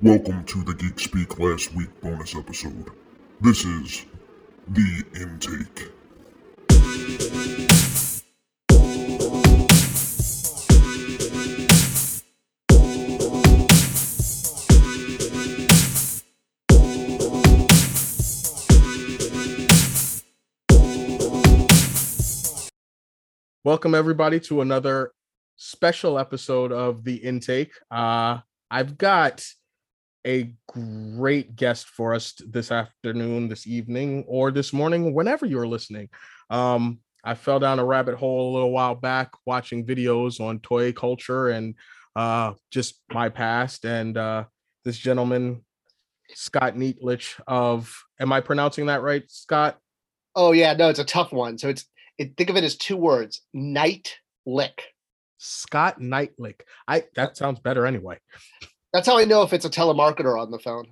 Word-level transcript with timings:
Welcome 0.00 0.44
to 0.44 0.62
the 0.62 0.74
Geek 0.74 1.00
Speak 1.00 1.40
Last 1.40 1.74
Week 1.74 1.88
bonus 2.00 2.36
episode. 2.36 2.90
This 3.40 3.64
is 3.64 4.06
The 4.68 5.02
Intake. 5.16 5.90
Welcome 23.64 23.96
everybody 23.96 24.38
to 24.38 24.60
another 24.60 25.10
special 25.56 26.20
episode 26.20 26.70
of 26.70 27.02
The 27.02 27.16
Intake. 27.16 27.72
Uh 27.90 28.38
I've 28.70 28.98
got 28.98 29.44
a 30.26 30.52
great 30.68 31.56
guest 31.56 31.88
for 31.88 32.14
us 32.14 32.34
this 32.46 32.70
afternoon, 32.70 33.48
this 33.48 33.66
evening, 33.66 34.24
or 34.26 34.50
this 34.50 34.72
morning, 34.72 35.14
whenever 35.14 35.46
you're 35.46 35.66
listening. 35.66 36.08
Um, 36.50 37.00
I 37.24 37.34
fell 37.34 37.58
down 37.58 37.78
a 37.78 37.84
rabbit 37.84 38.14
hole 38.14 38.50
a 38.50 38.54
little 38.54 38.70
while 38.70 38.94
back 38.94 39.30
watching 39.44 39.86
videos 39.86 40.40
on 40.40 40.60
toy 40.60 40.92
culture 40.92 41.48
and 41.48 41.74
uh, 42.16 42.54
just 42.70 43.00
my 43.12 43.28
past. 43.28 43.84
And 43.84 44.16
uh, 44.16 44.44
this 44.84 44.98
gentleman, 44.98 45.64
Scott 46.34 46.74
Neatlich 46.74 47.40
of, 47.46 47.94
am 48.20 48.32
I 48.32 48.40
pronouncing 48.40 48.86
that 48.86 49.02
right, 49.02 49.24
Scott? 49.28 49.78
Oh 50.34 50.52
yeah, 50.52 50.72
no, 50.74 50.88
it's 50.88 51.00
a 51.00 51.04
tough 51.04 51.32
one. 51.32 51.58
So 51.58 51.68
it's 51.68 51.84
it, 52.16 52.36
think 52.36 52.50
of 52.50 52.56
it 52.56 52.64
as 52.64 52.76
two 52.76 52.96
words: 52.96 53.42
night 53.52 54.16
lick. 54.46 54.84
Scott 55.38 56.00
Neitlich. 56.00 56.60
I 56.86 57.04
that 57.14 57.36
sounds 57.36 57.60
better 57.60 57.86
anyway. 57.86 58.18
That's 58.92 59.06
how 59.06 59.18
I 59.18 59.24
know 59.24 59.42
if 59.42 59.52
it's 59.52 59.64
a 59.64 59.70
telemarketer 59.70 60.40
on 60.40 60.50
the 60.50 60.58
phone. 60.58 60.86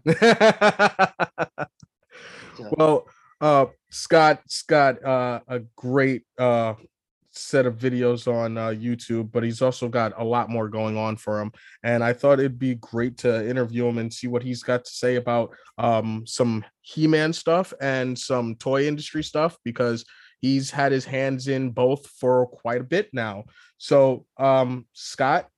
well, 2.76 3.06
uh, 3.40 3.66
Scott, 3.90 4.42
Scott, 4.48 5.02
uh, 5.04 5.40
a 5.48 5.60
great 5.76 6.24
uh, 6.38 6.74
set 7.32 7.66
of 7.66 7.76
videos 7.76 8.32
on 8.32 8.58
uh, 8.58 8.68
YouTube, 8.68 9.30
but 9.32 9.42
he's 9.42 9.62
also 9.62 9.88
got 9.88 10.12
a 10.18 10.24
lot 10.24 10.50
more 10.50 10.68
going 10.68 10.96
on 10.96 11.16
for 11.16 11.40
him. 11.40 11.52
And 11.82 12.02
I 12.02 12.12
thought 12.12 12.38
it'd 12.38 12.58
be 12.58 12.76
great 12.76 13.18
to 13.18 13.48
interview 13.48 13.86
him 13.86 13.98
and 13.98 14.12
see 14.12 14.26
what 14.26 14.42
he's 14.42 14.62
got 14.62 14.84
to 14.84 14.90
say 14.90 15.16
about 15.16 15.54
um, 15.78 16.24
some 16.26 16.64
He-Man 16.82 17.32
stuff 17.32 17.72
and 17.80 18.18
some 18.18 18.56
toy 18.56 18.86
industry 18.86 19.22
stuff 19.22 19.56
because 19.64 20.04
he's 20.40 20.70
had 20.70 20.92
his 20.92 21.04
hands 21.04 21.48
in 21.48 21.70
both 21.70 22.06
for 22.06 22.46
quite 22.46 22.80
a 22.80 22.84
bit 22.84 23.08
now. 23.12 23.44
So, 23.78 24.26
um, 24.38 24.86
Scott, 24.92 25.48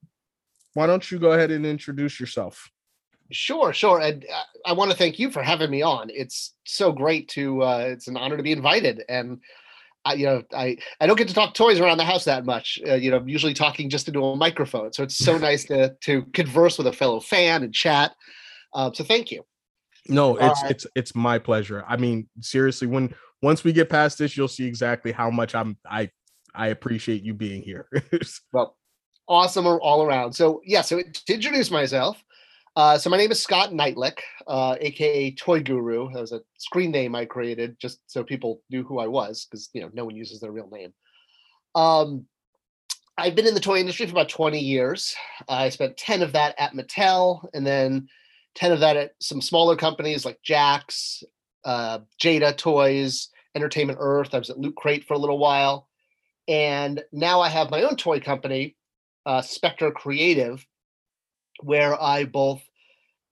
why 0.78 0.86
don't 0.86 1.10
you 1.10 1.18
go 1.18 1.32
ahead 1.32 1.50
and 1.50 1.66
introduce 1.66 2.20
yourself? 2.20 2.70
Sure, 3.32 3.72
sure. 3.72 4.00
And 4.00 4.24
uh, 4.32 4.42
I 4.64 4.74
want 4.74 4.92
to 4.92 4.96
thank 4.96 5.18
you 5.18 5.28
for 5.28 5.42
having 5.42 5.72
me 5.72 5.82
on. 5.82 6.08
It's 6.08 6.54
so 6.66 6.92
great 6.92 7.28
to. 7.30 7.64
Uh, 7.64 7.78
it's 7.88 8.06
an 8.06 8.16
honor 8.16 8.36
to 8.36 8.44
be 8.44 8.52
invited, 8.52 9.02
and 9.08 9.40
I, 10.04 10.12
you 10.14 10.26
know, 10.26 10.44
I 10.54 10.78
I 11.00 11.08
don't 11.08 11.16
get 11.16 11.26
to 11.26 11.34
talk 11.34 11.54
toys 11.54 11.80
around 11.80 11.98
the 11.98 12.04
house 12.04 12.24
that 12.26 12.46
much. 12.46 12.78
Uh, 12.86 12.94
you 12.94 13.10
know, 13.10 13.16
I'm 13.16 13.28
usually 13.28 13.54
talking 13.54 13.90
just 13.90 14.06
into 14.06 14.24
a 14.24 14.36
microphone. 14.36 14.92
So 14.92 15.02
it's 15.02 15.16
so 15.16 15.36
nice 15.48 15.64
to 15.64 15.96
to 16.02 16.22
converse 16.32 16.78
with 16.78 16.86
a 16.86 16.92
fellow 16.92 17.18
fan 17.18 17.64
and 17.64 17.74
chat. 17.74 18.14
Uh, 18.72 18.92
so 18.94 19.02
thank 19.02 19.32
you. 19.32 19.42
No, 20.08 20.36
it's 20.36 20.62
it's 20.70 20.86
it's 20.94 21.14
my 21.16 21.40
pleasure. 21.40 21.84
I 21.88 21.96
mean, 21.96 22.28
seriously, 22.40 22.86
when 22.86 23.12
once 23.42 23.64
we 23.64 23.72
get 23.72 23.90
past 23.90 24.18
this, 24.18 24.36
you'll 24.36 24.46
see 24.46 24.66
exactly 24.66 25.10
how 25.10 25.28
much 25.28 25.56
I'm 25.56 25.76
I 25.90 26.10
I 26.54 26.68
appreciate 26.68 27.24
you 27.24 27.34
being 27.34 27.62
here. 27.62 27.88
well, 28.52 28.76
awesome 29.28 29.66
all 29.66 30.02
around. 30.02 30.32
So 30.32 30.60
yeah, 30.64 30.82
so 30.82 31.00
to 31.00 31.34
introduce 31.34 31.70
myself, 31.70 32.22
uh, 32.76 32.96
so 32.96 33.10
my 33.10 33.16
name 33.16 33.30
is 33.32 33.42
Scott 33.42 33.70
Neitlich, 33.70 34.20
uh, 34.46 34.76
aka 34.80 35.32
Toy 35.32 35.62
Guru. 35.62 36.12
That 36.12 36.20
was 36.20 36.32
a 36.32 36.42
screen 36.58 36.90
name 36.90 37.14
I 37.14 37.24
created 37.24 37.76
just 37.80 38.00
so 38.06 38.22
people 38.22 38.62
knew 38.70 38.84
who 38.84 38.98
I 38.98 39.06
was, 39.06 39.46
because 39.46 39.68
you 39.72 39.80
know 39.80 39.90
no 39.92 40.04
one 40.04 40.16
uses 40.16 40.40
their 40.40 40.52
real 40.52 40.70
name. 40.70 40.92
Um, 41.74 42.27
I've 43.17 43.34
been 43.34 43.48
in 43.48 43.55
the 43.55 43.61
toy 43.61 43.78
industry 43.78 44.06
for 44.06 44.12
about 44.12 44.28
20 44.28 44.61
years. 44.61 45.17
I 45.48 45.70
spent 45.70 45.96
10 45.96 46.22
of 46.22 46.33
that 46.33 46.55
at 46.56 46.72
Mattel, 46.72 47.48
and 47.52 47.67
then 47.67 48.08
10 48.55 48.70
of 48.70 48.80
that 48.80 48.96
at 48.96 49.12
some 49.20 49.40
smaller 49.40 49.74
companies 49.74 50.24
like 50.24 50.38
Jakks, 50.46 51.24
uh, 51.64 51.98
Jada 52.22 52.56
Toys, 52.56 53.30
Entertainment 53.56 53.98
Earth. 54.00 54.34
I 54.34 54.38
was 54.38 54.50
at 54.50 54.58
Loot 54.58 54.77
Crate 54.77 55.05
for 55.05 55.14
a 55.14 55.18
little 55.18 55.38
while. 55.38 55.88
And 56.46 57.02
now 57.12 57.40
I 57.40 57.48
have 57.48 57.70
my 57.70 57.83
own 57.83 57.96
toy 57.96 58.20
company 58.20 58.77
uh, 59.28 59.42
Spector 59.42 59.92
Creative, 59.92 60.66
where 61.62 62.02
I 62.02 62.24
both 62.24 62.62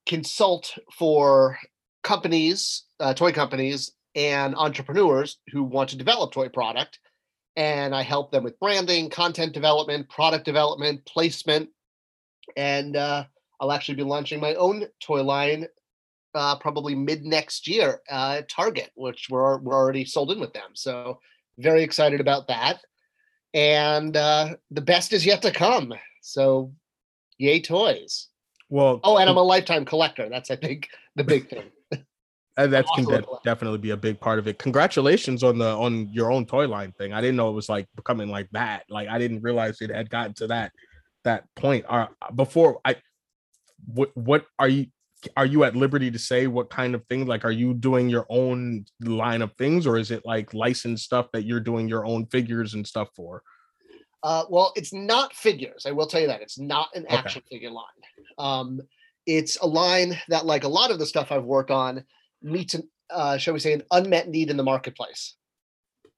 consult 0.05 0.79
for 0.93 1.59
companies, 2.05 2.85
uh, 3.01 3.15
toy 3.15 3.33
companies, 3.33 3.93
and 4.15 4.55
entrepreneurs 4.55 5.39
who 5.53 5.63
want 5.63 5.89
to 5.91 5.97
develop 5.97 6.33
toy 6.33 6.51
product. 6.51 7.01
And 7.57 7.95
I 7.95 8.03
help 8.03 8.31
them 8.31 8.45
with 8.45 8.61
branding, 8.61 9.09
content 9.09 9.55
development, 9.55 10.11
product 10.11 10.45
development, 10.45 11.07
placement. 11.07 11.71
And 12.59 12.95
uh, 12.95 13.25
I'll 13.59 13.73
actually 13.73 13.95
be 13.95 14.03
launching 14.03 14.39
my 14.39 14.55
own 14.55 14.85
toy 15.01 15.23
line 15.23 15.67
uh, 16.35 16.59
probably 16.59 16.95
mid 16.95 17.25
next 17.25 17.67
year 17.67 18.03
uh, 18.11 18.37
at 18.41 18.51
Target, 18.51 18.91
which 18.97 19.29
we're, 19.31 19.57
we're 19.61 19.75
already 19.75 20.05
sold 20.05 20.31
in 20.31 20.41
with 20.41 20.53
them. 20.53 20.73
So 20.75 21.21
very 21.59 21.83
excited 21.83 22.21
about 22.21 22.49
that 22.49 22.81
and 23.55 24.17
uh, 24.17 24.55
the 24.71 24.81
best 24.81 25.13
is 25.13 25.25
yet 25.25 25.43
to 25.43 25.51
come. 25.51 25.95
So, 26.23 26.73
yay 27.39 27.61
toys! 27.61 28.29
Well, 28.69 29.01
oh, 29.05 29.19
and 29.19 29.31
I'm 29.31 29.37
a 29.37 29.43
lifetime 29.43 29.85
collector. 29.85 30.29
That's 30.29 30.51
I 30.51 30.57
think 30.57 30.89
the 31.15 31.25
big 31.25 31.49
thing. 31.49 31.71
and 32.57 32.73
that's 32.73 32.91
can 32.95 33.05
de- 33.05 33.25
definitely 33.45 33.79
be 33.79 33.91
a 33.91 33.97
big 33.97 34.19
part 34.19 34.39
of 34.39 34.49
it. 34.49 34.59
Congratulations 34.59 35.45
on 35.45 35.59
the 35.59 35.69
on 35.69 36.09
your 36.11 36.33
own 36.33 36.47
toy 36.47 36.67
line 36.67 36.93
thing. 36.93 37.13
I 37.13 37.21
didn't 37.21 37.37
know 37.37 37.51
it 37.51 37.55
was 37.55 37.69
like 37.69 37.87
becoming 37.95 38.29
like 38.29 38.49
that. 38.53 38.85
Like 38.89 39.09
I 39.09 39.19
didn't 39.19 39.43
realize 39.43 39.81
it 39.81 39.91
had 39.91 40.11
gotten 40.11 40.35
to 40.35 40.47
that 40.49 40.73
that 41.25 41.45
point. 41.55 41.85
Uh, 41.89 42.09
before 42.35 42.81
I, 42.85 42.97
what 43.87 44.17
what 44.17 44.47
are 44.59 44.69
you 44.69 44.87
are 45.37 45.47
you 45.47 45.65
at 45.65 45.77
liberty 45.77 46.11
to 46.11 46.19
say 46.19 46.47
what 46.47 46.71
kind 46.71 46.95
of 46.95 47.05
thing 47.07 47.27
like 47.27 47.45
are 47.45 47.53
you 47.53 47.75
doing 47.75 48.09
your 48.09 48.27
own 48.29 48.85
line 49.01 49.43
of 49.43 49.53
things 49.55 49.87
or 49.87 49.97
is 49.97 50.11
it 50.11 50.25
like 50.25 50.53
licensed 50.55 51.05
stuff 51.05 51.31
that 51.33 51.45
you're 51.45 51.61
doing 51.61 51.89
your 51.89 52.05
own 52.05 52.27
figures 52.27 52.75
and 52.75 52.87
stuff 52.87 53.09
for? 53.15 53.43
Uh, 54.23 54.45
well 54.51 54.73
it's 54.77 54.93
not 54.93 55.33
figures 55.35 55.87
i 55.87 55.93
will 55.93 56.07
tell 56.07 56.21
you 56.21 56.27
that 56.27 56.43
it's 56.43 56.59
not 56.59 56.89
an 56.95 57.05
okay. 57.05 57.17
action 57.17 57.43
figure 57.51 57.71
line. 57.71 57.85
Um, 58.39 58.81
it's 59.25 59.57
a 59.59 59.67
line 59.67 60.19
that 60.29 60.47
like 60.47 60.65
a 60.65 60.69
lot 60.69 60.91
of 60.91 60.99
the 60.99 61.07
stuff 61.07 61.33
i've 61.33 61.45
worked 61.45 61.71
on 61.71 62.05
meets 62.43 62.75
an 62.75 62.89
uh, 63.11 63.37
shall 63.37 63.55
we 63.55 63.61
say 63.61 63.73
an 63.73 63.85
unmet 63.93 64.29
need 64.29 64.51
in 64.51 64.57
the 64.57 64.65
marketplace. 64.65 65.37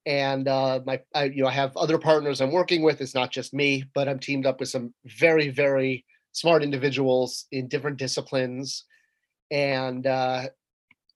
And 0.06 0.48
uh, 0.48 0.80
my 0.86 1.02
I, 1.14 1.24
you 1.24 1.42
know 1.42 1.48
i 1.48 1.52
have 1.52 1.76
other 1.76 1.98
partners 1.98 2.40
i'm 2.40 2.52
working 2.52 2.82
with 2.82 3.00
it's 3.00 3.14
not 3.14 3.30
just 3.30 3.52
me 3.52 3.84
but 3.94 4.08
i'm 4.08 4.18
teamed 4.18 4.46
up 4.46 4.58
with 4.58 4.70
some 4.70 4.94
very 5.04 5.50
very 5.50 6.06
smart 6.32 6.62
individuals 6.62 7.46
in 7.52 7.68
different 7.68 7.96
disciplines. 7.96 8.84
And 9.50 10.06
uh, 10.06 10.48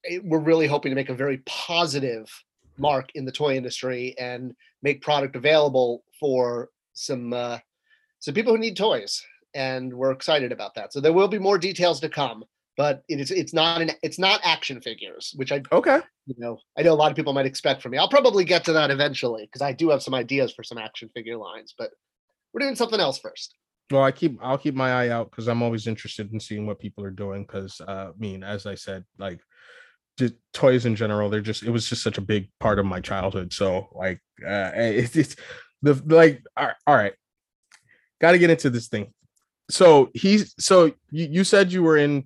it, 0.05 0.25
we're 0.25 0.41
really 0.41 0.67
hoping 0.67 0.91
to 0.91 0.97
make 0.97 1.11
a 1.11 1.15
very 1.15 1.39
positive 1.47 2.31
mark 2.79 3.11
in 3.15 3.25
the 3.25 3.33
toy 3.33 3.57
industry 3.57 4.15
and 4.19 4.55
make 4.83 5.03
product 5.03 5.37
available 5.37 6.05
for 6.19 6.71
some 6.95 7.33
uh, 7.33 7.59
some 8.21 8.35
people 8.35 8.53
who 8.53 8.59
need 8.59 8.77
toys. 8.77 9.23
And 9.55 9.93
we're 9.93 10.13
excited 10.13 10.53
about 10.53 10.75
that. 10.77 10.93
So 10.93 11.01
there 11.01 11.13
will 11.13 11.29
be 11.29 11.39
more 11.39 11.59
details 11.59 12.01
to 12.01 12.09
come 12.09 12.45
but 12.77 13.03
it 13.09 13.21
is 13.21 13.31
it's 13.31 13.53
not 13.53 13.81
an 13.81 13.91
it's 14.03 14.19
not 14.19 14.41
action 14.43 14.81
figures 14.81 15.33
which 15.37 15.53
i 15.53 15.63
okay. 15.73 16.01
you 16.27 16.35
know 16.39 16.59
i 16.79 16.83
know 16.83 16.93
a 16.93 16.95
lot 16.95 17.11
of 17.11 17.17
people 17.17 17.33
might 17.33 17.47
expect 17.47 17.83
from 17.83 17.93
me. 17.93 17.99
I'll 17.99 18.09
probably 18.09 18.45
get 18.45 18.65
to 18.65 18.73
that 18.73 18.91
eventually 18.91 19.45
because 19.45 19.63
i 19.63 19.73
do 19.73 19.91
have 19.91 20.03
some 20.03 20.15
ideas 20.15 20.53
for 20.53 20.63
some 20.63 20.79
action 20.79 21.11
figure 21.15 21.37
lines 21.37 21.75
but 21.77 21.91
we're 22.53 22.61
doing 22.61 22.77
something 22.77 23.01
else 23.01 23.19
first 23.19 23.55
well, 23.91 24.03
I 24.03 24.13
keep 24.13 24.39
I'll 24.43 24.59
keep 24.59 24.75
my 24.75 24.91
eye 24.91 25.09
out 25.09 25.31
because 25.31 25.49
I'm 25.49 25.63
always 25.63 25.87
interested 25.87 26.33
in 26.33 26.41
seeing 26.41 26.67
what 26.67 26.79
people 26.79 27.05
are 27.05 27.11
doing. 27.11 27.43
Because 27.43 27.81
uh, 27.81 28.11
I 28.11 28.13
mean, 28.19 28.43
as 28.43 28.67
I 28.67 28.75
said, 28.75 29.05
like 29.19 29.41
toys 30.53 30.87
in 30.87 30.97
general, 30.97 31.29
they're 31.29 31.41
just 31.41 31.63
it 31.63 31.71
was 31.71 31.89
just 31.89 32.03
such 32.03 32.19
a 32.19 32.23
big 32.23 32.49
part 32.61 32.79
of 32.79 32.87
my 32.87 33.01
childhood. 33.01 33.53
So 33.53 33.89
like, 33.93 34.21
uh, 34.47 34.71
it's, 34.75 35.17
it's 35.17 35.37
the 35.83 36.01
like 36.07 36.43
all 36.57 36.67
right, 36.67 36.77
all 36.87 36.97
right. 36.97 37.13
got 38.21 38.33
to 38.33 38.39
get 38.39 38.51
into 38.51 38.71
this 38.71 38.89
thing. 38.89 39.13
So 39.71 40.11
he's 40.15 40.55
so 40.59 40.87
you, 41.11 41.29
you 41.31 41.45
said 41.45 41.73
you 41.73 41.83
were 41.83 41.97
in 41.97 42.25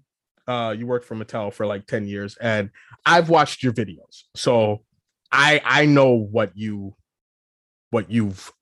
uh 0.49 0.75
you 0.77 0.87
worked 0.87 1.07
for 1.07 1.17
Mattel 1.17 1.53
for 1.53 1.67
like 1.67 1.87
10 1.87 2.07
years 2.07 2.37
and 2.41 2.71
I've 3.05 3.29
watched 3.29 3.63
your 3.63 3.73
videos. 3.73 4.25
So 4.35 4.83
I 5.33 5.61
I 5.65 5.87
know 5.87 6.13
what 6.13 6.57
you 6.57 6.95
what 7.91 8.11
you've 8.11 8.53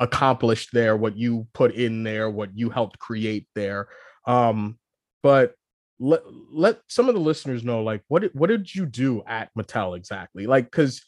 accomplished 0.00 0.70
there, 0.72 0.96
what 0.96 1.16
you 1.16 1.46
put 1.54 1.74
in 1.74 2.02
there, 2.02 2.30
what 2.30 2.56
you 2.56 2.70
helped 2.70 2.98
create 2.98 3.46
there. 3.54 3.88
Um, 4.26 4.78
but 5.22 5.54
let 6.00 6.22
let 6.52 6.80
some 6.88 7.08
of 7.08 7.14
the 7.14 7.20
listeners 7.20 7.64
know 7.64 7.82
like 7.82 8.02
what 8.08 8.22
did, 8.22 8.32
what 8.34 8.48
did 8.48 8.74
you 8.74 8.84
do 8.86 9.22
at 9.26 9.50
Mattel 9.56 9.96
exactly? 9.96 10.46
Like 10.46 10.70
cuz 10.70 11.04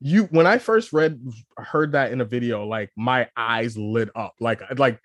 you 0.00 0.24
when 0.24 0.46
I 0.46 0.58
first 0.58 0.92
read 0.92 1.20
heard 1.56 1.92
that 1.92 2.12
in 2.12 2.20
a 2.20 2.24
video 2.24 2.66
like 2.66 2.90
my 2.96 3.28
eyes 3.36 3.78
lit 3.78 4.10
up. 4.14 4.34
Like 4.40 4.60
like 4.78 5.00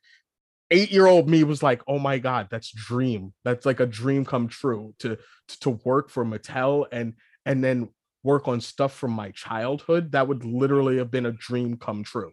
eight 0.71 0.91
year 0.91 1.05
old 1.05 1.29
me 1.29 1.43
was 1.43 1.61
like, 1.61 1.81
oh 1.87 1.99
my 1.99 2.17
god, 2.17 2.47
that's 2.49 2.71
dream. 2.71 3.33
That's 3.43 3.65
like 3.65 3.79
a 3.79 3.85
dream 3.85 4.25
come 4.25 4.47
true 4.47 4.95
to 4.99 5.17
to 5.61 5.69
work 5.85 6.09
for 6.09 6.25
Mattel 6.25 6.85
and 6.91 7.13
and 7.45 7.63
then 7.63 7.89
work 8.23 8.47
on 8.47 8.61
stuff 8.61 8.93
from 8.93 9.11
my 9.11 9.31
childhood. 9.31 10.13
That 10.13 10.27
would 10.27 10.43
literally 10.45 10.97
have 10.97 11.11
been 11.11 11.25
a 11.25 11.31
dream 11.31 11.77
come 11.77 12.03
true. 12.03 12.31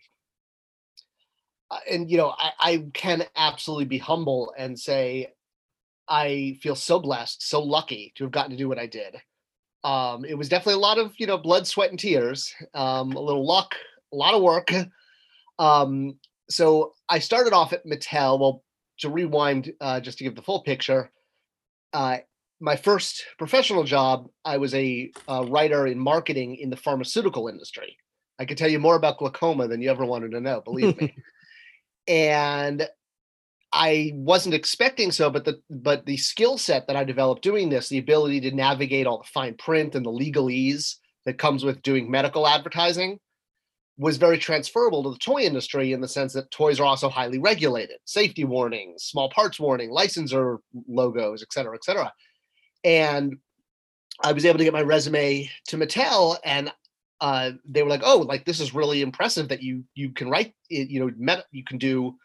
And 1.91 2.11
you 2.11 2.17
know, 2.17 2.35
I, 2.38 2.53
I 2.59 2.85
can 2.94 3.25
absolutely 3.37 3.85
be 3.85 3.99
humble 3.99 4.55
and 4.56 4.79
say 4.79 5.32
I 6.09 6.59
feel 6.62 6.75
so 6.75 6.99
blessed, 6.99 7.47
so 7.47 7.62
lucky 7.62 8.12
to 8.17 8.25
have 8.25 8.32
gotten 8.32 8.50
to 8.53 8.56
do 8.56 8.69
what 8.69 8.79
I 8.79 8.87
did. 8.87 9.17
Um, 9.85 10.25
it 10.25 10.37
was 10.37 10.49
definitely 10.49 10.75
a 10.75 10.79
lot 10.79 10.99
of 10.99 11.12
you 11.19 11.26
know 11.26 11.38
blood, 11.38 11.67
sweat, 11.67 11.91
and 11.91 11.99
tears. 11.99 12.55
Um, 12.75 13.12
a 13.12 13.20
little 13.20 13.47
luck, 13.47 13.75
a 14.12 14.17
lot 14.17 14.35
of 14.35 14.43
work. 14.43 14.70
Um, 15.59 16.19
so 16.49 16.94
I 17.09 17.19
started 17.19 17.53
off 17.53 17.73
at 17.73 17.85
Mattel. 17.85 18.38
Well, 18.38 18.65
to 19.00 19.11
rewind, 19.11 19.73
uh, 19.81 20.00
just 20.00 20.19
to 20.19 20.25
give 20.25 20.35
the 20.35 20.43
full 20.43 20.62
picture, 20.62 21.11
uh, 21.93 22.19
my 22.61 22.76
first 22.76 23.25
professional 23.38 23.85
job, 23.85 24.29
I 24.44 24.59
was 24.59 24.75
a, 24.75 25.12
a 25.29 25.44
writer 25.47 25.87
in 25.87 25.99
marketing 25.99 26.56
in 26.56 26.70
the 26.70 26.76
pharmaceutical 26.76 27.49
industry. 27.49 27.97
I 28.38 28.44
could 28.44 28.59
tell 28.59 28.69
you 28.69 28.79
more 28.79 28.97
about 28.97 29.19
glaucoma 29.19 29.69
than 29.69 29.81
you 29.81 29.91
ever 29.91 30.05
wanted 30.05 30.32
to 30.32 30.41
know, 30.41 30.61
believe 30.61 30.97
me. 31.00 31.15
And 32.08 32.88
I 33.72 34.12
wasn't 34.14 34.55
expecting 34.55 35.12
so, 35.12 35.28
but 35.31 35.44
the 35.44 35.60
but 35.69 36.06
the 36.06 36.16
skill 36.16 36.56
set 36.56 36.87
that 36.87 36.96
I 36.96 37.05
developed 37.05 37.43
doing 37.43 37.69
this, 37.69 37.88
the 37.88 37.99
ability 37.99 38.40
to 38.43 38.50
navigate 38.50 39.06
all 39.06 39.19
the 39.19 39.28
fine 39.28 39.55
print 39.56 39.94
and 39.94 40.05
the 40.05 40.10
legalese 40.10 40.96
that 41.26 41.38
comes 41.38 41.64
with 41.64 41.82
doing 41.82 42.10
medical 42.10 42.49
advertising, 42.49 43.19
was 43.99 44.16
very 44.16 44.38
transferable 44.38 45.02
to 45.02 45.10
the 45.10 45.19
toy 45.19 45.43
industry 45.43 45.93
in 45.93 46.00
the 46.00 46.08
sense 46.08 46.32
that 46.32 46.50
toys 46.50 46.81
are 46.81 46.87
also 46.87 47.10
highly 47.10 47.38
regulated, 47.38 47.99
safety 48.06 48.44
warnings, 48.44 49.02
small 49.02 49.28
parts 49.28 49.60
warning, 49.60 49.90
licensor 49.90 50.60
logos, 50.88 51.43
et 51.43 51.52
cetera, 51.52 51.75
et 51.75 51.84
cetera. 51.84 52.10
And 52.84 53.37
I 54.22 54.32
was 54.32 54.44
able 54.46 54.58
to 54.58 54.64
get 54.64 54.72
my 54.72 54.82
resume 54.82 55.50
to 55.66 55.76
Mattel, 55.76 56.38
and 56.44 56.72
uh, 57.20 57.53
they 57.65 57.82
were 57.82 57.88
like, 57.88 58.03
"Oh, 58.05 58.19
like 58.19 58.44
this 58.44 58.61
is 58.61 58.75
really 58.75 59.03
impressive 59.03 59.49
that 59.49 59.62
you 59.62 59.85
you 59.94 60.11
can 60.11 60.31
write, 60.31 60.55
you 60.69 61.00
know, 61.00 61.11
met, 61.17 61.44
you 61.50 61.65
can 61.65 61.79
do 61.79 62.17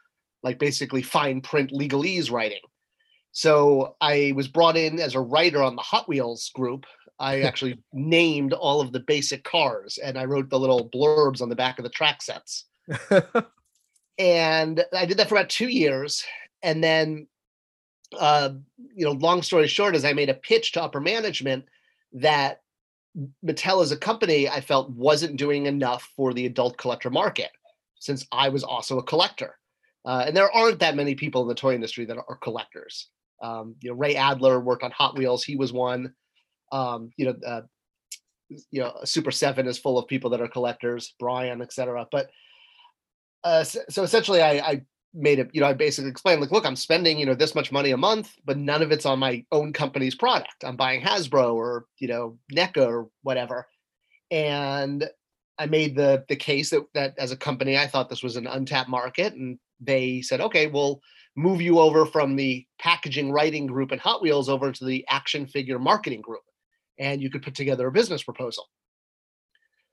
like 0.43 0.59
basically 0.59 1.01
fine 1.01 1.41
print 1.41 1.71
legalese 1.71 2.31
writing." 2.31 2.61
So 3.31 3.95
I 3.99 4.33
was 4.35 4.47
brought 4.47 4.77
in 4.77 4.99
as 4.99 5.15
a 5.15 5.19
writer 5.19 5.63
on 5.63 5.75
the 5.75 5.81
Hot 5.81 6.07
Wheels 6.07 6.51
group. 6.53 6.85
I 7.19 7.41
actually 7.43 7.79
named 7.91 8.53
all 8.53 8.81
of 8.81 8.91
the 8.91 8.99
basic 8.99 9.43
cars, 9.43 9.97
and 9.97 10.17
I 10.17 10.25
wrote 10.25 10.49
the 10.49 10.59
little 10.59 10.89
blurbs 10.89 11.41
on 11.41 11.49
the 11.49 11.55
back 11.55 11.79
of 11.79 11.83
the 11.83 11.89
track 11.89 12.21
sets. 12.21 12.65
and 14.17 14.83
I 14.93 15.05
did 15.05 15.17
that 15.17 15.29
for 15.29 15.35
about 15.35 15.49
two 15.49 15.69
years, 15.69 16.23
and 16.61 16.83
then 16.83 17.27
uh, 18.19 18.49
you 18.95 19.05
know, 19.05 19.13
long 19.13 19.41
story 19.41 19.67
short, 19.67 19.95
is 19.95 20.05
I 20.05 20.13
made 20.13 20.29
a 20.29 20.35
pitch 20.35 20.73
to 20.73 20.83
upper 20.83 20.99
management 20.99 21.65
that 22.13 22.61
Mattel 23.45 23.81
as 23.81 23.91
a 23.91 23.97
company 23.97 24.49
I 24.49 24.61
felt 24.61 24.89
wasn't 24.89 25.37
doing 25.37 25.65
enough 25.65 26.09
for 26.15 26.33
the 26.33 26.45
adult 26.45 26.77
collector 26.77 27.09
market, 27.09 27.51
since 27.99 28.25
I 28.31 28.49
was 28.49 28.63
also 28.63 28.97
a 28.97 29.03
collector. 29.03 29.57
Uh, 30.05 30.25
and 30.27 30.35
there 30.35 30.51
aren't 30.51 30.79
that 30.79 30.95
many 30.95 31.15
people 31.15 31.41
in 31.43 31.47
the 31.47 31.55
toy 31.55 31.75
industry 31.75 32.05
that 32.05 32.17
are 32.17 32.35
collectors. 32.37 33.09
Um, 33.41 33.75
you 33.81 33.89
know, 33.89 33.95
Ray 33.95 34.15
Adler 34.15 34.59
worked 34.59 34.83
on 34.83 34.91
Hot 34.91 35.17
Wheels; 35.17 35.43
he 35.43 35.55
was 35.55 35.71
one. 35.71 36.13
Um, 36.71 37.11
you 37.17 37.25
know, 37.25 37.35
uh, 37.45 37.61
you 38.71 38.81
know, 38.81 38.93
Super 39.03 39.31
Seven 39.31 39.67
is 39.67 39.77
full 39.77 39.97
of 39.97 40.07
people 40.07 40.29
that 40.31 40.41
are 40.41 40.47
collectors, 40.47 41.13
Brian, 41.19 41.61
etc. 41.61 42.07
But 42.11 42.29
uh, 43.43 43.63
so, 43.63 44.03
essentially, 44.03 44.41
I, 44.41 44.51
I 44.51 44.81
made 45.13 45.39
it, 45.39 45.49
you 45.53 45.61
know, 45.61 45.67
I 45.67 45.73
basically 45.73 46.09
explained 46.09 46.41
like, 46.41 46.51
look, 46.51 46.65
I'm 46.65 46.75
spending, 46.75 47.19
you 47.19 47.25
know, 47.25 47.35
this 47.35 47.55
much 47.55 47.71
money 47.71 47.91
a 47.91 47.97
month, 47.97 48.31
but 48.45 48.57
none 48.57 48.81
of 48.81 48.91
it's 48.91 49.05
on 49.05 49.19
my 49.19 49.45
own 49.51 49.73
company's 49.73 50.15
product. 50.15 50.63
I'm 50.63 50.75
buying 50.75 51.01
Hasbro 51.01 51.53
or, 51.53 51.85
you 51.99 52.07
know, 52.07 52.37
NECA 52.51 52.85
or 52.85 53.09
whatever. 53.21 53.67
And 54.31 55.07
I 55.59 55.67
made 55.67 55.95
the 55.95 56.25
the 56.27 56.35
case 56.35 56.71
that 56.71 56.83
that 56.95 57.13
as 57.19 57.31
a 57.31 57.37
company, 57.37 57.77
I 57.77 57.87
thought 57.87 58.09
this 58.09 58.23
was 58.23 58.35
an 58.35 58.47
untapped 58.47 58.89
market. 58.89 59.33
And 59.33 59.59
they 59.79 60.21
said, 60.21 60.41
okay, 60.41 60.67
we'll 60.67 61.01
move 61.35 61.61
you 61.61 61.79
over 61.79 62.05
from 62.05 62.35
the 62.35 62.65
packaging 62.79 63.31
writing 63.31 63.67
group 63.67 63.91
and 63.91 64.01
Hot 64.01 64.21
Wheels 64.21 64.49
over 64.49 64.71
to 64.71 64.85
the 64.85 65.05
action 65.09 65.45
figure 65.45 65.79
marketing 65.79 66.21
group. 66.21 66.43
And 66.97 67.21
you 67.21 67.29
could 67.29 67.43
put 67.43 67.55
together 67.55 67.87
a 67.87 67.91
business 67.91 68.23
proposal. 68.23 68.65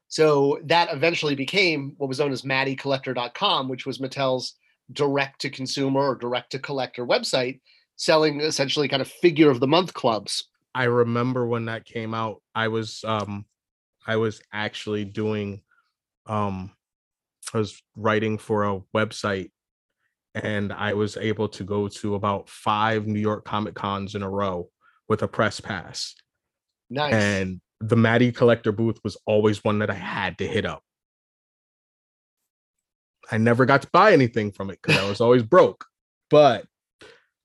So 0.09 0.59
that 0.65 0.93
eventually 0.93 1.35
became 1.35 1.95
what 1.99 2.09
was 2.09 2.19
known 2.19 2.33
as 2.33 2.43
MattyCollector.com, 2.43 3.69
which 3.69 3.87
was 3.87 3.99
Mattel's 3.99 4.55
direct 4.93 5.41
to 5.43 5.51
consumer 5.51 6.01
or 6.01 6.15
direct 6.15 6.53
to 6.53 6.59
collector 6.59 7.07
website 7.07 7.61
selling 7.97 8.41
essentially 8.41 8.89
kind 8.89 9.03
of 9.03 9.09
figure 9.09 9.51
of 9.51 9.61
the 9.61 9.67
month 9.67 9.93
clubs. 9.93 10.49
I 10.75 10.85
remember 10.85 11.47
when 11.47 11.67
that 11.67 11.85
came 11.85 12.15
out, 12.15 12.43
I 12.55 12.69
was 12.69 13.05
um 13.05 13.45
I 14.07 14.17
was 14.17 14.41
actually 14.53 15.05
doing 15.05 15.63
um 16.27 16.73
I 17.53 17.59
was 17.59 17.83
writing 17.97 18.39
for 18.39 18.65
a 18.65 18.81
website 18.97 19.51
and 20.35 20.73
I 20.73 20.95
was 20.95 21.17
able 21.17 21.49
to 21.49 21.65
go 21.65 21.89
to 21.89 22.15
about 22.15 22.49
five 22.49 23.07
New 23.07 23.21
York 23.21 23.45
Comic 23.45 23.75
Cons 23.75 24.15
in 24.15 24.23
a 24.23 24.31
row 24.31 24.71
with 25.09 25.23
a 25.23 25.29
press 25.29 25.61
pass. 25.61 26.15
Nice. 26.89 27.13
And 27.13 27.61
the 27.81 27.97
Matty 27.97 28.31
collector 28.31 28.73
booth 28.73 29.01
was 29.03 29.17
always 29.27 29.65
one 29.65 29.81
that 29.81 29.91
I 29.91 29.95
had 29.95 30.39
to 30.39 30.47
hit 30.47 30.65
up. 30.65 30.83
I 33.31 33.39
never 33.39 33.65
got 33.65 33.83
to 33.83 33.89
buy 33.93 34.13
anything 34.13 34.53
from 34.53 34.71
it 34.71 34.81
because 34.83 34.99
I 34.99 35.09
was 35.09 35.21
always 35.21 35.43
broke, 35.43 35.87
but 36.31 36.67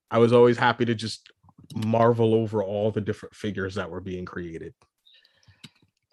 I 0.10 0.18
was 0.18 0.34
always 0.34 0.58
happy 0.58 0.86
to 0.86 0.96
just 0.96 1.32
marvel 1.76 2.34
over 2.34 2.64
all 2.64 2.92
the 2.92 3.02
different 3.02 3.36
figures 3.36 3.76
that 3.76 3.90
were 3.90 4.02
being 4.02 4.26
created. 4.26 4.74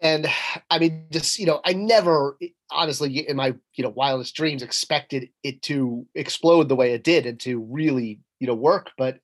And 0.01 0.27
I 0.69 0.79
mean, 0.79 1.07
just 1.11 1.39
you 1.39 1.47
know, 1.47 1.61
I 1.65 1.75
never, 1.75 2.37
honestly, 2.71 3.29
in 3.29 3.37
my 3.37 3.55
you 3.75 3.85
know 3.85 3.91
wildest 3.91 4.35
dreams, 4.35 4.63
expected 4.63 5.29
it 5.45 5.63
to 5.63 6.07
explode 6.15 6.69
the 6.69 6.77
way 6.77 6.93
it 6.93 7.05
did 7.05 7.25
and 7.25 7.39
to 7.41 7.61
really 7.61 8.21
you 8.41 8.49
know 8.49 8.55
work, 8.55 8.91
but 8.99 9.21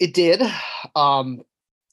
it 0.00 0.14
did. 0.14 0.42
Um, 0.96 1.42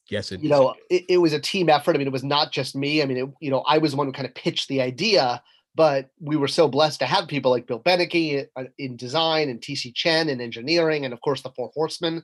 yes, 0.10 0.32
it. 0.32 0.42
You 0.42 0.50
know, 0.50 0.74
it, 0.90 1.06
it 1.10 1.18
was 1.18 1.34
a 1.34 1.40
team 1.40 1.70
effort. 1.70 1.96
I 1.96 2.00
mean, 2.00 2.08
it 2.08 2.14
was 2.14 2.24
not 2.24 2.52
just 2.52 2.76
me. 2.76 3.04
I 3.04 3.06
mean, 3.06 3.18
it, 3.18 3.30
you 3.40 3.52
know, 3.52 3.60
I 3.62 3.78
was 3.78 3.92
the 3.92 3.98
one 3.98 4.08
who 4.08 4.14
kind 4.14 4.28
of 4.28 4.34
pitched 4.34 4.68
the 4.68 4.82
idea, 4.82 5.44
but 5.76 6.10
we 6.20 6.36
were 6.36 6.48
so 6.48 6.68
blessed 6.68 7.00
to 7.00 7.06
have 7.06 7.28
people 7.28 7.52
like 7.52 7.68
Bill 7.68 7.80
Beneke 7.80 8.48
uh, 8.56 8.64
in 8.78 8.96
design 8.96 9.50
and 9.50 9.62
TC 9.62 9.94
Chen 9.94 10.30
in 10.30 10.42
engineering, 10.42 11.06
and 11.06 11.14
of 11.14 11.22
course 11.22 11.42
the 11.42 11.52
Four 11.52 11.72
Horsemen, 11.74 12.24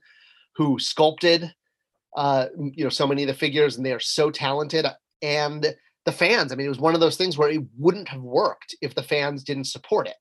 who 0.55 0.79
sculpted, 0.79 1.53
uh, 2.15 2.47
you 2.57 2.83
know, 2.83 2.89
so 2.89 3.07
many 3.07 3.23
of 3.23 3.27
the 3.27 3.33
figures, 3.33 3.77
and 3.77 3.85
they 3.85 3.93
are 3.93 3.99
so 3.99 4.31
talented. 4.31 4.85
And 5.21 5.75
the 6.05 6.11
fans, 6.11 6.51
I 6.51 6.55
mean, 6.55 6.65
it 6.65 6.69
was 6.69 6.79
one 6.79 6.93
of 6.93 6.99
those 6.99 7.17
things 7.17 7.37
where 7.37 7.49
it 7.49 7.61
wouldn't 7.77 8.09
have 8.09 8.21
worked 8.21 8.75
if 8.81 8.95
the 8.95 9.03
fans 9.03 9.43
didn't 9.43 9.65
support 9.65 10.07
it. 10.07 10.15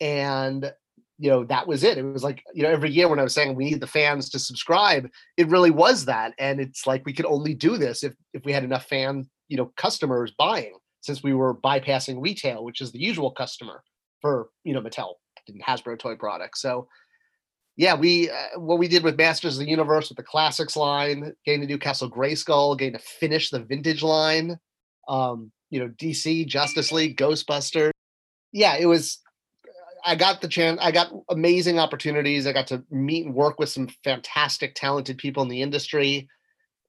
And 0.00 0.72
you 1.18 1.28
know 1.28 1.44
that 1.44 1.66
was 1.66 1.82
it 1.82 1.98
it 1.98 2.04
was 2.04 2.22
like 2.22 2.42
you 2.54 2.62
know 2.62 2.70
every 2.70 2.90
year 2.90 3.08
when 3.08 3.18
i 3.18 3.24
was 3.24 3.34
saying 3.34 3.54
we 3.54 3.64
need 3.64 3.80
the 3.80 3.86
fans 3.86 4.30
to 4.30 4.38
subscribe 4.38 5.10
it 5.36 5.48
really 5.48 5.70
was 5.70 6.04
that 6.04 6.32
and 6.38 6.60
it's 6.60 6.86
like 6.86 7.04
we 7.04 7.12
could 7.12 7.26
only 7.26 7.54
do 7.54 7.76
this 7.76 8.04
if 8.04 8.14
if 8.32 8.44
we 8.44 8.52
had 8.52 8.64
enough 8.64 8.86
fan 8.86 9.28
you 9.48 9.56
know 9.56 9.72
customers 9.76 10.32
buying 10.38 10.74
since 11.08 11.22
we 11.22 11.32
were 11.32 11.54
bypassing 11.54 12.20
retail, 12.20 12.62
which 12.62 12.82
is 12.82 12.92
the 12.92 13.00
usual 13.00 13.30
customer 13.30 13.82
for 14.20 14.50
you 14.62 14.74
know 14.74 14.82
Mattel 14.82 15.14
and 15.48 15.62
Hasbro 15.64 15.98
toy 15.98 16.16
products. 16.16 16.60
So 16.60 16.86
yeah, 17.78 17.94
we 17.94 18.28
uh, 18.28 18.58
what 18.58 18.78
we 18.78 18.88
did 18.88 19.02
with 19.02 19.16
Masters 19.16 19.54
of 19.54 19.64
the 19.64 19.70
Universe 19.70 20.10
with 20.10 20.18
the 20.18 20.22
classics 20.22 20.76
line, 20.76 21.32
getting 21.46 21.62
to 21.62 21.66
do 21.66 21.78
Castle 21.78 22.10
Grayskull, 22.10 22.78
getting 22.78 22.98
to 22.98 22.98
finish 22.98 23.48
the 23.48 23.60
vintage 23.60 24.02
line, 24.02 24.58
um, 25.08 25.50
you 25.70 25.80
know, 25.80 25.88
DC, 25.88 26.46
Justice 26.46 26.92
League, 26.92 27.16
Ghostbusters. 27.16 27.90
Yeah, 28.52 28.76
it 28.76 28.86
was. 28.86 29.18
I 30.04 30.14
got 30.14 30.42
the 30.42 30.48
chance. 30.48 30.78
I 30.82 30.90
got 30.90 31.10
amazing 31.30 31.78
opportunities. 31.78 32.46
I 32.46 32.52
got 32.52 32.66
to 32.68 32.84
meet 32.90 33.24
and 33.24 33.34
work 33.34 33.58
with 33.58 33.70
some 33.70 33.88
fantastic, 34.04 34.74
talented 34.74 35.16
people 35.16 35.42
in 35.42 35.48
the 35.48 35.62
industry, 35.62 36.28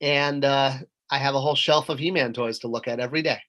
and 0.01 0.43
uh, 0.43 0.73
I 1.09 1.17
have 1.17 1.35
a 1.35 1.39
whole 1.39 1.55
shelf 1.55 1.87
of 1.87 1.99
He-Man 1.99 2.33
toys 2.33 2.59
to 2.59 2.67
look 2.67 2.89
at 2.89 2.99
every 2.99 3.21
day 3.21 3.39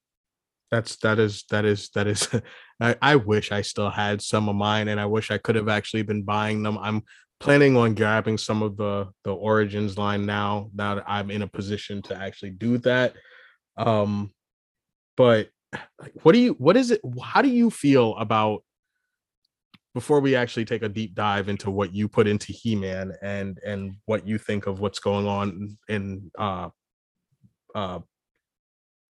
that's 0.71 0.97
that 0.97 1.19
is 1.19 1.45
that 1.51 1.65
is 1.65 1.91
that 1.95 2.07
is 2.07 2.29
I, 2.81 2.97
I 3.03 3.17
wish 3.17 3.53
i 3.53 3.61
still 3.61 3.91
had 3.91 4.23
some 4.23 4.49
of 4.49 4.57
mine 4.57 4.89
and 4.89 5.01
i 5.01 5.07
wish 5.07 5.31
i 5.31 5.39
could 5.39 5.57
have 5.57 5.69
actually 5.69 6.03
been 6.03 6.23
buying 6.23 6.63
them. 6.63 6.79
I'm 6.79 7.03
planning 7.41 7.77
on 7.77 7.95
grabbing 7.95 8.39
some 8.39 8.63
of 8.63 8.77
the 8.77 9.09
the 9.25 9.35
origins 9.35 9.97
line 9.97 10.27
now 10.27 10.71
now 10.75 10.95
that 10.95 11.05
i'm 11.07 11.31
in 11.31 11.43
a 11.43 11.47
position 11.47 12.03
to 12.03 12.17
actually 12.17 12.51
do 12.51 12.79
that. 12.79 13.15
Um 13.77 14.33
but 15.17 15.49
what 16.23 16.33
do 16.33 16.39
you 16.39 16.53
what 16.55 16.77
is 16.77 16.91
it 16.91 17.01
how 17.23 17.43
do 17.43 17.49
you 17.49 17.71
feel 17.71 18.17
about 18.17 18.63
before 19.95 20.21
we 20.21 20.37
actually 20.37 20.65
take 20.65 20.83
a 20.83 20.89
deep 20.89 21.15
dive 21.15 21.49
into 21.49 21.71
what 21.71 21.93
you 21.93 22.09
put 22.09 22.27
into 22.27 22.53
he-man 22.53 23.13
and 23.23 23.59
and 23.65 23.97
what 24.07 24.27
you 24.27 24.39
think 24.39 24.67
of 24.67 24.81
what's 24.81 24.99
going 24.99 25.27
on 25.27 25.77
in 25.89 26.31
uh 26.39 26.69
uh 27.75 27.99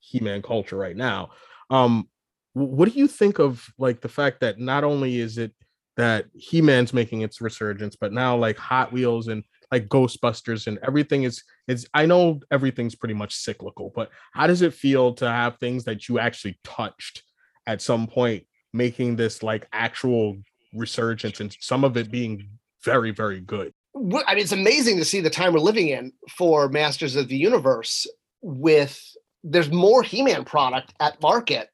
he-man 0.00 0.42
culture 0.42 0.76
right 0.76 0.96
now 0.96 1.30
um, 1.70 2.08
what 2.54 2.92
do 2.92 2.98
you 2.98 3.06
think 3.06 3.38
of 3.38 3.66
like 3.78 4.00
the 4.00 4.08
fact 4.08 4.40
that 4.40 4.58
not 4.58 4.84
only 4.84 5.18
is 5.18 5.38
it 5.38 5.52
that 5.96 6.26
He-Man's 6.34 6.92
making 6.92 7.22
its 7.22 7.40
resurgence, 7.40 7.96
but 7.96 8.12
now 8.12 8.36
like 8.36 8.56
Hot 8.56 8.92
Wheels 8.92 9.28
and 9.28 9.44
like 9.70 9.88
Ghostbusters 9.88 10.66
and 10.66 10.78
everything 10.82 11.22
is 11.22 11.42
is 11.68 11.86
I 11.94 12.06
know 12.06 12.40
everything's 12.50 12.94
pretty 12.94 13.14
much 13.14 13.34
cyclical, 13.34 13.92
but 13.94 14.10
how 14.32 14.46
does 14.46 14.62
it 14.62 14.74
feel 14.74 15.14
to 15.14 15.30
have 15.30 15.58
things 15.58 15.84
that 15.84 16.08
you 16.08 16.18
actually 16.18 16.58
touched 16.64 17.22
at 17.66 17.82
some 17.82 18.06
point 18.06 18.46
making 18.72 19.16
this 19.16 19.42
like 19.42 19.68
actual 19.72 20.36
resurgence 20.74 21.40
and 21.40 21.56
some 21.60 21.84
of 21.84 21.96
it 21.96 22.10
being 22.10 22.48
very 22.84 23.12
very 23.12 23.40
good? 23.40 23.72
I 23.94 23.98
mean, 24.34 24.42
it's 24.42 24.52
amazing 24.52 24.98
to 24.98 25.04
see 25.04 25.20
the 25.20 25.30
time 25.30 25.52
we're 25.52 25.60
living 25.60 25.88
in 25.88 26.12
for 26.30 26.68
Masters 26.68 27.16
of 27.16 27.28
the 27.28 27.36
Universe 27.36 28.06
with 28.40 29.00
there's 29.42 29.70
more 29.70 30.02
He-Man 30.02 30.44
product 30.44 30.92
at 31.00 31.20
market 31.22 31.68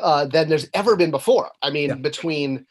uh, 0.00 0.26
than 0.26 0.48
there's 0.48 0.68
ever 0.74 0.96
been 0.96 1.10
before. 1.10 1.50
I 1.62 1.70
mean, 1.70 1.88
yeah. 1.90 1.94
between 1.96 2.66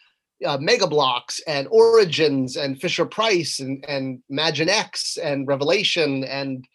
uh, 0.46 0.58
Mega 0.58 0.88
Bloks 0.88 1.42
and 1.48 1.68
Origins 1.70 2.56
and 2.56 2.80
Fisher 2.80 3.06
Price 3.06 3.60
and 3.60 3.84
and 3.88 4.22
Imaginext 4.32 5.18
and 5.22 5.48
Revelation 5.48 6.24
and 6.24 6.66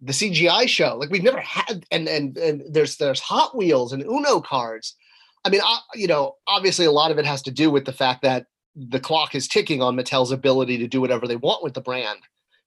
the 0.00 0.12
CGI 0.12 0.66
show, 0.66 0.96
like 0.96 1.10
we've 1.10 1.22
never 1.22 1.40
had, 1.40 1.84
and 1.90 2.08
and 2.08 2.36
and 2.38 2.62
there's 2.70 2.96
there's 2.96 3.20
Hot 3.20 3.56
Wheels 3.56 3.92
and 3.92 4.02
Uno 4.02 4.40
cards. 4.40 4.96
I 5.44 5.48
mean, 5.48 5.60
I, 5.64 5.78
you 5.94 6.06
know, 6.06 6.36
obviously 6.46 6.86
a 6.86 6.92
lot 6.92 7.10
of 7.10 7.18
it 7.18 7.26
has 7.26 7.42
to 7.42 7.50
do 7.50 7.70
with 7.70 7.86
the 7.86 7.92
fact 7.92 8.22
that 8.22 8.46
the 8.76 9.00
clock 9.00 9.34
is 9.34 9.48
ticking 9.48 9.82
on 9.82 9.96
Mattel's 9.96 10.32
ability 10.32 10.78
to 10.78 10.86
do 10.86 11.00
whatever 11.00 11.26
they 11.26 11.36
want 11.36 11.62
with 11.62 11.74
the 11.74 11.80
brand. 11.80 12.20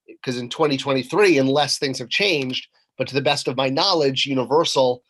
Because 0.07 0.37
in 0.37 0.49
2023, 0.49 1.37
unless 1.37 1.77
things 1.77 1.99
have 1.99 2.09
changed, 2.09 2.67
but 2.97 3.07
to 3.07 3.15
the 3.15 3.21
best 3.21 3.47
of 3.47 3.57
my 3.57 3.69
knowledge, 3.69 4.25
Universal 4.25 5.03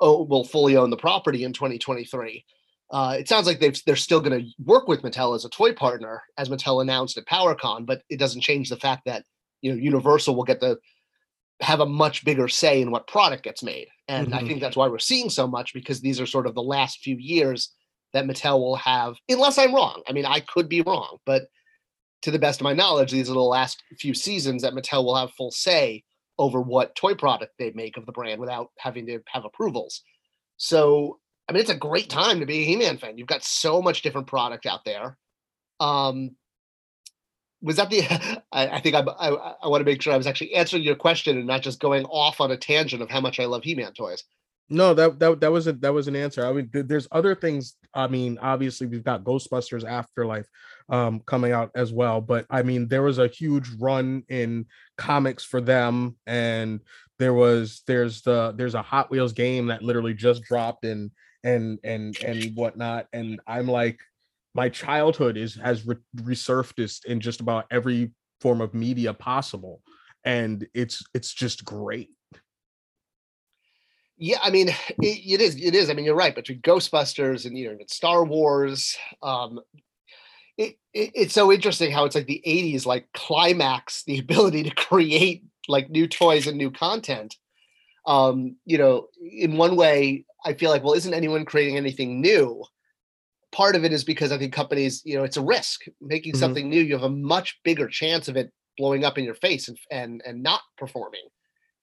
oh, 0.00 0.24
will 0.24 0.44
fully 0.44 0.76
own 0.76 0.90
the 0.90 0.96
property 0.96 1.44
in 1.44 1.52
2023. 1.52 2.44
Uh, 2.90 3.16
it 3.18 3.28
sounds 3.28 3.46
like 3.46 3.60
they've, 3.60 3.80
they're 3.86 3.96
still 3.96 4.20
going 4.20 4.38
to 4.40 4.50
work 4.64 4.88
with 4.88 5.02
Mattel 5.02 5.34
as 5.36 5.44
a 5.44 5.50
toy 5.50 5.72
partner, 5.72 6.22
as 6.36 6.48
Mattel 6.48 6.82
announced 6.82 7.16
at 7.16 7.26
PowerCon, 7.26 7.86
but 7.86 8.02
it 8.10 8.18
doesn't 8.18 8.40
change 8.40 8.68
the 8.68 8.76
fact 8.76 9.02
that 9.06 9.24
you 9.60 9.70
know 9.70 9.78
Universal 9.78 10.34
will 10.34 10.44
get 10.44 10.60
to 10.60 10.78
have 11.60 11.80
a 11.80 11.86
much 11.86 12.24
bigger 12.24 12.48
say 12.48 12.80
in 12.80 12.90
what 12.90 13.06
product 13.06 13.44
gets 13.44 13.62
made, 13.62 13.86
and 14.08 14.28
mm-hmm. 14.28 14.34
I 14.34 14.40
think 14.40 14.60
that's 14.60 14.76
why 14.76 14.88
we're 14.88 14.98
seeing 14.98 15.30
so 15.30 15.46
much 15.46 15.72
because 15.72 16.00
these 16.00 16.20
are 16.20 16.26
sort 16.26 16.46
of 16.46 16.54
the 16.54 16.62
last 16.62 16.98
few 17.00 17.16
years 17.16 17.72
that 18.12 18.24
Mattel 18.24 18.58
will 18.58 18.76
have, 18.76 19.14
unless 19.28 19.56
I'm 19.56 19.74
wrong. 19.74 20.02
I 20.08 20.12
mean, 20.12 20.26
I 20.26 20.40
could 20.40 20.68
be 20.68 20.82
wrong, 20.82 21.18
but 21.24 21.42
to 22.22 22.32
the 22.32 22.38
best 22.40 22.60
of 22.60 22.64
my 22.64 22.72
knowledge, 22.72 23.12
these 23.12 23.30
are 23.30 23.34
the 23.34 23.40
last 23.40 23.82
few 23.98 24.14
seasons 24.14 24.62
that 24.62 24.74
Mattel 24.74 25.04
will 25.04 25.14
have 25.14 25.30
full 25.32 25.52
say 25.52 26.02
over 26.40 26.58
what 26.58 26.96
toy 26.96 27.14
product 27.14 27.52
they 27.58 27.70
make 27.72 27.98
of 27.98 28.06
the 28.06 28.12
brand 28.12 28.40
without 28.40 28.70
having 28.78 29.06
to 29.06 29.20
have 29.26 29.44
approvals. 29.44 30.02
So, 30.56 31.18
I 31.46 31.52
mean, 31.52 31.60
it's 31.60 31.70
a 31.70 31.76
great 31.76 32.08
time 32.08 32.40
to 32.40 32.46
be 32.46 32.60
a 32.60 32.64
He-Man 32.64 32.96
fan. 32.96 33.18
You've 33.18 33.28
got 33.28 33.44
so 33.44 33.82
much 33.82 34.00
different 34.00 34.26
product 34.26 34.64
out 34.64 34.86
there. 34.86 35.18
Um, 35.80 36.36
was 37.60 37.76
that 37.76 37.90
the? 37.90 38.00
I, 38.52 38.68
I 38.68 38.80
think 38.80 38.94
I, 38.94 39.00
I, 39.00 39.54
I 39.62 39.68
want 39.68 39.82
to 39.82 39.84
make 39.84 40.00
sure 40.00 40.14
I 40.14 40.16
was 40.16 40.26
actually 40.26 40.54
answering 40.54 40.82
your 40.82 40.96
question 40.96 41.36
and 41.36 41.46
not 41.46 41.60
just 41.60 41.78
going 41.78 42.06
off 42.06 42.40
on 42.40 42.50
a 42.50 42.56
tangent 42.56 43.02
of 43.02 43.10
how 43.10 43.20
much 43.20 43.38
I 43.38 43.44
love 43.44 43.62
He-Man 43.62 43.92
toys. 43.92 44.24
No, 44.72 44.94
that 44.94 45.18
that 45.18 45.40
that 45.40 45.50
was 45.50 45.66
a 45.66 45.72
that 45.74 45.92
was 45.92 46.06
an 46.06 46.14
answer. 46.14 46.46
I 46.46 46.52
mean, 46.52 46.70
there's 46.72 47.08
other 47.10 47.34
things. 47.34 47.74
I 47.92 48.06
mean, 48.06 48.38
obviously 48.40 48.86
we've 48.86 49.02
got 49.02 49.24
Ghostbusters 49.24 49.84
Afterlife 49.84 50.46
um 50.88 51.20
coming 51.26 51.50
out 51.50 51.72
as 51.74 51.92
well, 51.92 52.20
but 52.20 52.46
I 52.50 52.62
mean, 52.62 52.86
there 52.86 53.02
was 53.02 53.18
a 53.18 53.26
huge 53.26 53.68
run 53.80 54.22
in 54.28 54.66
comics 54.96 55.42
for 55.42 55.60
them, 55.60 56.16
and 56.26 56.80
there 57.18 57.34
was 57.34 57.82
there's 57.88 58.22
the 58.22 58.52
there's 58.56 58.76
a 58.76 58.82
Hot 58.82 59.10
Wheels 59.10 59.32
game 59.32 59.66
that 59.66 59.82
literally 59.82 60.14
just 60.14 60.44
dropped 60.44 60.84
and 60.84 61.10
and 61.42 61.80
and 61.82 62.16
and 62.24 62.54
whatnot, 62.54 63.08
and 63.12 63.40
I'm 63.48 63.66
like, 63.66 63.98
my 64.54 64.68
childhood 64.68 65.36
is 65.36 65.56
has 65.56 65.84
re- 65.84 65.96
resurfaced 66.16 67.06
in 67.06 67.18
just 67.18 67.40
about 67.40 67.66
every 67.72 68.12
form 68.40 68.60
of 68.60 68.72
media 68.72 69.14
possible, 69.14 69.82
and 70.24 70.64
it's 70.74 71.02
it's 71.12 71.34
just 71.34 71.64
great 71.64 72.10
yeah, 74.20 74.38
I 74.42 74.50
mean, 74.50 74.68
it, 74.88 74.96
it 75.02 75.40
is. 75.40 75.56
It 75.56 75.74
is. 75.74 75.90
I 75.90 75.94
mean, 75.94 76.04
you're 76.04 76.14
right. 76.14 76.34
Between 76.34 76.60
Ghostbusters 76.60 77.46
and 77.46 77.58
you 77.58 77.70
know, 77.70 77.78
Star 77.88 78.24
Wars, 78.24 78.96
um, 79.22 79.60
it, 80.56 80.76
it, 80.92 81.10
it's 81.14 81.34
so 81.34 81.50
interesting 81.50 81.90
how 81.90 82.04
it's 82.04 82.14
like 82.14 82.26
the 82.26 82.42
'80s, 82.46 82.86
like 82.86 83.08
climax 83.14 84.04
the 84.06 84.18
ability 84.18 84.62
to 84.64 84.74
create 84.74 85.44
like 85.66 85.90
new 85.90 86.06
toys 86.06 86.46
and 86.46 86.58
new 86.58 86.70
content. 86.70 87.36
Um, 88.06 88.56
you 88.64 88.78
know, 88.78 89.08
in 89.20 89.56
one 89.56 89.76
way, 89.76 90.24
I 90.44 90.54
feel 90.54 90.70
like, 90.70 90.84
well, 90.84 90.94
isn't 90.94 91.14
anyone 91.14 91.44
creating 91.44 91.76
anything 91.76 92.20
new? 92.20 92.64
Part 93.52 93.76
of 93.76 93.84
it 93.84 93.92
is 93.92 94.04
because 94.04 94.32
I 94.32 94.38
think 94.38 94.52
companies, 94.52 95.02
you 95.04 95.16
know, 95.16 95.24
it's 95.24 95.36
a 95.36 95.42
risk 95.42 95.82
making 96.00 96.32
mm-hmm. 96.32 96.40
something 96.40 96.68
new. 96.68 96.80
You 96.80 96.94
have 96.94 97.02
a 97.02 97.10
much 97.10 97.58
bigger 97.64 97.88
chance 97.88 98.28
of 98.28 98.36
it 98.36 98.52
blowing 98.78 99.04
up 99.04 99.18
in 99.18 99.24
your 99.24 99.34
face 99.34 99.68
and 99.68 99.78
and 99.90 100.22
and 100.26 100.42
not 100.42 100.60
performing 100.78 101.28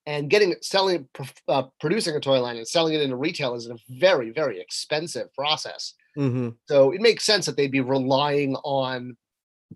and 0.07 0.29
getting 0.29 0.55
selling 0.61 1.07
uh, 1.49 1.63
producing 1.79 2.15
a 2.15 2.19
toy 2.19 2.39
line 2.41 2.55
and 2.55 2.67
selling 2.67 2.95
it 2.95 3.01
into 3.01 3.17
retail 3.17 3.53
is 3.53 3.67
a 3.67 3.77
very 3.89 4.31
very 4.31 4.59
expensive 4.59 5.31
process 5.35 5.93
mm-hmm. 6.17 6.49
so 6.65 6.91
it 6.91 7.01
makes 7.01 7.25
sense 7.25 7.45
that 7.45 7.55
they'd 7.57 7.71
be 7.71 7.81
relying 7.81 8.55
on 8.63 9.15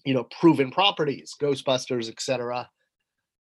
you 0.06 0.14
know 0.16 0.26
proven 0.40 0.72
properties 0.72 1.36
ghostbusters 1.40 2.10
etc 2.10 2.68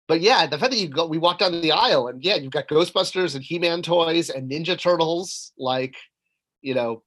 but 0.07 0.21
yeah 0.21 0.47
the 0.47 0.57
fact 0.57 0.71
that 0.71 0.79
you 0.79 0.87
go 0.87 1.05
we 1.05 1.19
walk 1.19 1.37
down 1.37 1.61
the 1.61 1.71
aisle 1.71 2.07
and 2.07 2.23
yeah 2.23 2.35
you've 2.35 2.51
got 2.51 2.67
ghostbusters 2.67 3.35
and 3.35 3.43
he-man 3.43 3.83
toys 3.83 4.29
and 4.29 4.49
ninja 4.49 4.79
turtles 4.79 5.51
like 5.59 5.95
you 6.61 6.73
know 6.73 7.03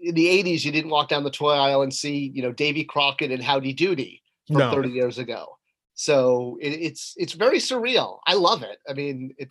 in 0.00 0.14
the 0.14 0.26
80s 0.26 0.64
you 0.64 0.72
didn't 0.72 0.90
walk 0.90 1.08
down 1.08 1.24
the 1.24 1.30
toy 1.30 1.52
aisle 1.52 1.82
and 1.82 1.92
see 1.92 2.30
you 2.32 2.42
know 2.42 2.52
davy 2.52 2.84
crockett 2.84 3.32
and 3.32 3.42
howdy 3.42 3.74
doody 3.74 4.22
from 4.46 4.58
no. 4.58 4.70
30 4.70 4.90
years 4.90 5.18
ago 5.18 5.56
so 6.00 6.56
it, 6.62 6.68
it's 6.68 7.12
it's 7.18 7.34
very 7.34 7.58
surreal. 7.58 8.20
I 8.26 8.32
love 8.32 8.62
it. 8.62 8.78
I 8.88 8.94
mean, 8.94 9.34
it 9.36 9.50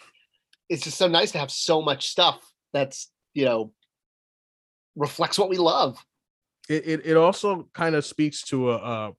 it's 0.67 0.81
just 0.81 0.97
so 0.97 1.07
nice 1.07 1.31
to 1.33 1.37
have 1.37 1.51
so 1.51 1.79
much 1.79 2.07
stuff 2.07 2.39
that's 2.73 3.11
you 3.35 3.45
know 3.45 3.71
reflects 4.95 5.37
what 5.37 5.47
we 5.47 5.57
love. 5.57 6.03
It 6.67 6.87
it, 6.87 7.05
it 7.05 7.17
also 7.17 7.69
kind 7.75 7.93
of 7.93 8.03
speaks 8.03 8.41
to 8.45 8.71
a, 8.71 8.77
uh, 8.77 9.11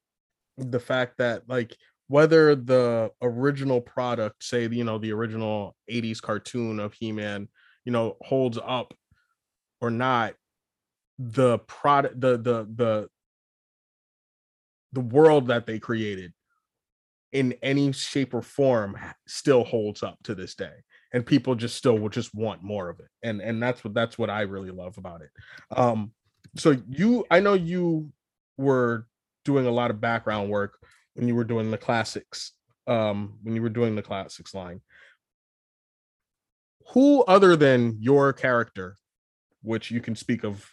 the 0.58 0.80
fact 0.80 1.18
that 1.18 1.48
like 1.48 1.76
whether 2.08 2.56
the 2.56 3.12
original 3.22 3.80
product, 3.80 4.42
say 4.42 4.66
you 4.66 4.82
know 4.82 4.98
the 4.98 5.12
original 5.12 5.76
'80s 5.88 6.20
cartoon 6.20 6.80
of 6.80 6.94
He-Man, 6.94 7.46
you 7.84 7.92
know 7.92 8.16
holds 8.22 8.58
up 8.60 8.92
or 9.80 9.92
not, 9.92 10.34
the 11.16 11.58
product, 11.60 12.20
the 12.20 12.38
the 12.38 12.68
the 12.74 13.08
the 14.94 15.00
world 15.00 15.46
that 15.46 15.66
they 15.68 15.78
created 15.78 16.32
in 17.32 17.54
any 17.62 17.92
shape 17.92 18.34
or 18.34 18.42
form 18.42 18.96
still 19.26 19.64
holds 19.64 20.02
up 20.02 20.18
to 20.24 20.34
this 20.34 20.54
day 20.54 20.72
and 21.12 21.26
people 21.26 21.54
just 21.54 21.76
still 21.76 21.98
will 21.98 22.08
just 22.08 22.34
want 22.34 22.62
more 22.62 22.88
of 22.88 22.98
it 23.00 23.08
and 23.22 23.40
and 23.40 23.62
that's 23.62 23.84
what 23.84 23.94
that's 23.94 24.18
what 24.18 24.30
i 24.30 24.42
really 24.42 24.70
love 24.70 24.98
about 24.98 25.22
it. 25.22 25.30
Um 25.76 26.12
so 26.56 26.76
you 26.88 27.24
i 27.30 27.40
know 27.40 27.54
you 27.54 28.10
were 28.56 29.06
doing 29.44 29.66
a 29.66 29.70
lot 29.70 29.90
of 29.90 30.00
background 30.00 30.50
work 30.50 30.78
when 31.14 31.28
you 31.28 31.34
were 31.34 31.44
doing 31.44 31.70
the 31.70 31.78
classics 31.78 32.52
um 32.86 33.38
when 33.42 33.54
you 33.54 33.62
were 33.62 33.68
doing 33.68 33.94
the 33.94 34.02
classics 34.02 34.54
line. 34.54 34.80
Who 36.92 37.22
other 37.24 37.54
than 37.54 37.96
your 38.00 38.32
character 38.32 38.96
which 39.62 39.90
you 39.90 40.00
can 40.00 40.16
speak 40.16 40.42
of 40.42 40.68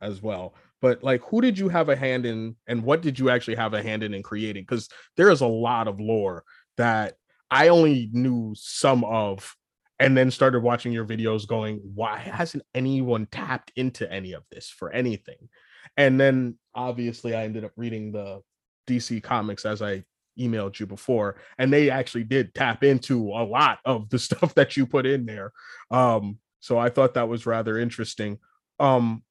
as 0.00 0.20
well 0.22 0.54
but 0.82 1.02
like 1.02 1.22
who 1.22 1.40
did 1.40 1.58
you 1.58 1.70
have 1.70 1.88
a 1.88 1.96
hand 1.96 2.26
in 2.26 2.56
and 2.66 2.82
what 2.82 3.00
did 3.00 3.18
you 3.18 3.30
actually 3.30 3.54
have 3.54 3.72
a 3.72 3.82
hand 3.82 4.02
in 4.02 4.12
in 4.12 4.22
creating? 4.22 4.64
Because 4.64 4.88
there 5.16 5.30
is 5.30 5.40
a 5.40 5.46
lot 5.46 5.88
of 5.88 5.98
lore 5.98 6.44
that 6.76 7.14
i 7.50 7.68
only 7.68 8.10
knew 8.12 8.52
some 8.56 9.04
of 9.04 9.56
and 9.98 10.16
then 10.16 10.30
started 10.30 10.62
watching 10.62 10.90
your 10.90 11.06
videos 11.06 11.46
going 11.46 11.80
why 11.94 12.18
hasn't 12.18 12.64
anyone 12.74 13.26
tapped 13.30 13.70
into 13.76 14.10
any 14.12 14.32
of 14.32 14.42
this 14.50 14.68
for 14.68 14.90
anything? 14.90 15.48
And 15.96 16.20
then 16.20 16.58
obviously 16.74 17.34
i 17.34 17.44
ended 17.44 17.64
up 17.64 17.72
reading 17.76 18.12
the 18.12 18.42
dc 18.88 19.22
comics 19.22 19.64
as 19.64 19.80
i 19.80 20.02
emailed 20.38 20.78
you 20.80 20.86
before 20.86 21.36
and 21.58 21.70
they 21.70 21.90
actually 21.90 22.24
did 22.24 22.54
tap 22.54 22.82
into 22.82 23.28
a 23.28 23.44
lot 23.44 23.78
of 23.84 24.08
the 24.08 24.18
stuff 24.28 24.54
that 24.54 24.76
you 24.76 24.86
put 24.86 25.06
in 25.06 25.26
there. 25.26 25.52
Um 25.92 26.38
so 26.58 26.78
i 26.78 26.88
thought 26.88 27.14
that 27.14 27.28
was 27.28 27.46
rather 27.46 27.78
interesting. 27.78 28.38
Um 28.80 29.22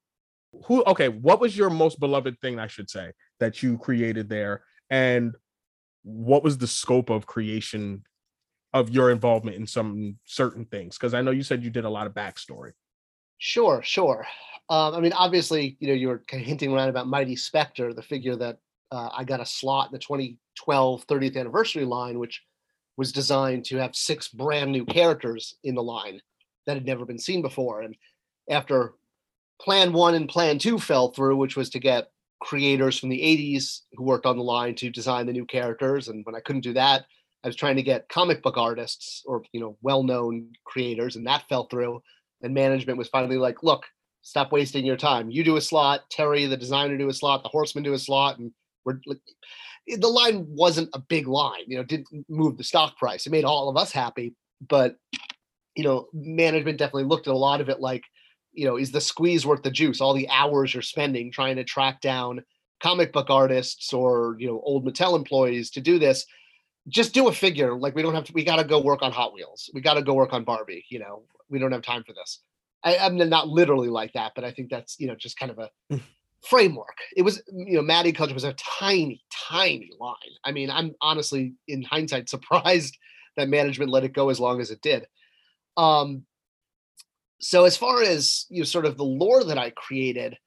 who 0.64 0.82
okay 0.84 1.08
what 1.08 1.40
was 1.40 1.56
your 1.56 1.70
most 1.70 1.98
beloved 1.98 2.38
thing 2.40 2.58
i 2.58 2.66
should 2.66 2.90
say 2.90 3.12
that 3.40 3.62
you 3.62 3.78
created 3.78 4.28
there? 4.28 4.62
And 4.90 5.34
what 6.04 6.42
was 6.44 6.58
the 6.58 6.66
scope 6.66 7.10
of 7.10 7.26
creation 7.26 8.04
of 8.74 8.90
your 8.90 9.10
involvement 9.10 9.56
in 9.56 9.66
some 9.66 10.18
certain 10.24 10.64
things? 10.66 10.96
Because 10.96 11.14
i 11.14 11.22
know 11.22 11.30
you 11.30 11.42
said 11.42 11.62
you 11.62 11.70
did 11.70 11.84
a 11.84 11.90
lot 11.90 12.06
of 12.06 12.14
backstory. 12.14 12.72
Sure 13.38 13.82
sure. 13.82 14.26
Um, 14.68 14.94
i 14.94 15.00
mean 15.00 15.12
obviously 15.12 15.76
you 15.80 15.88
know 15.88 15.94
you 15.94 16.08
were 16.08 16.22
kind 16.28 16.42
of 16.42 16.46
hinting 16.46 16.72
around 16.72 16.88
about 16.88 17.08
mighty 17.08 17.36
spector 17.36 17.94
the 17.94 18.02
figure 18.02 18.36
that 18.36 18.58
uh, 18.90 19.08
i 19.16 19.24
got 19.24 19.40
a 19.40 19.46
slot 19.46 19.86
in 19.88 19.92
the 19.92 19.98
2012 19.98 21.06
30th 21.06 21.36
anniversary 21.36 21.84
line 21.84 22.18
which 22.18 22.42
was 22.96 23.12
designed 23.12 23.64
to 23.64 23.76
have 23.76 23.96
six 23.96 24.28
brand 24.28 24.70
new 24.70 24.84
characters 24.84 25.56
in 25.64 25.74
the 25.74 25.82
line 25.82 26.20
that 26.66 26.76
had 26.76 26.86
never 26.86 27.04
been 27.04 27.18
seen 27.18 27.42
before. 27.42 27.82
And 27.82 27.96
after 28.50 28.94
plan 29.62 29.92
one 29.92 30.14
and 30.14 30.28
plan 30.28 30.58
two 30.58 30.78
fell 30.78 31.12
through, 31.12 31.36
which 31.36 31.56
was 31.56 31.70
to 31.70 31.78
get 31.78 32.08
creators 32.40 32.98
from 32.98 33.08
the 33.08 33.20
80s 33.20 33.82
who 33.92 34.04
worked 34.04 34.26
on 34.26 34.36
the 34.36 34.42
line 34.42 34.74
to 34.74 34.90
design 34.90 35.26
the 35.26 35.32
new 35.32 35.46
characters. 35.46 36.08
And 36.08 36.26
when 36.26 36.34
I 36.34 36.40
couldn't 36.40 36.62
do 36.62 36.72
that, 36.72 37.06
I 37.44 37.48
was 37.48 37.56
trying 37.56 37.76
to 37.76 37.82
get 37.82 38.08
comic 38.08 38.42
book 38.42 38.56
artists 38.56 39.22
or 39.26 39.42
you 39.52 39.60
know 39.60 39.76
well-known 39.82 40.52
creators, 40.64 41.16
and 41.16 41.26
that 41.26 41.44
fell 41.48 41.66
through. 41.66 42.02
And 42.42 42.54
management 42.54 42.98
was 42.98 43.08
finally 43.08 43.36
like, 43.38 43.62
"Look, 43.62 43.84
stop 44.22 44.52
wasting 44.52 44.84
your 44.84 44.96
time. 44.96 45.30
You 45.30 45.42
do 45.44 45.56
a 45.56 45.60
slot, 45.60 46.02
Terry, 46.10 46.46
the 46.46 46.56
designer, 46.56 46.96
do 46.96 47.08
a 47.08 47.12
slot, 47.12 47.42
the 47.42 47.48
Horseman 47.48 47.84
do 47.84 47.94
a 47.94 47.98
slot, 47.98 48.38
and 48.38 48.52
we're." 48.84 49.00
The 49.88 50.08
line 50.08 50.46
wasn't 50.48 50.90
a 50.94 51.00
big 51.00 51.26
line, 51.26 51.64
you 51.66 51.76
know, 51.76 51.82
didn't 51.82 52.06
move 52.28 52.56
the 52.56 52.62
stock 52.62 52.96
price. 52.96 53.26
It 53.26 53.30
made 53.30 53.44
all 53.44 53.68
of 53.68 53.76
us 53.76 53.90
happy, 53.90 54.36
but 54.68 54.96
you 55.74 55.82
know, 55.82 56.06
management 56.12 56.78
definitely 56.78 57.04
looked 57.04 57.26
at 57.26 57.34
a 57.34 57.36
lot 57.36 57.60
of 57.60 57.68
it 57.68 57.80
like, 57.80 58.04
you 58.52 58.66
know, 58.66 58.76
is 58.76 58.92
the 58.92 59.00
squeeze 59.00 59.46
worth 59.46 59.62
the 59.62 59.70
juice? 59.70 60.00
All 60.00 60.14
the 60.14 60.28
hours 60.28 60.74
you're 60.74 60.82
spending 60.82 61.32
trying 61.32 61.56
to 61.56 61.64
track 61.64 62.00
down 62.00 62.44
comic 62.80 63.12
book 63.12 63.30
artists 63.30 63.92
or 63.92 64.36
you 64.38 64.46
know 64.48 64.60
old 64.64 64.84
Mattel 64.84 65.16
employees 65.16 65.70
to 65.70 65.80
do 65.80 65.98
this 65.98 66.26
just 66.88 67.14
do 67.14 67.28
a 67.28 67.32
figure. 67.32 67.76
Like 67.76 67.94
we 67.94 68.02
don't 68.02 68.14
have 68.14 68.24
to. 68.24 68.32
We 68.32 68.44
got 68.44 68.56
to 68.56 68.64
go 68.64 68.80
work 68.80 69.02
on 69.02 69.12
Hot 69.12 69.32
Wheels. 69.32 69.70
We 69.72 69.80
got 69.80 69.94
to 69.94 70.02
go 70.02 70.14
work 70.14 70.32
on 70.32 70.44
Barbie. 70.44 70.84
You 70.88 70.98
know, 70.98 71.22
we 71.48 71.58
don't 71.58 71.72
have 71.72 71.82
time 71.82 72.04
for 72.04 72.12
this. 72.12 72.40
I, 72.84 72.96
I'm 72.98 73.16
not 73.16 73.48
literally 73.48 73.88
like 73.88 74.12
that, 74.14 74.32
but 74.34 74.44
I 74.44 74.50
think 74.50 74.70
that's 74.70 74.98
you 74.98 75.06
know 75.06 75.14
just 75.14 75.38
kind 75.38 75.52
of 75.52 75.58
a 75.58 75.70
hmm. 75.90 75.98
framework. 76.42 76.96
It 77.16 77.22
was 77.22 77.42
you 77.52 77.76
know 77.76 77.82
Matty 77.82 78.12
Collector 78.12 78.34
was 78.34 78.44
a 78.44 78.54
tiny, 78.54 79.22
tiny 79.30 79.90
line. 79.98 80.16
I 80.44 80.52
mean, 80.52 80.70
I'm 80.70 80.94
honestly 81.00 81.54
in 81.68 81.82
hindsight 81.82 82.28
surprised 82.28 82.98
that 83.36 83.48
management 83.48 83.90
let 83.90 84.04
it 84.04 84.12
go 84.12 84.28
as 84.28 84.40
long 84.40 84.60
as 84.60 84.70
it 84.70 84.82
did. 84.82 85.06
Um, 85.76 86.24
so 87.42 87.64
as 87.64 87.76
far 87.76 88.02
as 88.02 88.46
you 88.48 88.60
know, 88.60 88.64
sort 88.64 88.86
of 88.86 88.96
the 88.96 89.04
lore 89.04 89.44
that 89.44 89.58
I 89.58 89.70
created, 89.70 90.38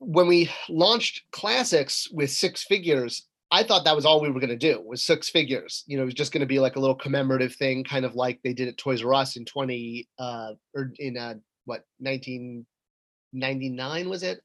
when 0.00 0.26
we 0.26 0.50
launched 0.68 1.22
classics 1.30 2.08
with 2.12 2.30
six 2.30 2.64
figures, 2.64 3.28
I 3.50 3.62
thought 3.62 3.84
that 3.84 3.94
was 3.94 4.04
all 4.04 4.20
we 4.20 4.30
were 4.30 4.40
going 4.40 4.50
to 4.50 4.56
do 4.56 4.82
was 4.84 5.06
six 5.06 5.30
figures. 5.30 5.84
You 5.86 5.96
know, 5.96 6.02
it 6.02 6.06
was 6.06 6.14
just 6.14 6.32
going 6.32 6.40
to 6.40 6.46
be 6.46 6.58
like 6.58 6.74
a 6.76 6.80
little 6.80 6.96
commemorative 6.96 7.54
thing, 7.54 7.84
kind 7.84 8.04
of 8.04 8.16
like 8.16 8.40
they 8.42 8.52
did 8.52 8.66
at 8.66 8.76
Toys 8.76 9.04
R 9.04 9.14
Us 9.14 9.36
in 9.36 9.44
20 9.44 10.08
uh 10.18 10.54
or 10.74 10.92
in 10.98 11.16
uh 11.16 11.34
what 11.64 11.84
1999 11.98 14.08
was 14.08 14.24
it? 14.24 14.40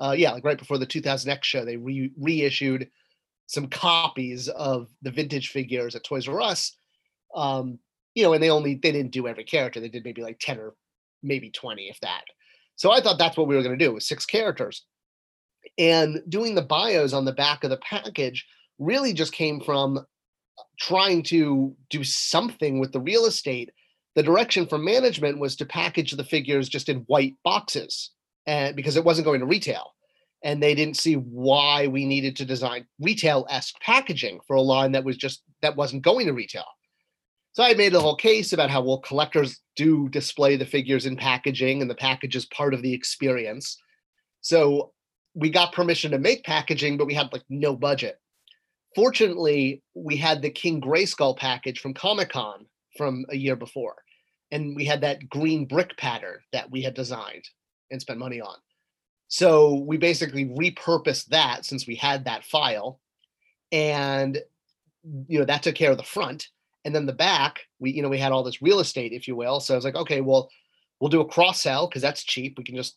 Uh 0.00 0.16
yeah, 0.18 0.32
like 0.32 0.44
right 0.44 0.58
before 0.58 0.78
the 0.78 0.86
2000X 0.86 1.44
show, 1.44 1.64
they 1.64 1.76
re- 1.76 2.12
reissued 2.18 2.88
some 3.46 3.68
copies 3.68 4.48
of 4.48 4.88
the 5.02 5.12
vintage 5.12 5.50
figures 5.50 5.94
at 5.94 6.02
Toys 6.04 6.26
R 6.26 6.40
Us. 6.40 6.76
Um, 7.34 7.78
you 8.14 8.22
know, 8.22 8.32
and 8.32 8.42
they 8.42 8.50
only 8.50 8.74
they 8.74 8.92
didn't 8.92 9.12
do 9.12 9.28
every 9.28 9.44
character. 9.44 9.80
They 9.80 9.88
did 9.88 10.04
maybe 10.04 10.22
like 10.22 10.38
10 10.40 10.58
or 10.58 10.74
maybe 11.22 11.50
20 11.50 11.88
if 11.88 12.00
that. 12.00 12.24
So 12.76 12.90
I 12.90 13.00
thought 13.00 13.18
that's 13.18 13.36
what 13.36 13.46
we 13.46 13.56
were 13.56 13.62
going 13.62 13.78
to 13.78 13.84
do 13.84 13.92
with 13.92 14.02
six 14.02 14.24
characters. 14.24 14.84
And 15.78 16.22
doing 16.28 16.54
the 16.54 16.62
bios 16.62 17.12
on 17.12 17.24
the 17.24 17.32
back 17.32 17.62
of 17.64 17.70
the 17.70 17.76
package 17.78 18.46
really 18.78 19.12
just 19.12 19.32
came 19.32 19.60
from 19.60 20.04
trying 20.78 21.22
to 21.24 21.76
do 21.90 22.02
something 22.02 22.80
with 22.80 22.92
the 22.92 23.00
real 23.00 23.26
estate. 23.26 23.70
The 24.16 24.22
direction 24.22 24.66
from 24.66 24.84
management 24.84 25.38
was 25.38 25.56
to 25.56 25.66
package 25.66 26.12
the 26.12 26.24
figures 26.24 26.68
just 26.68 26.88
in 26.88 27.00
white 27.00 27.36
boxes 27.44 28.10
and 28.46 28.74
because 28.74 28.96
it 28.96 29.04
wasn't 29.04 29.26
going 29.26 29.40
to 29.40 29.46
retail. 29.46 29.92
And 30.42 30.62
they 30.62 30.74
didn't 30.74 30.96
see 30.96 31.14
why 31.14 31.86
we 31.86 32.06
needed 32.06 32.34
to 32.36 32.46
design 32.46 32.86
retail-esque 32.98 33.78
packaging 33.82 34.40
for 34.46 34.56
a 34.56 34.62
line 34.62 34.92
that 34.92 35.04
was 35.04 35.18
just 35.18 35.42
that 35.60 35.76
wasn't 35.76 36.02
going 36.02 36.26
to 36.26 36.32
retail. 36.32 36.64
So 37.52 37.64
I 37.64 37.74
made 37.74 37.94
a 37.94 38.00
whole 38.00 38.16
case 38.16 38.52
about 38.52 38.70
how 38.70 38.82
well 38.82 38.98
collectors 38.98 39.60
do 39.74 40.08
display 40.08 40.56
the 40.56 40.66
figures 40.66 41.06
in 41.06 41.16
packaging 41.16 41.82
and 41.82 41.90
the 41.90 41.96
package 41.96 42.36
is 42.36 42.46
part 42.46 42.74
of 42.74 42.82
the 42.82 42.92
experience. 42.92 43.76
So 44.40 44.92
we 45.34 45.50
got 45.50 45.72
permission 45.72 46.12
to 46.12 46.18
make 46.18 46.44
packaging, 46.44 46.96
but 46.96 47.06
we 47.06 47.14
had 47.14 47.32
like 47.32 47.42
no 47.48 47.74
budget. 47.74 48.20
Fortunately, 48.94 49.82
we 49.94 50.16
had 50.16 50.42
the 50.42 50.50
King 50.50 50.80
Grayskull 50.80 51.36
package 51.36 51.80
from 51.80 51.94
Comic 51.94 52.30
Con 52.30 52.66
from 52.96 53.24
a 53.28 53.36
year 53.36 53.54
before, 53.54 53.96
and 54.50 54.74
we 54.74 54.84
had 54.84 55.00
that 55.02 55.28
green 55.28 55.64
brick 55.66 55.96
pattern 55.96 56.40
that 56.52 56.70
we 56.70 56.82
had 56.82 56.94
designed 56.94 57.44
and 57.90 58.00
spent 58.00 58.18
money 58.18 58.40
on. 58.40 58.56
So 59.28 59.74
we 59.74 59.96
basically 59.96 60.46
repurposed 60.46 61.26
that 61.26 61.64
since 61.64 61.86
we 61.86 61.94
had 61.94 62.24
that 62.24 62.44
file, 62.44 63.00
and 63.70 64.38
you 65.28 65.38
know 65.38 65.44
that 65.44 65.62
took 65.62 65.76
care 65.76 65.92
of 65.92 65.96
the 65.96 66.02
front, 66.02 66.48
and 66.84 66.94
then 66.94 67.06
the 67.06 67.12
back 67.12 67.60
we 67.78 67.90
you 67.92 68.02
know 68.02 68.08
we 68.08 68.18
had 68.18 68.32
all 68.32 68.42
this 68.42 68.62
real 68.62 68.80
estate, 68.80 69.12
if 69.12 69.28
you 69.28 69.36
will. 69.36 69.60
So 69.60 69.74
I 69.74 69.76
was 69.76 69.84
like, 69.84 69.96
okay, 69.96 70.20
well, 70.20 70.50
we'll 71.00 71.10
do 71.10 71.20
a 71.20 71.28
cross 71.28 71.60
sell 71.60 71.88
because 71.88 72.02
that's 72.02 72.24
cheap. 72.24 72.56
We 72.58 72.64
can 72.64 72.76
just 72.76 72.96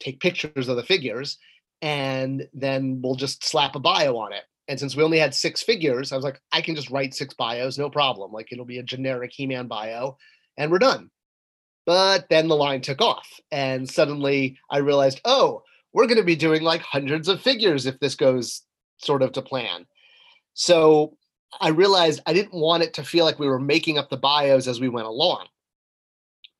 take 0.00 0.20
pictures 0.20 0.68
of 0.68 0.76
the 0.76 0.82
figures 0.82 1.38
and 1.82 2.46
then 2.52 3.00
we'll 3.02 3.14
just 3.14 3.44
slap 3.44 3.74
a 3.74 3.80
bio 3.80 4.16
on 4.16 4.32
it. 4.32 4.44
And 4.68 4.78
since 4.78 4.94
we 4.94 5.02
only 5.02 5.18
had 5.18 5.34
six 5.34 5.62
figures, 5.62 6.12
I 6.12 6.16
was 6.16 6.24
like, 6.24 6.40
I 6.52 6.60
can 6.60 6.76
just 6.76 6.90
write 6.90 7.14
six 7.14 7.34
bios, 7.34 7.78
no 7.78 7.88
problem. 7.88 8.32
Like 8.32 8.52
it'll 8.52 8.66
be 8.66 8.78
a 8.78 8.82
generic 8.82 9.32
He 9.32 9.46
Man 9.46 9.66
bio, 9.66 10.18
and 10.56 10.70
we're 10.70 10.78
done. 10.78 11.10
But 11.86 12.28
then 12.28 12.48
the 12.48 12.56
line 12.56 12.82
took 12.82 13.00
off, 13.00 13.26
and 13.50 13.88
suddenly 13.88 14.58
I 14.70 14.78
realized, 14.78 15.22
oh, 15.24 15.62
we're 15.94 16.06
going 16.06 16.18
to 16.18 16.24
be 16.24 16.36
doing 16.36 16.62
like 16.62 16.82
hundreds 16.82 17.28
of 17.28 17.40
figures 17.40 17.86
if 17.86 17.98
this 17.98 18.14
goes 18.14 18.62
sort 18.98 19.22
of 19.22 19.32
to 19.32 19.42
plan. 19.42 19.86
So 20.52 21.16
I 21.60 21.68
realized 21.68 22.20
I 22.26 22.32
didn't 22.32 22.54
want 22.54 22.82
it 22.82 22.94
to 22.94 23.04
feel 23.04 23.24
like 23.24 23.38
we 23.38 23.48
were 23.48 23.58
making 23.58 23.98
up 23.98 24.10
the 24.10 24.16
bios 24.16 24.66
as 24.66 24.80
we 24.80 24.88
went 24.88 25.06
along. 25.06 25.46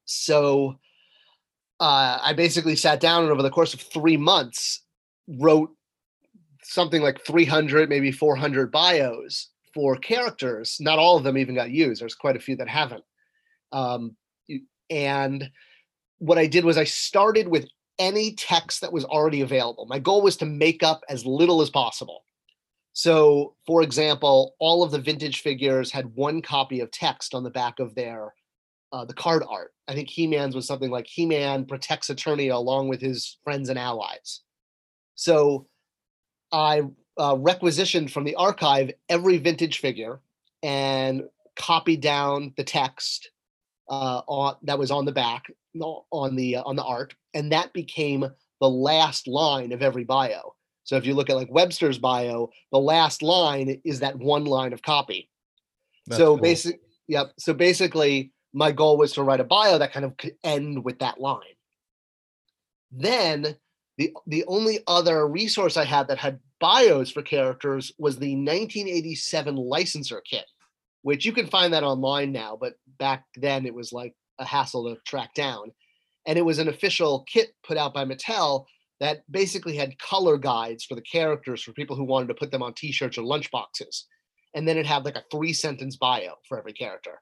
So 0.04 0.78
uh, 1.80 2.18
I 2.22 2.32
basically 2.32 2.76
sat 2.76 3.00
down 3.00 3.22
and 3.22 3.32
over 3.32 3.42
the 3.42 3.50
course 3.50 3.74
of 3.74 3.80
three 3.80 4.16
months 4.16 4.82
wrote 5.28 5.70
something 6.62 7.02
like 7.02 7.24
300, 7.24 7.88
maybe 7.88 8.10
400 8.10 8.70
bios 8.72 9.48
for 9.74 9.96
characters. 9.96 10.78
Not 10.80 10.98
all 10.98 11.16
of 11.16 11.24
them 11.24 11.38
even 11.38 11.54
got 11.54 11.70
used. 11.70 12.00
There's 12.00 12.14
quite 12.14 12.36
a 12.36 12.40
few 12.40 12.56
that 12.56 12.68
haven't. 12.68 13.04
Um, 13.72 14.16
and 14.90 15.50
what 16.18 16.38
I 16.38 16.46
did 16.46 16.64
was 16.64 16.78
I 16.78 16.84
started 16.84 17.48
with 17.48 17.68
any 17.98 18.32
text 18.34 18.80
that 18.80 18.92
was 18.92 19.04
already 19.04 19.40
available. 19.40 19.86
My 19.86 19.98
goal 19.98 20.22
was 20.22 20.36
to 20.38 20.46
make 20.46 20.82
up 20.82 21.02
as 21.08 21.26
little 21.26 21.60
as 21.60 21.70
possible. 21.70 22.24
So, 22.98 23.54
for 23.64 23.82
example, 23.82 24.56
all 24.58 24.82
of 24.82 24.90
the 24.90 24.98
vintage 24.98 25.42
figures 25.42 25.92
had 25.92 26.16
one 26.16 26.42
copy 26.42 26.80
of 26.80 26.90
text 26.90 27.32
on 27.32 27.44
the 27.44 27.50
back 27.50 27.78
of 27.78 27.94
their 27.94 28.34
uh, 28.90 29.04
the 29.04 29.14
card 29.14 29.44
art. 29.48 29.72
I 29.86 29.94
think 29.94 30.10
He-Man's 30.10 30.56
was 30.56 30.66
something 30.66 30.90
like 30.90 31.06
He-Man 31.06 31.64
protects 31.64 32.08
Eternia 32.08 32.54
along 32.54 32.88
with 32.88 33.00
his 33.00 33.38
friends 33.44 33.68
and 33.68 33.78
allies. 33.78 34.40
So 35.14 35.68
I 36.50 36.82
uh, 37.16 37.36
requisitioned 37.38 38.10
from 38.10 38.24
the 38.24 38.34
archive 38.34 38.90
every 39.08 39.38
vintage 39.38 39.78
figure 39.78 40.20
and 40.64 41.22
copied 41.54 42.00
down 42.00 42.52
the 42.56 42.64
text 42.64 43.30
uh, 43.88 44.22
on 44.26 44.56
that 44.64 44.80
was 44.80 44.90
on 44.90 45.04
the 45.04 45.12
back 45.12 45.44
on 46.10 46.34
the 46.34 46.56
uh, 46.56 46.62
on 46.64 46.74
the 46.74 46.82
art, 46.82 47.14
and 47.32 47.52
that 47.52 47.72
became 47.72 48.26
the 48.60 48.68
last 48.68 49.28
line 49.28 49.70
of 49.70 49.82
every 49.82 50.02
bio. 50.02 50.56
So 50.88 50.96
if 50.96 51.04
you 51.04 51.12
look 51.12 51.28
at 51.28 51.36
like 51.36 51.50
Webstor's 51.50 51.98
bio, 51.98 52.48
the 52.72 52.78
last 52.78 53.22
line 53.22 53.78
is 53.84 54.00
that 54.00 54.16
one 54.16 54.46
line 54.46 54.72
of 54.72 54.80
copy. 54.80 55.28
That's 56.06 56.18
so 56.18 56.28
cool. 56.28 56.38
basic, 56.38 56.80
yep. 57.06 57.34
So 57.38 57.52
basically, 57.52 58.32
my 58.54 58.72
goal 58.72 58.96
was 58.96 59.12
to 59.12 59.22
write 59.22 59.40
a 59.40 59.44
bio 59.44 59.76
that 59.76 59.92
kind 59.92 60.06
of 60.06 60.16
could 60.16 60.36
end 60.42 60.82
with 60.82 61.00
that 61.00 61.20
line. 61.20 61.42
Then 62.90 63.54
the, 63.98 64.14
the 64.26 64.46
only 64.46 64.78
other 64.86 65.28
resource 65.28 65.76
I 65.76 65.84
had 65.84 66.08
that 66.08 66.16
had 66.16 66.40
bios 66.58 67.10
for 67.10 67.20
characters 67.20 67.92
was 67.98 68.16
the 68.16 68.34
1987 68.34 69.56
licenser 69.56 70.22
kit, 70.24 70.46
which 71.02 71.26
you 71.26 71.32
can 71.32 71.48
find 71.48 71.74
that 71.74 71.84
online 71.84 72.32
now, 72.32 72.56
but 72.58 72.76
back 72.98 73.26
then 73.36 73.66
it 73.66 73.74
was 73.74 73.92
like 73.92 74.14
a 74.38 74.44
hassle 74.46 74.88
to 74.88 74.98
track 75.02 75.34
down. 75.34 75.70
And 76.26 76.38
it 76.38 76.46
was 76.46 76.58
an 76.58 76.68
official 76.68 77.26
kit 77.28 77.54
put 77.62 77.76
out 77.76 77.92
by 77.92 78.06
Mattel 78.06 78.64
that 79.00 79.22
basically 79.30 79.76
had 79.76 79.98
color 79.98 80.36
guides 80.36 80.84
for 80.84 80.94
the 80.94 81.02
characters 81.02 81.62
for 81.62 81.72
people 81.72 81.96
who 81.96 82.04
wanted 82.04 82.28
to 82.28 82.34
put 82.34 82.50
them 82.50 82.62
on 82.62 82.74
t-shirts 82.74 83.16
or 83.16 83.22
lunchboxes. 83.22 84.04
And 84.54 84.66
then 84.66 84.76
it 84.76 84.86
had 84.86 85.04
like 85.04 85.16
a 85.16 85.24
three 85.30 85.52
sentence 85.52 85.96
bio 85.96 86.34
for 86.48 86.58
every 86.58 86.72
character. 86.72 87.20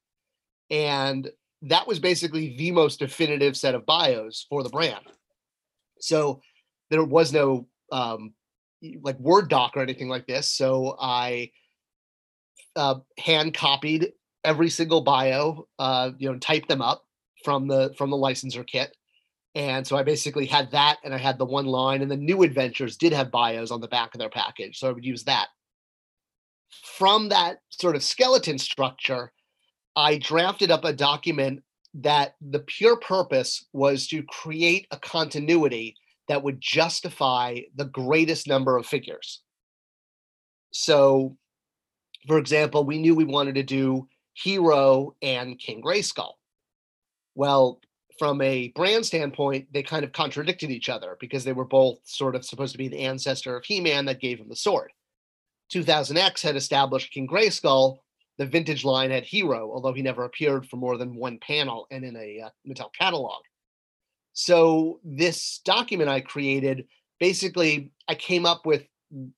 And 0.70 1.30
that 1.62 1.86
was 1.86 1.98
basically 1.98 2.56
the 2.56 2.70
most 2.70 2.98
definitive 2.98 3.56
set 3.56 3.74
of 3.74 3.86
bios 3.86 4.46
for 4.48 4.62
the 4.62 4.68
brand. 4.68 5.04
So 6.00 6.40
there 6.90 7.04
was 7.04 7.32
no 7.32 7.66
um, 7.92 8.34
like 9.02 9.18
Word 9.18 9.48
doc 9.48 9.72
or 9.76 9.82
anything 9.82 10.08
like 10.08 10.26
this. 10.26 10.50
So 10.50 10.96
I 11.00 11.50
uh, 12.74 12.96
hand 13.18 13.54
copied 13.54 14.12
every 14.44 14.70
single 14.70 15.00
bio, 15.00 15.66
uh, 15.78 16.10
you 16.18 16.30
know, 16.30 16.38
typed 16.38 16.68
them 16.68 16.82
up 16.82 17.04
from 17.44 17.68
the 17.68 17.94
from 17.96 18.10
the 18.10 18.16
licenser 18.16 18.66
kit. 18.66 18.96
And 19.56 19.86
so 19.86 19.96
I 19.96 20.02
basically 20.02 20.44
had 20.44 20.70
that 20.72 20.98
and 21.02 21.14
I 21.14 21.18
had 21.18 21.38
the 21.38 21.46
one 21.46 21.64
line 21.64 22.02
and 22.02 22.10
the 22.10 22.16
new 22.16 22.42
adventures 22.42 22.98
did 22.98 23.14
have 23.14 23.30
bios 23.30 23.70
on 23.70 23.80
the 23.80 23.88
back 23.88 24.14
of 24.14 24.18
their 24.18 24.28
package. 24.28 24.78
So 24.78 24.86
I 24.86 24.92
would 24.92 25.04
use 25.04 25.24
that. 25.24 25.48
From 26.84 27.30
that 27.30 27.60
sort 27.70 27.96
of 27.96 28.02
skeleton 28.02 28.58
structure, 28.58 29.32
I 29.96 30.18
drafted 30.18 30.70
up 30.70 30.84
a 30.84 30.92
document 30.92 31.62
that 31.94 32.34
the 32.42 32.58
pure 32.58 32.98
purpose 32.98 33.64
was 33.72 34.06
to 34.08 34.22
create 34.24 34.86
a 34.90 34.98
continuity 34.98 35.96
that 36.28 36.42
would 36.42 36.60
justify 36.60 37.60
the 37.76 37.86
greatest 37.86 38.46
number 38.46 38.76
of 38.76 38.84
figures. 38.84 39.40
So, 40.72 41.38
for 42.26 42.36
example, 42.36 42.84
we 42.84 42.98
knew 42.98 43.14
we 43.14 43.24
wanted 43.24 43.54
to 43.54 43.62
do 43.62 44.06
Hero 44.34 45.16
and 45.22 45.58
King 45.58 45.80
Grayskull. 45.80 46.32
Well, 47.34 47.80
from 48.18 48.40
a 48.40 48.68
brand 48.68 49.04
standpoint, 49.04 49.66
they 49.72 49.82
kind 49.82 50.04
of 50.04 50.12
contradicted 50.12 50.70
each 50.70 50.88
other 50.88 51.16
because 51.20 51.44
they 51.44 51.52
were 51.52 51.64
both 51.64 51.98
sort 52.04 52.34
of 52.34 52.44
supposed 52.44 52.72
to 52.72 52.78
be 52.78 52.88
the 52.88 53.00
ancestor 53.00 53.56
of 53.56 53.64
He 53.64 53.80
Man 53.80 54.04
that 54.06 54.20
gave 54.20 54.38
him 54.38 54.48
the 54.48 54.56
sword. 54.56 54.92
2000X 55.72 56.42
had 56.42 56.56
established 56.56 57.12
King 57.12 57.26
Grayskull. 57.28 57.98
The 58.38 58.46
vintage 58.46 58.84
line 58.84 59.10
had 59.10 59.24
Hero, 59.24 59.70
although 59.72 59.92
he 59.92 60.02
never 60.02 60.24
appeared 60.24 60.66
for 60.66 60.76
more 60.76 60.96
than 60.96 61.16
one 61.16 61.38
panel 61.38 61.86
and 61.90 62.04
in 62.04 62.16
a 62.16 62.42
uh, 62.46 62.50
Mattel 62.68 62.90
catalog. 62.98 63.42
So, 64.34 65.00
this 65.02 65.60
document 65.64 66.10
I 66.10 66.20
created 66.20 66.86
basically, 67.18 67.92
I 68.08 68.14
came 68.14 68.44
up 68.44 68.66
with 68.66 68.84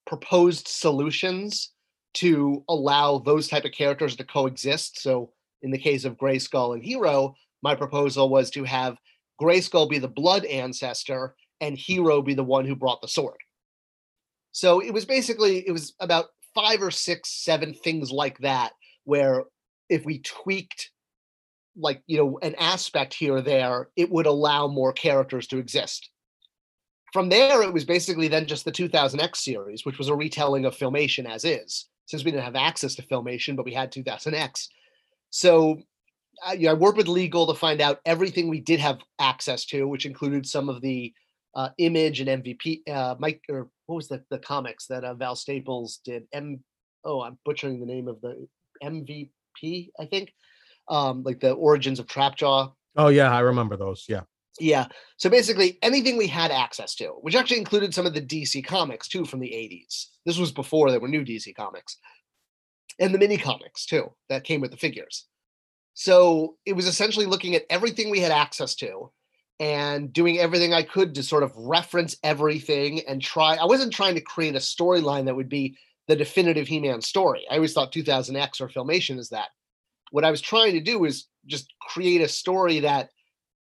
proposed 0.07 0.67
solutions 0.67 1.73
to 2.15 2.65
allow 2.69 3.19
those 3.19 3.47
type 3.47 3.65
of 3.65 3.71
characters 3.71 4.17
to 4.17 4.25
coexist. 4.25 5.01
So, 5.01 5.33
in 5.63 5.71
the 5.71 5.79
case 5.79 6.05
of 6.05 6.17
Grayskull 6.17 6.75
and 6.75 6.83
Hero, 6.83 7.35
my 7.63 7.75
proposal 7.75 8.29
was 8.29 8.51
to 8.51 8.65
have 8.65 8.97
Grayskull 9.41 9.89
be 9.89 9.99
the 9.99 10.09
blood 10.09 10.45
ancestor 10.45 11.35
and 11.61 11.77
Hero 11.77 12.23
be 12.23 12.35
the 12.35 12.45
one 12.45 12.65
who 12.65 12.77
brought 12.77 13.01
the 13.01 13.09
sword. 13.09 13.39
So 14.53 14.81
it 14.81 14.93
was 14.93 15.05
basically 15.05 15.67
it 15.67 15.73
was 15.73 15.95
about 16.01 16.27
five 16.55 16.83
or 16.83 16.91
six, 16.91 17.31
seven 17.31 17.75
things 17.75 18.11
like 18.11 18.39
that, 18.39 18.73
where 19.05 19.45
if 19.89 20.05
we 20.05 20.21
tweaked 20.21 20.91
like 21.77 22.03
you 22.07 22.19
know 22.19 22.39
an 22.43 22.55
aspect 22.57 23.15
here 23.15 23.37
or 23.37 23.43
there, 23.43 23.89
it 23.97 24.11
would 24.11 24.27
allow 24.27 24.67
more 24.67 24.93
characters 24.93 25.47
to 25.49 25.59
exist. 25.59 26.11
From 27.13 27.29
there, 27.29 27.63
it 27.63 27.73
was 27.73 27.85
basically 27.85 28.29
then 28.29 28.47
just 28.47 28.65
the 28.65 28.73
2000X 28.73 29.37
series, 29.37 29.87
which 29.87 29.97
was 29.97 30.09
a 30.09 30.15
retelling 30.15 30.67
of 30.67 30.77
Filmation 30.77 31.25
as 31.25 31.45
is, 31.45 31.87
since 32.05 32.23
we 32.23 32.31
didn't 32.31 32.45
have 32.45 32.57
access 32.57 32.95
to 32.97 33.03
Filmation, 33.03 33.57
but 33.57 33.65
we 33.65 33.73
had 33.73 33.91
2000X. 33.91 34.69
So 35.31 35.81
I, 36.45 36.55
you 36.55 36.67
know, 36.67 36.71
I 36.71 36.75
worked 36.75 36.97
with 36.97 37.09
legal 37.09 37.47
to 37.47 37.55
find 37.55 37.81
out 37.81 38.01
everything 38.05 38.49
we 38.49 38.61
did 38.61 38.81
have 38.81 38.99
access 39.19 39.65
to, 39.67 39.87
which 39.87 40.07
included 40.07 40.47
some 40.47 40.69
of 40.69 40.81
the 40.81 41.13
uh, 41.55 41.71
image 41.79 42.21
and 42.21 42.43
MVP. 42.43 42.89
Uh, 42.89 43.17
Mike, 43.19 43.43
or 43.49 43.69
what 43.87 43.97
was 43.97 44.09
the 44.09 44.23
the 44.31 44.39
comics 44.39 44.87
that 44.87 45.05
uh, 45.05 45.15
Val 45.15 45.37
Staples 45.37 46.01
did? 46.05 46.25
M. 46.33 46.63
Oh, 47.05 47.23
I'm 47.23 47.39
butchering 47.45 47.81
the 47.81 47.87
name 47.87 48.09
of 48.09 48.21
the 48.21 48.47
MVP. 48.83 49.91
I 49.99 50.05
think, 50.07 50.33
um, 50.89 51.23
like 51.23 51.41
the 51.41 51.53
origins 51.53 51.99
of 51.99 52.07
Trapjaw. 52.07 52.73
Oh 52.97 53.09
yeah, 53.09 53.35
I 53.35 53.41
remember 53.41 53.77
those. 53.77 54.07
Yeah. 54.09 54.23
Yeah. 54.61 54.87
So 55.19 55.31
basically, 55.31 55.79
anything 55.83 56.17
we 56.17 56.27
had 56.27 56.51
access 56.51 56.95
to, 56.97 57.11
which 57.21 57.37
actually 57.37 57.59
included 57.59 57.95
some 57.95 58.07
of 58.07 58.15
the 58.15 58.23
DC 58.23 58.65
comics 58.65 59.09
too 59.09 59.25
from 59.25 59.41
the 59.41 59.49
80s. 59.49 60.07
This 60.27 60.39
was 60.39 60.51
before 60.51 60.91
there 60.91 61.01
were 61.01 61.09
new 61.09 61.25
DC 61.25 61.55
comics, 61.55 61.97
and 62.99 63.15
the 63.15 63.19
mini 63.19 63.39
comics 63.39 63.87
too 63.87 64.13
that 64.29 64.45
came 64.45 64.61
with 64.61 64.71
the 64.71 64.77
figures. 64.77 65.27
So 66.01 66.55
it 66.65 66.75
was 66.75 66.87
essentially 66.87 67.27
looking 67.27 67.57
at 67.57 67.67
everything 67.69 68.09
we 68.09 68.21
had 68.21 68.31
access 68.31 68.77
to 68.77 69.11
and 69.59 70.13
doing 70.13 70.39
everything 70.39 70.73
I 70.73 70.85
could 70.85 71.17
to 71.17 71.25
sort 71.25 71.43
of 71.43 71.51
reference 71.57 72.17
everything 72.23 73.01
and 73.09 73.21
try. 73.21 73.57
I 73.57 73.65
wasn't 73.65 73.93
trying 73.93 74.15
to 74.15 74.21
create 74.21 74.55
a 74.55 74.61
storyline 74.61 75.25
that 75.25 75.35
would 75.35 75.49
be 75.49 75.77
the 76.07 76.15
definitive 76.15 76.69
He 76.69 76.79
Man 76.79 77.01
story. 77.01 77.47
I 77.51 77.57
always 77.57 77.73
thought 77.73 77.91
2000X 77.91 78.61
or 78.61 78.69
Filmation 78.69 79.19
is 79.19 79.31
that. 79.31 79.49
What 80.13 80.25
I 80.25 80.31
was 80.31 80.41
trying 80.41 80.75
to 80.75 80.81
do 80.81 81.01
was 81.01 81.27
just 81.47 81.75
create 81.81 82.21
a 82.21 82.29
story 82.29 82.79
that 82.79 83.11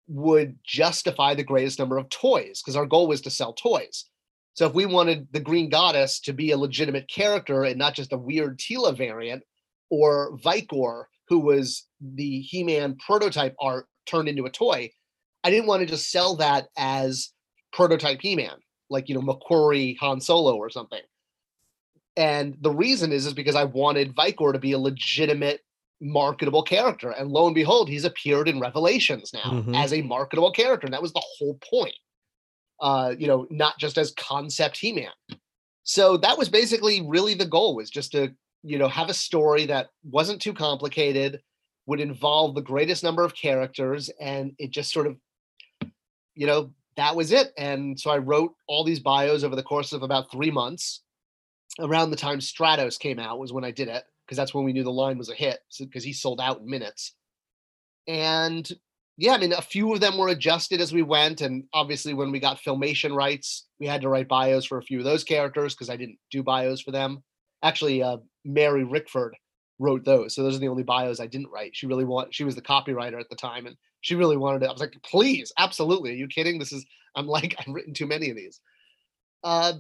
would 0.07 0.59
justify 0.63 1.35
the 1.35 1.43
greatest 1.43 1.79
number 1.79 1.97
of 1.97 2.11
toys 2.11 2.61
because 2.61 2.77
our 2.77 2.85
goal 2.85 3.09
was 3.09 3.23
to 3.23 3.31
sell 3.31 3.55
toys. 3.55 4.05
So 4.53 4.67
if 4.67 4.75
we 4.75 4.85
wanted 4.85 5.29
the 5.33 5.41
Green 5.41 5.71
Goddess 5.71 6.21
to 6.21 6.35
be 6.35 6.51
a 6.51 6.59
legitimate 6.59 7.09
character 7.09 7.65
and 7.65 7.79
not 7.79 7.95
just 7.95 8.13
a 8.13 8.19
weird 8.19 8.59
Teela 8.59 8.95
variant, 8.95 9.43
or 9.89 10.37
Vikor, 10.37 11.05
who 11.29 11.39
was 11.39 11.86
the 12.01 12.41
He-Man 12.41 12.97
prototype 12.97 13.55
art 13.61 13.87
turned 14.07 14.29
into 14.29 14.47
a 14.47 14.51
toy. 14.51 14.91
I 15.45 15.51
didn't 15.51 15.67
want 15.67 15.81
to 15.81 15.87
just 15.87 16.11
sell 16.11 16.37
that 16.37 16.69
as 16.77 17.31
prototype 17.73 18.21
He-Man, 18.21 18.57
like 18.91 19.09
you 19.09 19.15
know 19.15 19.21
McQuarrie 19.21 19.97
Han 19.99 20.21
Solo 20.21 20.57
or 20.57 20.71
something. 20.71 21.03
And 22.17 22.57
the 22.61 22.71
reason 22.71 23.13
is 23.13 23.27
is 23.27 23.35
because 23.35 23.55
I 23.55 23.65
wanted 23.65 24.15
Vikor 24.15 24.53
to 24.53 24.59
be 24.59 24.73
a 24.73 24.79
legitimate 24.79 25.61
marketable 26.01 26.63
character. 26.63 27.11
And 27.11 27.31
lo 27.31 27.47
and 27.47 27.55
behold, 27.55 27.89
he's 27.89 28.05
appeared 28.05 28.49
in 28.49 28.61
Revelations 28.61 29.33
now 29.33 29.51
mm-hmm. 29.51 29.75
as 29.75 29.93
a 29.93 30.03
marketable 30.03 30.53
character. 30.53 30.87
And 30.87 30.95
that 30.95 31.03
was 31.03 31.13
the 31.13 31.25
whole 31.39 31.59
point. 31.71 31.95
Uh, 32.81 33.15
you 33.19 33.27
know, 33.27 33.47
not 33.51 33.79
just 33.79 33.97
as 33.97 34.13
concept 34.13 34.77
He-Man. 34.77 35.09
So 35.85 36.19
that 36.19 36.37
was 36.37 36.51
basically 36.51 37.01
really 37.07 37.33
the 37.33 37.47
goal 37.47 37.75
was 37.75 37.89
just 37.89 38.13
to 38.13 38.35
you 38.63 38.79
know 38.79 38.89
have 38.89 39.09
a 39.09 39.15
story 39.15 39.67
that 39.67 39.89
wasn't 40.05 40.43
too 40.43 40.53
complicated 40.53 41.41
would 41.87 42.01
involve 42.01 42.55
the 42.55 42.63
greatest 42.63 43.03
number 43.03 43.25
of 43.25 43.35
characters 43.35 44.11
and 44.21 44.53
it 44.59 44.71
just 44.71 44.93
sort 44.93 45.07
of 45.07 45.17
you 46.35 46.47
know 46.47 46.71
that 46.97 47.15
was 47.15 47.31
it. 47.31 47.53
And 47.59 47.99
so 47.99 48.11
i 48.11 48.19
wrote 48.19 48.55
all 48.67 48.85
these 48.85 49.01
bios 49.01 49.45
over 49.45 49.57
the 49.57 49.63
course 49.63 49.93
of 49.93 50.03
about 50.03 50.31
three 50.31 50.51
months. 50.51 51.03
Around 51.79 52.11
the 52.11 52.17
time 52.17 52.39
stratos 52.39 52.99
came 52.99 53.19
out 53.19 53.39
was 53.39 53.53
when 53.53 53.65
i 53.65 53.71
did 53.71 53.89
it 53.89 54.05
because 54.25 54.37
that's 54.37 54.55
when 54.55 54.65
we 54.65 54.73
knew 54.73 54.85
the 54.85 54.91
line 54.91 55.19
was 55.19 55.31
a 55.31 55.35
hit 55.35 55.59
because 55.79 56.05
he 56.05 56.13
sold 56.13 56.41
out 56.41 56.61
in 56.61 56.69
minutes. 56.69 57.15
And 58.09 58.71
yeah 59.19 59.33
i 59.33 59.39
mean 59.39 59.53
a 59.53 59.63
few 59.63 59.93
of 59.93 60.01
them 60.01 60.19
were 60.19 60.29
adjusted 60.29 60.81
as 60.81 60.93
we 60.93 61.03
went 61.03 61.41
and 61.41 61.65
obviously 61.73 62.13
when 62.13 62.31
we 62.31 62.39
got 62.39 62.61
filmation 62.61 63.15
rights 63.15 63.67
we 63.81 63.87
had 63.87 64.03
to 64.03 64.11
write 64.11 64.29
bios 64.29 64.67
for 64.67 64.77
a 64.79 64.83
few 64.83 64.99
of 64.99 65.05
those 65.05 65.25
characters 65.25 65.75
because 65.75 65.89
i 65.89 65.97
didn't 65.97 66.19
do 66.31 66.43
bios 66.43 66.83
for 66.83 66.91
them. 66.91 67.23
Actually 67.63 68.03
uh, 68.03 68.19
Mary 68.45 68.85
Rickford 68.85 69.33
wrote 69.79 70.05
those. 70.05 70.35
So 70.35 70.43
those 70.43 70.57
are 70.57 70.61
the 70.61 70.69
only 70.69 70.83
bios 70.83 71.21
I 71.21 71.27
didn't 71.27 71.51
write. 71.51 71.77
She 71.77 71.87
really 71.87 72.05
want 72.05 72.35
she 72.35 72.45
was 72.45 72.55
the 72.55 72.63
copywriter 72.63 73.21
at 73.21 73.29
the 73.29 73.37
time 73.37 73.67
and 73.67 73.77
she 74.01 74.15
really 74.15 74.37
wanted 74.37 74.63
it. 74.63 74.69
I 74.69 74.73
was 74.73 74.81
like, 74.81 74.97
please, 75.03 75.53
absolutely. 75.59 76.11
Are 76.11 76.17
you 76.17 76.29
kidding? 76.29 76.59
This 76.59 76.73
is 76.73 76.87
I'm 77.15 77.27
like, 77.27 77.55
I've 77.59 77.73
written 77.73 77.95
too 77.95 78.07
many 78.07 78.31
of 78.31 78.37
these. 78.37 78.61
Uh, 79.43 79.75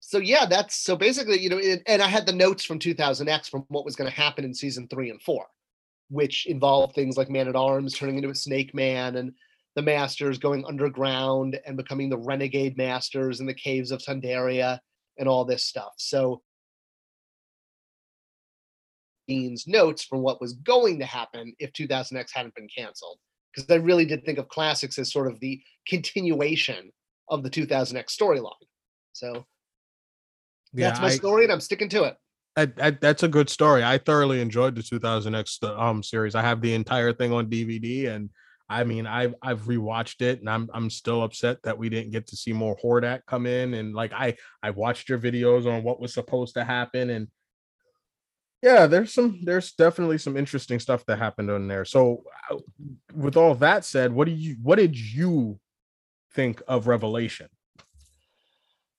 so 0.00 0.18
yeah, 0.18 0.46
that's 0.46 0.76
so 0.76 0.96
basically, 0.96 1.38
you 1.38 1.50
know, 1.50 1.58
it, 1.58 1.82
and 1.86 2.02
I 2.02 2.08
had 2.08 2.26
the 2.26 2.32
notes 2.32 2.64
from 2.64 2.78
2000X 2.78 3.50
from 3.50 3.64
what 3.68 3.84
was 3.84 3.96
going 3.96 4.10
to 4.10 4.16
happen 4.16 4.44
in 4.44 4.54
season 4.54 4.88
three 4.88 5.10
and 5.10 5.20
four, 5.20 5.46
which 6.08 6.46
involved 6.46 6.94
things 6.94 7.16
like 7.16 7.30
Man 7.30 7.48
at 7.48 7.56
Arms 7.56 7.94
turning 7.94 8.16
into 8.16 8.30
a 8.30 8.34
Snake 8.34 8.74
Man 8.74 9.16
and 9.16 9.32
the 9.76 9.82
Masters 9.82 10.38
going 10.38 10.64
underground 10.66 11.60
and 11.66 11.76
becoming 11.76 12.08
the 12.08 12.18
Renegade 12.18 12.76
Masters 12.76 13.40
in 13.40 13.46
the 13.46 13.54
caves 13.54 13.90
of 13.90 14.00
Thundaria 14.00 14.80
and 15.18 15.28
all 15.28 15.44
this 15.44 15.64
stuff. 15.64 15.92
So 15.96 16.42
Dean's 19.30 19.66
notes 19.68 20.02
from 20.02 20.20
what 20.22 20.40
was 20.40 20.54
going 20.54 20.98
to 20.98 21.06
happen 21.06 21.54
if 21.60 21.72
2000X 21.72 22.30
hadn't 22.34 22.54
been 22.56 22.68
canceled. 22.68 23.18
Because 23.54 23.70
I 23.70 23.76
really 23.76 24.04
did 24.04 24.24
think 24.24 24.38
of 24.38 24.48
classics 24.48 24.98
as 24.98 25.12
sort 25.12 25.30
of 25.30 25.38
the 25.40 25.60
continuation 25.88 26.90
of 27.28 27.42
the 27.44 27.50
2000X 27.50 28.06
storyline. 28.06 28.52
So 29.12 29.46
yeah, 30.72 30.88
that's 30.88 31.00
my 31.00 31.06
I, 31.06 31.10
story, 31.10 31.44
and 31.44 31.52
I'm 31.52 31.60
sticking 31.60 31.88
to 31.90 32.04
it. 32.04 32.16
I, 32.56 32.72
I, 32.80 32.90
that's 32.90 33.22
a 33.22 33.28
good 33.28 33.48
story. 33.48 33.84
I 33.84 33.98
thoroughly 33.98 34.40
enjoyed 34.40 34.74
the 34.74 34.82
2000X 34.82 35.78
um 35.78 36.02
series. 36.02 36.34
I 36.34 36.42
have 36.42 36.60
the 36.60 36.74
entire 36.74 37.12
thing 37.12 37.32
on 37.32 37.46
DVD, 37.48 38.08
and 38.08 38.30
I 38.68 38.84
mean, 38.84 39.06
I've 39.06 39.34
I've 39.42 39.62
rewatched 39.62 40.22
it, 40.22 40.40
and 40.40 40.50
I'm 40.50 40.68
I'm 40.72 40.90
still 40.90 41.22
upset 41.22 41.58
that 41.64 41.78
we 41.78 41.88
didn't 41.88 42.12
get 42.12 42.26
to 42.28 42.36
see 42.36 42.52
more 42.52 42.76
Hordak 42.82 43.20
come 43.26 43.46
in. 43.46 43.74
And 43.74 43.94
like 43.94 44.12
I 44.12 44.36
I 44.62 44.70
watched 44.70 45.08
your 45.08 45.18
videos 45.18 45.66
on 45.66 45.82
what 45.82 46.00
was 46.00 46.14
supposed 46.14 46.54
to 46.54 46.64
happen, 46.64 47.10
and 47.10 47.28
yeah 48.62 48.86
there's 48.86 49.12
some 49.12 49.40
there's 49.42 49.72
definitely 49.72 50.18
some 50.18 50.36
interesting 50.36 50.78
stuff 50.78 51.04
that 51.06 51.18
happened 51.18 51.50
on 51.50 51.68
there. 51.68 51.84
So 51.84 52.24
uh, 52.50 52.58
with 53.14 53.36
all 53.36 53.54
that 53.56 53.84
said 53.84 54.12
what 54.12 54.26
do 54.26 54.32
you 54.32 54.56
what 54.62 54.76
did 54.76 54.96
you 54.96 55.58
think 56.32 56.62
of 56.68 56.86
revelation? 56.86 57.48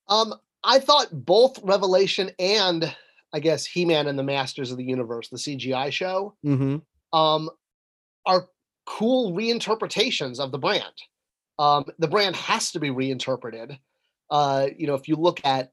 Um 0.07 0.33
i 0.63 0.79
thought 0.79 1.07
both 1.11 1.59
revelation 1.63 2.29
and 2.37 2.95
i 3.33 3.39
guess 3.39 3.65
he-man 3.65 4.07
and 4.07 4.19
the 4.19 4.23
masters 4.23 4.69
of 4.69 4.77
the 4.77 4.83
universe 4.83 5.27
the 5.29 5.37
cgi 5.37 5.91
show 5.91 6.35
mm-hmm. 6.45 6.77
um 7.17 7.49
are 8.27 8.47
cool 8.85 9.33
reinterpretations 9.33 10.39
of 10.39 10.51
the 10.51 10.59
brand. 10.59 10.93
Um 11.57 11.85
the 11.99 12.07
brand 12.07 12.35
has 12.35 12.71
to 12.71 12.79
be 12.79 12.89
reinterpreted. 12.89 13.77
Uh 14.29 14.67
you 14.77 14.87
know 14.87 14.95
if 14.95 15.07
you 15.07 15.15
look 15.15 15.41
at 15.45 15.71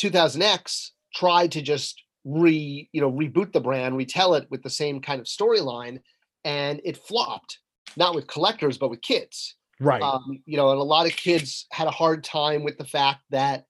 2000x 0.00 0.90
tried 1.14 1.52
to 1.52 1.62
just 1.62 2.02
re 2.26 2.88
you 2.92 3.00
know 3.00 3.10
reboot 3.10 3.52
the 3.52 3.60
brand 3.60 3.96
retell 3.96 4.34
it 4.34 4.46
with 4.50 4.62
the 4.62 4.70
same 4.70 5.00
kind 5.00 5.20
of 5.20 5.26
storyline 5.26 6.00
and 6.44 6.80
it 6.84 6.96
flopped. 6.96 7.60
Not 7.96 8.14
with 8.14 8.26
collectors 8.26 8.78
but 8.78 8.90
with 8.90 9.00
kids. 9.00 9.54
Right. 9.80 10.02
Um, 10.02 10.42
you 10.44 10.56
know 10.56 10.70
and 10.70 10.80
a 10.80 10.84
lot 10.84 11.06
of 11.06 11.12
kids 11.12 11.66
had 11.70 11.86
a 11.86 11.92
hard 11.92 12.24
time 12.24 12.64
with 12.64 12.78
the 12.78 12.84
fact 12.84 13.20
that 13.30 13.64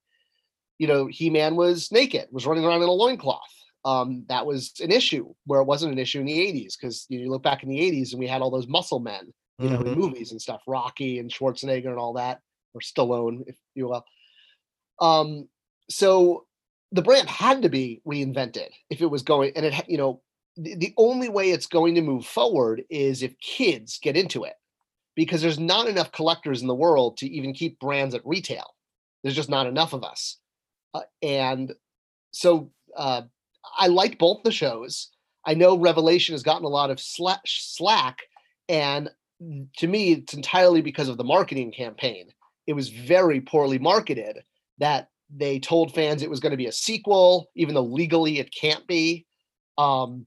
you 0.79 0.87
know 0.87 1.07
he-man 1.07 1.55
was 1.55 1.91
naked 1.91 2.27
was 2.31 2.45
running 2.45 2.65
around 2.65 2.81
in 2.81 2.89
a 2.89 2.91
loincloth. 2.91 3.41
Um, 3.85 4.25
that 4.27 4.45
was 4.45 4.73
an 4.81 4.91
issue 4.91 5.33
where 5.45 5.61
it 5.61 5.65
wasn't 5.65 5.93
an 5.93 5.99
issue 5.99 6.19
in 6.19 6.25
the 6.25 6.37
80s 6.37 6.73
because 6.77 7.05
you, 7.07 7.19
know, 7.19 7.23
you 7.25 7.31
look 7.31 7.43
back 7.43 7.63
in 7.63 7.69
the 7.69 7.79
80s 7.79 8.11
and 8.11 8.19
we 8.19 8.27
had 8.27 8.41
all 8.41 8.51
those 8.51 8.67
muscle 8.67 8.99
men 8.99 9.31
you 9.59 9.69
know 9.69 9.79
mm-hmm. 9.79 9.93
in 9.93 9.99
movies 9.99 10.31
and 10.31 10.41
stuff. 10.41 10.61
Rocky 10.67 11.19
and 11.19 11.31
schwarzenegger 11.31 11.87
and 11.87 11.99
all 11.99 12.13
that 12.13 12.41
or 12.73 12.81
Stallone, 12.81 13.43
if 13.47 13.57
you 13.75 13.87
will. 13.87 14.05
Um, 14.99 15.47
so 15.89 16.45
the 16.91 17.01
brand 17.01 17.29
had 17.29 17.61
to 17.61 17.69
be 17.69 18.01
reinvented 18.07 18.69
if 18.89 19.01
it 19.01 19.07
was 19.07 19.23
going, 19.23 19.51
and 19.55 19.65
it, 19.65 19.73
you 19.87 19.97
know, 19.97 20.21
the, 20.55 20.75
the 20.75 20.93
only 20.97 21.29
way 21.29 21.51
it's 21.51 21.67
going 21.67 21.95
to 21.95 22.01
move 22.01 22.25
forward 22.25 22.83
is 22.89 23.21
if 23.21 23.37
kids 23.39 23.99
get 24.01 24.17
into 24.17 24.43
it, 24.43 24.55
because 25.15 25.41
there's 25.41 25.59
not 25.59 25.87
enough 25.87 26.11
collectors 26.11 26.61
in 26.61 26.67
the 26.67 26.75
world 26.75 27.17
to 27.17 27.27
even 27.27 27.53
keep 27.53 27.79
brands 27.79 28.15
at 28.15 28.25
retail. 28.25 28.73
There's 29.23 29.35
just 29.35 29.49
not 29.49 29.67
enough 29.67 29.93
of 29.93 30.03
us, 30.03 30.37
uh, 30.93 31.01
and 31.21 31.73
so 32.31 32.71
uh, 32.95 33.23
I 33.77 33.87
like 33.87 34.17
both 34.17 34.43
the 34.43 34.51
shows. 34.51 35.09
I 35.45 35.53
know 35.53 35.77
Revelation 35.77 36.33
has 36.33 36.43
gotten 36.43 36.65
a 36.65 36.69
lot 36.69 36.91
of 36.91 36.99
slack, 36.99 37.41
slack, 37.45 38.19
and 38.69 39.09
to 39.77 39.87
me, 39.87 40.13
it's 40.13 40.33
entirely 40.33 40.81
because 40.81 41.09
of 41.09 41.17
the 41.17 41.23
marketing 41.23 41.71
campaign. 41.71 42.29
It 42.65 42.73
was 42.73 42.89
very 42.89 43.39
poorly 43.39 43.77
marketed. 43.77 44.43
That 44.79 45.09
they 45.35 45.59
told 45.59 45.93
fans 45.93 46.21
it 46.21 46.29
was 46.29 46.39
going 46.39 46.51
to 46.51 46.57
be 46.57 46.67
a 46.67 46.71
sequel, 46.71 47.49
even 47.55 47.75
though 47.75 47.83
legally 47.83 48.39
it 48.39 48.53
can't 48.53 48.85
be. 48.87 49.25
Um, 49.77 50.25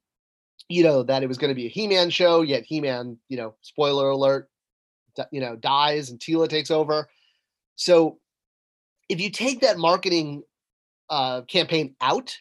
you 0.69 0.85
know 0.85 1.03
that 1.03 1.23
it 1.23 1.27
was 1.27 1.39
going 1.39 1.49
to 1.51 1.55
be 1.55 1.67
a 1.67 1.71
He-Man 1.71 2.11
show, 2.11 2.43
yet 2.43 2.65
He-Man, 2.65 3.19
you 3.29 3.37
know, 3.37 3.55
spoiler 3.61 4.09
alert, 4.11 4.49
you 5.33 5.41
know, 5.41 5.57
dies 5.57 6.11
and 6.11 6.21
Teela 6.21 6.49
takes 6.49 6.71
over. 6.71 7.09
So 7.75 8.19
if 9.09 9.21
you 9.21 9.31
take 9.31 9.63
that 9.63 9.79
marketing 9.79 10.45
uh, 11.09 11.43
campaign 11.43 11.97
out 12.01 12.37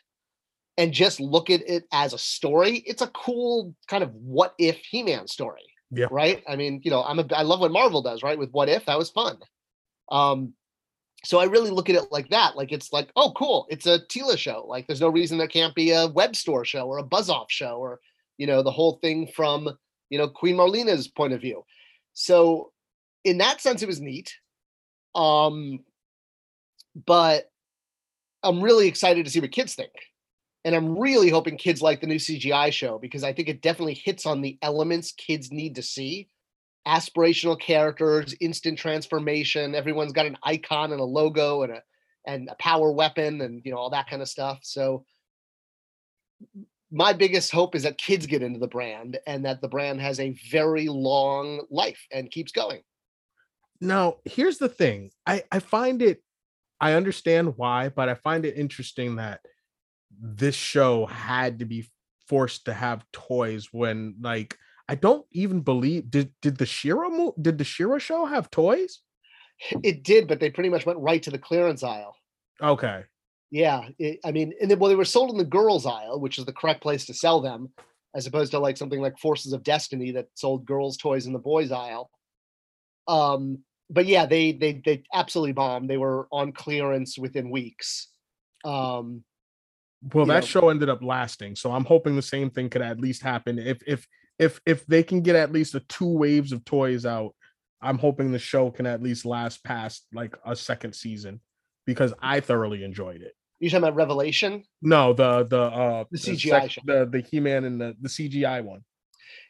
and 0.78 0.94
just 0.94 1.20
look 1.20 1.50
at 1.50 1.68
it 1.68 1.86
as 1.92 2.14
a 2.14 2.20
story, 2.20 2.84
it's 2.86 3.02
a 3.02 3.08
cool 3.08 3.74
kind 3.88 4.04
of 4.04 4.14
what 4.14 4.54
if 4.60 4.78
He-Man 4.78 5.28
story. 5.28 5.64
Yeah. 5.92 6.08
Right. 6.12 6.44
I 6.48 6.56
mean, 6.56 6.82
you 6.84 6.92
know, 6.92 7.04
I'm 7.04 7.18
a 7.18 7.26
I 7.34 7.42
love 7.42 7.62
what 7.62 7.72
Marvel 7.72 8.04
does, 8.04 8.22
right? 8.22 8.38
With 8.38 8.52
what 8.52 8.70
if 8.70 8.86
that 8.86 8.98
was 8.98 9.10
fun. 9.10 9.40
Um, 10.12 10.54
so 11.24 11.40
I 11.40 11.46
really 11.46 11.70
look 11.70 11.90
at 11.90 11.96
it 11.96 12.12
like 12.12 12.30
that. 12.30 12.56
Like 12.56 12.72
it's 12.72 12.94
like, 12.94 13.10
oh, 13.16 13.34
cool, 13.36 13.68
it's 13.70 13.86
a 13.86 14.00
Teela 14.00 14.38
show. 14.38 14.66
Like 14.68 14.88
there's 14.88 15.02
no 15.02 15.10
reason 15.10 15.38
there 15.38 15.48
can't 15.48 15.76
be 15.76 15.92
a 15.92 16.08
Webstor 16.10 16.66
show 16.66 16.88
or 16.88 16.98
a 16.98 17.04
buzz 17.04 17.30
off 17.30 17.52
show 17.52 17.78
or 17.78 18.00
you 18.38 18.48
know 18.48 18.64
the 18.64 18.72
whole 18.72 19.00
thing 19.02 19.28
from 19.28 19.70
you 20.10 20.18
know 20.18 20.28
Queen 20.28 20.56
Marlena's 20.56 21.08
point 21.08 21.34
of 21.34 21.42
view. 21.42 21.66
So 22.14 22.72
in 23.24 23.38
that 23.40 23.62
sense, 23.62 23.82
it 23.82 23.88
was 23.88 24.00
neat. 24.00 24.36
Um, 25.16 25.80
but 27.06 27.50
I'm 28.44 28.62
really 28.62 28.88
excited 28.88 29.26
to 29.26 29.32
see 29.32 29.40
what 29.40 29.52
kids 29.52 29.76
think. 29.76 29.92
And 30.66 30.76
I'm 30.76 30.98
really 30.98 31.30
hoping 31.30 31.58
kids 31.58 31.82
like 31.82 32.02
the 32.02 32.08
new 32.08 32.18
CGI 32.18 32.72
show 32.72 33.00
because 33.00 33.24
I 33.24 33.34
think 33.34 33.48
it 33.48 33.62
definitely 33.62 33.94
hits 33.94 34.26
on 34.26 34.42
the 34.42 34.58
elements 34.62 35.14
kids 35.14 35.52
need 35.52 35.76
to 35.76 35.82
see. 35.82 36.30
Aspirational 36.88 37.60
characters, 37.60 38.36
instant 38.40 38.80
transformation, 38.80 39.76
everyone's 39.76 40.14
got 40.14 40.26
an 40.26 40.38
icon 40.44 40.92
and 40.92 41.02
a 41.02 41.06
logo 41.06 41.64
and 41.64 41.74
a 41.74 41.84
and 42.26 42.50
a 42.50 42.56
power 42.56 42.92
weapon 42.92 43.42
and 43.42 43.62
you 43.64 43.72
know 43.72 43.78
all 43.78 43.90
that 43.90 44.10
kind 44.10 44.22
of 44.22 44.30
stuff. 44.30 44.60
So 44.64 45.06
my 46.92 47.14
biggest 47.14 47.52
hope 47.52 47.76
is 47.76 47.84
that 47.84 47.98
kids 47.98 48.26
get 48.26 48.42
into 48.42 48.60
the 48.60 48.68
brand 48.68 49.20
and 49.28 49.46
that 49.46 49.62
the 49.62 49.68
brand 49.68 50.02
has 50.02 50.20
a 50.20 50.36
very 50.50 50.88
long 50.88 51.66
life 51.70 52.08
and 52.12 52.32
keeps 52.32 52.52
going. 52.52 52.82
Now, 53.82 54.18
here's 54.26 54.58
the 54.58 54.70
thing. 54.70 55.12
I 55.26 55.44
I 55.52 55.60
find 55.60 56.02
it 56.02 56.24
I 56.82 56.94
understand 56.94 57.58
why, 57.58 57.90
but 57.90 58.10
I 58.10 58.16
find 58.16 58.46
it 58.46 58.58
interesting 58.58 59.18
that 59.18 59.42
this 60.20 60.56
show 60.56 61.06
had 61.06 61.60
to 61.60 61.66
be 61.66 61.90
forced 62.28 62.66
to 62.66 62.74
have 62.74 63.06
toys 63.12 63.70
when 63.72 64.16
like 64.22 64.58
I 64.90 64.96
don't 64.96 65.24
even 65.32 65.62
believe 65.62 66.10
did 66.10 66.34
did 66.42 66.58
the 66.58 66.66
She-Ra 66.66 67.10
mo- 67.10 67.36
did 67.40 67.60
the 67.60 67.64
She-Ra 67.64 68.00
show 68.00 68.26
have 68.26 68.50
toys? 68.50 69.02
It 69.84 70.04
did, 70.04 70.28
but 70.28 70.40
they 70.40 70.50
pretty 70.50 70.70
much 70.70 70.88
went 70.88 70.98
right 70.98 71.22
to 71.22 71.30
the 71.30 71.38
clearance 71.38 71.84
aisle. 71.84 72.16
Okay. 72.60 73.04
Yeah, 73.52 73.90
it, 74.00 74.20
I 74.26 74.32
mean, 74.32 74.52
and 74.60 74.70
then, 74.70 74.80
well, 74.80 74.90
they 74.90 74.96
were 74.96 75.06
sold 75.06 75.30
in 75.30 75.38
the 75.38 75.44
girls 75.44 75.86
aisle, 75.86 76.20
which 76.20 76.40
is 76.40 76.46
the 76.46 76.54
correct 76.54 76.82
place 76.82 77.06
to 77.06 77.14
sell 77.14 77.40
them, 77.40 77.70
as 78.16 78.26
opposed 78.26 78.52
to 78.52 78.60
like 78.60 78.78
something 78.78 79.00
like 79.00 79.20
Forces 79.20 79.54
of 79.54 79.64
Destiny 79.64 80.12
that 80.14 80.28
sold 80.34 80.66
girls' 80.66 80.98
toys 80.98 81.28
in 81.28 81.34
the 81.34 81.40
boys 81.40 81.72
aisle. 81.72 82.10
Um, 83.08 83.60
but 83.92 84.08
yeah, 84.08 84.26
they 84.26 84.54
they 84.54 84.82
they 84.84 85.04
absolutely 85.14 85.54
bombed. 85.54 85.88
They 85.88 85.98
were 85.98 86.28
on 86.32 86.52
clearance 86.52 87.16
within 87.16 87.52
weeks. 87.52 88.08
Um, 88.66 89.24
well, 90.14 90.26
that 90.26 90.42
know, 90.42 90.48
show 90.48 90.70
ended 90.70 90.90
up 90.90 91.04
lasting, 91.04 91.58
so 91.58 91.72
I'm 91.72 91.86
hoping 91.86 92.16
the 92.16 92.24
same 92.24 92.50
thing 92.50 92.72
could 92.72 92.82
at 92.82 93.00
least 93.00 93.22
happen. 93.22 93.60
If 93.60 93.84
if 93.86 94.08
if 94.40 94.60
if 94.66 94.86
they 94.88 95.04
can 95.04 95.22
get 95.22 95.36
at 95.36 95.52
least 95.52 95.76
a 95.76 95.82
two 95.82 96.08
waves 96.08 96.52
of 96.52 96.66
toys 96.66 97.06
out, 97.06 97.36
I'm 97.82 97.98
hoping 97.98 98.32
the 98.32 98.40
show 98.40 98.72
can 98.72 98.86
at 98.86 99.04
least 99.04 99.26
last 99.26 99.64
past 99.64 100.06
like 100.14 100.36
a 100.46 100.56
second 100.56 100.96
season 100.96 101.42
because 101.86 102.14
I 102.22 102.40
thoroughly 102.40 102.84
enjoyed 102.84 103.22
it. 103.22 103.34
You 103.60 103.70
talking 103.70 103.84
about 103.84 103.96
Revelation? 103.96 104.64
No, 104.82 105.14
the 105.14 105.46
the 105.46 105.62
uh 105.62 106.04
the 106.10 106.18
CGI 106.18 106.74
sec- 106.74 106.84
the 106.86 107.06
the 107.06 107.20
He 107.20 107.40
Man 107.40 107.66
and 107.66 107.80
the 107.80 107.96
the 108.02 108.10
CGI 108.10 108.64
one. 108.64 108.84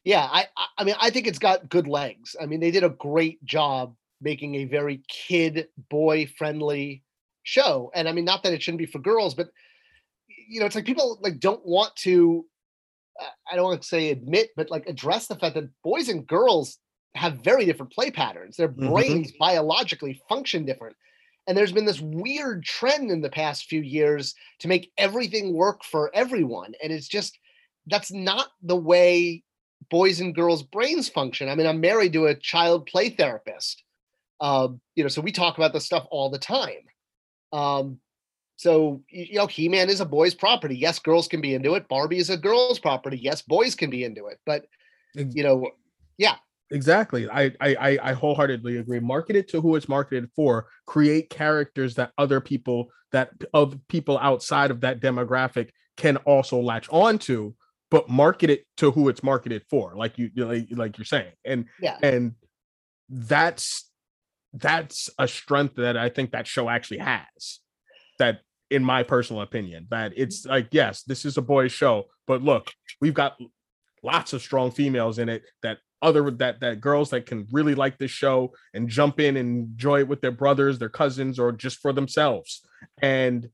Yeah, 0.04 0.28
I 0.30 0.48
I 0.78 0.84
mean 0.84 0.96
I 1.00 1.12
think 1.12 1.28
it's 1.28 1.40
got 1.40 1.70
good 1.70 1.88
legs. 1.88 2.36
I 2.42 2.48
mean 2.48 2.60
they 2.60 2.72
did 2.72 2.84
a 2.84 2.90
great 2.90 3.44
job 3.46 3.96
making 4.22 4.56
a 4.56 4.66
very 4.66 5.04
kid 5.08 5.68
boy 5.90 6.32
friendly 6.38 7.04
show, 7.44 7.92
and 7.94 8.10
I 8.10 8.12
mean 8.12 8.26
not 8.26 8.42
that 8.44 8.54
it 8.54 8.64
shouldn't 8.64 8.80
be 8.80 8.88
for 8.88 9.00
girls, 9.00 9.36
but 9.36 9.50
you 10.48 10.60
know 10.60 10.66
it's 10.66 10.76
like 10.76 10.86
people 10.86 11.20
like 11.22 11.40
don't 11.40 11.66
want 11.66 11.96
to. 11.98 12.46
I 13.52 13.56
don't 13.56 13.66
want 13.66 13.82
to 13.82 13.88
say 13.88 14.10
admit, 14.10 14.50
but 14.56 14.70
like 14.70 14.88
address 14.88 15.28
the 15.28 15.36
fact 15.36 15.56
that 15.56 15.70
boys 15.84 16.10
and 16.10 16.26
girls 16.26 16.78
have 17.16 17.44
very 17.44 17.66
different 17.66 17.92
play 17.92 18.12
patterns. 18.12 18.58
Their 18.58 18.68
brains 18.68 19.30
mm-hmm. 19.30 19.38
biologically 19.40 20.22
function 20.30 20.66
different. 20.66 20.96
And 21.48 21.58
there's 21.58 21.72
been 21.72 21.86
this 21.86 22.02
weird 22.02 22.64
trend 22.64 23.10
in 23.10 23.22
the 23.22 23.30
past 23.30 23.66
few 23.66 23.82
years 23.82 24.36
to 24.60 24.68
make 24.68 24.92
everything 24.98 25.54
work 25.54 25.84
for 25.84 26.12
everyone. 26.14 26.74
And 26.84 26.94
it's 26.94 27.08
just, 27.08 27.40
that's 27.88 28.12
not 28.12 28.50
the 28.62 28.76
way 28.76 29.44
boys 29.90 30.20
and 30.20 30.36
girls' 30.36 30.62
brains 30.62 31.10
function. 31.10 31.50
I 31.50 31.56
mean, 31.56 31.66
I'm 31.66 31.82
married 31.82 32.14
to 32.14 32.28
a 32.28 32.36
child 32.36 32.86
play 32.86 33.10
therapist. 33.10 33.84
Um, 34.40 34.80
you 34.96 35.04
know, 35.04 35.10
so 35.10 35.22
we 35.22 35.32
talk 35.32 35.58
about 35.58 35.74
this 35.74 35.86
stuff 35.86 36.06
all 36.12 36.30
the 36.30 36.38
time. 36.38 36.86
Um, 37.52 38.00
so 38.60 39.02
you 39.10 39.38
know, 39.38 39.48
He-Man 39.48 39.90
is 39.90 40.02
a 40.02 40.06
boy's 40.06 40.36
property. 40.36 40.76
Yes, 40.76 41.00
girls 41.00 41.30
can 41.30 41.40
be 41.40 41.54
into 41.54 41.76
it. 41.76 41.88
Barbie 41.88 42.18
is 42.18 42.30
a 42.30 42.36
girl's 42.36 42.78
property. 42.78 43.18
Yes, 43.18 43.42
boys 43.42 43.74
can 43.74 43.90
be 43.90 44.04
into 44.04 44.26
it. 44.26 44.38
But 44.46 44.66
you 45.16 45.44
know, 45.44 45.72
yeah, 46.18 46.36
Exactly. 46.70 47.30
I, 47.30 47.54
I 47.62 47.98
I 48.04 48.12
wholeheartedly 48.12 48.76
agree. 48.76 49.00
Market 49.00 49.38
it 49.38 49.48
to 49.52 49.62
who 49.62 49.78
it's 49.78 49.88
marketed 49.88 50.30
for. 50.36 50.68
Create 50.86 51.30
characters 51.30 51.96
that 51.96 52.12
other 52.18 52.42
people 52.42 52.90
that 53.14 53.32
of 53.54 53.80
people 53.88 54.18
outside 54.18 54.72
of 54.72 54.82
that 54.82 55.00
demographic 55.00 55.70
can 55.96 56.18
also 56.18 56.60
latch 56.60 56.90
on 56.90 57.18
to, 57.20 57.56
but 57.90 58.10
market 58.10 58.50
it 58.50 58.66
to 58.76 58.92
who 58.92 59.08
it's 59.08 59.24
marketed 59.24 59.64
for. 59.70 59.96
Like 59.96 60.18
you 60.18 60.32
like, 60.36 60.68
like 60.72 60.98
you're 60.98 61.06
saying. 61.06 61.32
And 61.46 61.68
yeah, 61.82 61.98
and 62.04 62.34
that's 63.08 63.90
that's 64.52 65.10
a 65.18 65.30
strength 65.30 65.76
that 65.76 65.96
I 65.96 66.10
think 66.10 66.32
that 66.32 66.46
show 66.46 66.68
actually 66.68 66.98
has. 66.98 67.62
That 68.20 68.42
in 68.70 68.84
my 68.84 69.04
personal 69.04 69.42
opinion, 69.42 69.88
that 69.90 70.14
it's 70.16 70.42
mm-hmm. 70.42 70.52
like, 70.52 70.68
yes, 70.72 71.04
this 71.04 71.26
is 71.26 71.38
a 71.38 71.42
boys 71.42 71.72
show, 71.72 72.06
but 72.28 72.42
look, 72.44 72.72
we've 73.02 73.14
got 73.14 73.38
lots 74.04 74.34
of 74.34 74.42
strong 74.42 74.72
females 74.72 75.20
in 75.20 75.28
it 75.30 75.44
that 75.62 75.80
other 76.02 76.32
that 76.32 76.62
that 76.62 76.80
girls 76.80 77.10
that 77.10 77.26
can 77.26 77.46
really 77.52 77.76
like 77.76 77.98
this 77.98 78.12
show 78.12 78.54
and 78.74 78.88
jump 78.88 79.20
in 79.20 79.36
and 79.36 79.72
enjoy 79.72 80.00
it 80.00 80.08
with 80.08 80.22
their 80.22 80.32
brothers, 80.32 80.80
their 80.80 80.90
cousins, 80.90 81.40
or 81.40 81.52
just 81.52 81.80
for 81.80 81.92
themselves. 81.92 82.62
And 83.02 83.50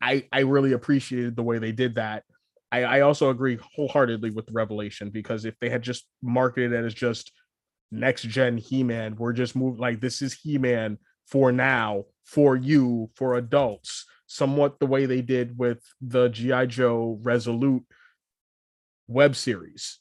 I 0.00 0.26
I 0.30 0.40
really 0.40 0.72
appreciated 0.72 1.36
the 1.36 1.42
way 1.42 1.58
they 1.58 1.72
did 1.72 1.94
that. 1.94 2.24
I, 2.70 2.84
I 2.84 3.00
also 3.00 3.30
agree 3.30 3.58
wholeheartedly 3.74 4.30
with 4.30 4.46
the 4.46 4.52
Revelation 4.52 5.08
because 5.08 5.46
if 5.46 5.58
they 5.58 5.70
had 5.70 5.82
just 5.82 6.06
marketed 6.20 6.72
it 6.72 6.84
as 6.84 6.92
just 6.92 7.32
next 7.90 8.22
gen 8.22 8.58
He-Man, 8.58 9.16
we're 9.16 9.32
just 9.32 9.56
moving 9.56 9.80
like 9.80 10.00
this 10.00 10.20
is 10.20 10.34
He-Man 10.34 10.98
for 11.28 11.52
now, 11.52 12.04
for 12.24 12.56
you, 12.56 13.10
for 13.14 13.36
adults, 13.36 14.06
somewhat 14.26 14.78
the 14.78 14.86
way 14.86 15.06
they 15.06 15.22
did 15.22 15.58
with 15.58 15.80
the 16.00 16.28
G.I. 16.28 16.66
Joe 16.66 17.18
Resolute 17.22 17.84
web 19.06 19.36
series 19.36 20.00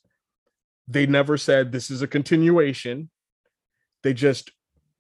they 0.88 1.06
never 1.06 1.38
said 1.38 1.72
this 1.72 1.92
is 1.92 2.02
a 2.02 2.08
continuation. 2.08 3.10
They 4.04 4.14
just 4.14 4.52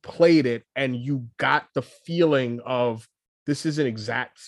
played 0.03 0.45
it 0.45 0.63
and 0.75 0.95
you 0.95 1.27
got 1.37 1.67
the 1.73 1.81
feeling 1.81 2.59
of 2.65 3.07
this 3.45 3.65
is 3.65 3.79
an 3.79 3.87
exact 3.87 4.39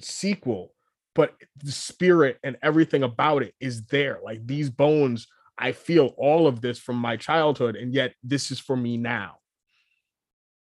sequel, 0.00 0.74
but 1.14 1.34
the 1.62 1.70
spirit 1.70 2.38
and 2.42 2.56
everything 2.62 3.04
about 3.04 3.42
it 3.42 3.54
is 3.60 3.84
there. 3.86 4.18
Like 4.22 4.44
these 4.46 4.70
bones, 4.70 5.28
I 5.58 5.72
feel 5.72 6.14
all 6.16 6.46
of 6.46 6.60
this 6.60 6.78
from 6.78 6.96
my 6.96 7.16
childhood, 7.16 7.76
and 7.76 7.92
yet 7.92 8.14
this 8.22 8.50
is 8.50 8.58
for 8.58 8.76
me 8.76 8.96
now. 8.96 9.36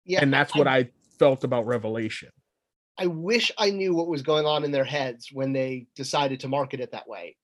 Yeah. 0.06 0.22
And 0.22 0.34
that's 0.34 0.56
what 0.56 0.68
I, 0.68 0.78
I 0.78 0.89
felt 1.20 1.44
about 1.44 1.65
Revelation. 1.65 2.30
I 2.98 3.08
wish 3.08 3.52
I 3.58 3.70
knew 3.70 3.94
what 3.94 4.08
was 4.08 4.22
going 4.22 4.46
on 4.46 4.63
in 4.63 4.72
their 4.72 4.84
heads 4.84 5.30
when 5.32 5.54
they 5.54 5.88
decided 5.96 6.39
to 6.42 6.48
market 6.48 6.80
it 6.80 6.92
that 6.92 7.08
way 7.08 7.36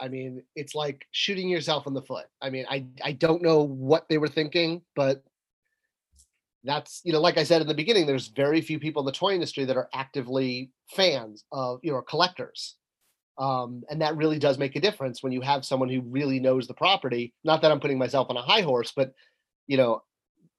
I 0.00 0.08
mean, 0.08 0.42
it's 0.54 0.74
like 0.74 1.06
shooting 1.10 1.48
yourself 1.48 1.86
in 1.86 1.94
the 1.94 2.02
foot. 2.02 2.26
I 2.40 2.50
mean, 2.50 2.66
I 2.68 2.86
I 3.02 3.12
don't 3.12 3.42
know 3.42 3.62
what 3.62 4.08
they 4.08 4.18
were 4.18 4.28
thinking, 4.28 4.82
but 4.94 5.22
that's 6.64 7.00
you 7.04 7.12
know, 7.12 7.20
like 7.20 7.38
I 7.38 7.44
said 7.44 7.60
in 7.60 7.68
the 7.68 7.74
beginning, 7.74 8.06
there's 8.06 8.28
very 8.28 8.60
few 8.60 8.78
people 8.78 9.02
in 9.02 9.06
the 9.06 9.12
toy 9.12 9.34
industry 9.34 9.64
that 9.64 9.76
are 9.76 9.88
actively 9.94 10.72
fans 10.90 11.44
of 11.52 11.80
you 11.82 11.92
know 11.92 12.02
collectors. 12.02 12.76
Um, 13.38 13.84
and 13.88 14.02
that 14.02 14.16
really 14.16 14.38
does 14.38 14.58
make 14.58 14.74
a 14.74 14.80
difference 14.80 15.22
when 15.22 15.32
you 15.32 15.40
have 15.42 15.64
someone 15.64 15.88
who 15.88 16.00
really 16.00 16.40
knows 16.40 16.66
the 16.66 16.74
property. 16.74 17.32
Not 17.44 17.62
that 17.62 17.70
I'm 17.70 17.80
putting 17.80 17.98
myself 17.98 18.28
on 18.30 18.36
a 18.36 18.42
high 18.42 18.62
horse, 18.62 18.92
but 18.94 19.12
you 19.66 19.76
know, 19.76 20.02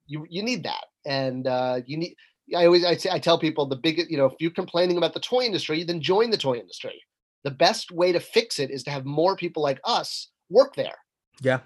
you 0.08 0.26
you 0.30 0.42
need 0.44 0.64
that, 0.64 0.86
and 1.06 1.46
uh, 1.46 1.82
you 1.86 1.98
need. 1.98 2.16
I 2.56 2.66
always 2.66 2.84
I, 2.86 2.96
say, 2.96 3.12
I 3.12 3.20
tell 3.20 3.38
people 3.38 3.68
the 3.68 3.76
biggest, 3.76 4.10
you 4.10 4.18
know, 4.18 4.26
if 4.26 4.34
you're 4.40 4.50
complaining 4.50 4.98
about 4.98 5.14
the 5.14 5.20
toy 5.20 5.44
industry, 5.44 5.84
then 5.84 6.02
join 6.02 6.32
the 6.32 6.38
toy 6.38 6.56
industry. 6.56 7.00
The 7.44 7.52
best 7.52 7.92
way 7.92 8.12
to 8.12 8.20
fix 8.20 8.58
it 8.58 8.72
is 8.72 8.84
to 8.84 8.92
have 8.92 9.06
more 9.06 9.36
people 9.36 9.62
like 9.62 9.80
us 9.84 10.30
work 10.50 10.76
there. 10.76 10.96
Yeah. 11.42 11.60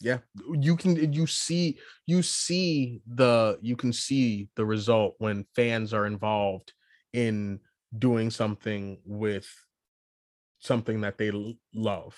Yeah. 0.00 0.18
You 0.52 0.76
can 0.76 1.12
you 1.12 1.26
see 1.26 1.78
you 2.06 2.22
see 2.22 3.02
the 3.06 3.58
you 3.60 3.76
can 3.76 3.92
see 3.92 4.48
the 4.56 4.64
result 4.64 5.16
when 5.18 5.44
fans 5.54 5.92
are 5.92 6.06
involved 6.06 6.72
in 7.12 7.60
doing 7.98 8.30
something 8.30 8.98
with 9.04 9.46
something 10.60 11.00
that 11.00 11.18
they 11.18 11.32
love. 11.74 12.14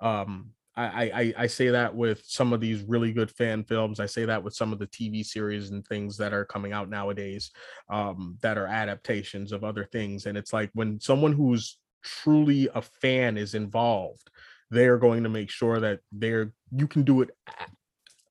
Um, 0.00 0.52
I, 0.76 1.10
I 1.10 1.34
I 1.42 1.46
say 1.46 1.68
that 1.70 1.94
with 1.94 2.22
some 2.24 2.52
of 2.52 2.60
these 2.60 2.82
really 2.82 3.12
good 3.12 3.30
fan 3.30 3.64
films. 3.64 3.98
I 3.98 4.06
say 4.06 4.24
that 4.24 4.42
with 4.42 4.54
some 4.54 4.72
of 4.72 4.78
the 4.78 4.86
TV 4.86 5.24
series 5.26 5.70
and 5.70 5.84
things 5.86 6.16
that 6.18 6.32
are 6.32 6.44
coming 6.44 6.72
out 6.72 6.88
nowadays, 6.88 7.50
um, 7.90 8.38
that 8.40 8.56
are 8.56 8.66
adaptations 8.66 9.52
of 9.52 9.64
other 9.64 9.84
things. 9.84 10.26
And 10.26 10.38
it's 10.38 10.52
like 10.52 10.70
when 10.74 11.00
someone 11.00 11.32
who's 11.32 11.78
truly 12.02 12.68
a 12.74 12.82
fan 12.82 13.36
is 13.36 13.54
involved, 13.54 14.30
they 14.70 14.86
are 14.86 14.98
going 14.98 15.24
to 15.24 15.28
make 15.28 15.50
sure 15.50 15.80
that 15.80 16.00
they're 16.12 16.52
you 16.74 16.86
can 16.86 17.02
do 17.02 17.20
it 17.22 17.30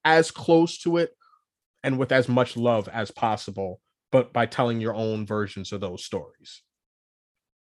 as 0.06 0.32
close 0.32 0.78
to 0.80 0.98
it 0.98 1.12
and 1.84 2.00
with 2.00 2.12
as 2.12 2.30
much 2.30 2.56
love 2.56 2.88
as 2.88 3.12
possible, 3.12 3.82
but 4.12 4.32
by 4.32 4.46
telling 4.46 4.80
your 4.80 4.96
own 4.96 5.26
versions 5.26 5.72
of 5.72 5.82
those 5.82 6.04
stories 6.06 6.62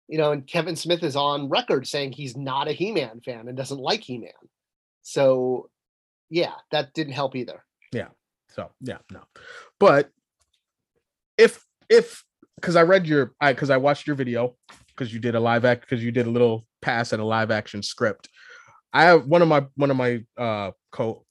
you 0.07 0.17
know, 0.17 0.31
and 0.31 0.45
Kevin 0.45 0.75
Smith 0.75 1.03
is 1.03 1.15
on 1.15 1.49
record 1.49 1.87
saying 1.87 2.11
he's 2.11 2.37
not 2.37 2.67
a 2.67 2.71
He-Man 2.71 3.21
fan 3.21 3.47
and 3.47 3.57
doesn't 3.57 3.79
like 3.79 4.01
He-Man. 4.01 4.31
So, 5.01 5.69
yeah, 6.29 6.53
that 6.71 6.93
didn't 6.93 7.13
help 7.13 7.35
either. 7.35 7.63
Yeah. 7.91 8.09
So, 8.49 8.71
yeah, 8.81 8.97
no. 9.11 9.21
But 9.79 10.11
if 11.37 11.65
if 11.89 12.23
because 12.55 12.75
I 12.75 12.83
read 12.83 13.05
your 13.07 13.33
I 13.41 13.53
because 13.53 13.69
I 13.69 13.77
watched 13.77 14.07
your 14.07 14.15
video 14.15 14.55
because 14.87 15.13
you 15.13 15.19
did 15.19 15.35
a 15.35 15.39
live 15.39 15.65
act 15.65 15.81
because 15.81 16.03
you 16.03 16.11
did 16.11 16.27
a 16.27 16.31
little 16.31 16.65
pass 16.81 17.13
at 17.13 17.19
a 17.19 17.25
live 17.25 17.51
action 17.51 17.83
script. 17.83 18.29
I 18.93 19.03
have 19.03 19.25
one 19.25 19.41
of 19.41 19.47
my 19.47 19.65
one 19.75 19.91
of 19.91 19.97
my 19.97 20.23
uh 20.37 20.71
co 20.91 21.25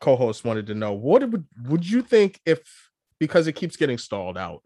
co-hosts 0.00 0.44
wanted 0.44 0.66
to 0.68 0.74
know 0.74 0.92
what 0.92 1.28
would 1.28 1.44
would 1.64 1.88
you 1.88 2.02
think 2.02 2.40
if 2.46 2.60
because 3.18 3.46
it 3.46 3.52
keeps 3.52 3.76
getting 3.76 3.98
stalled 3.98 4.38
out 4.38 4.62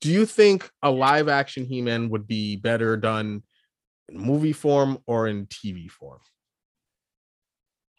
do 0.00 0.10
you 0.10 0.26
think 0.26 0.68
a 0.82 0.90
live 0.90 1.28
action 1.28 1.64
He-Man 1.64 2.10
would 2.10 2.26
be 2.26 2.56
better 2.56 2.96
done 2.96 3.42
in 4.08 4.18
movie 4.18 4.52
form 4.52 4.98
or 5.06 5.26
in 5.26 5.46
TV 5.46 5.90
form? 5.90 6.20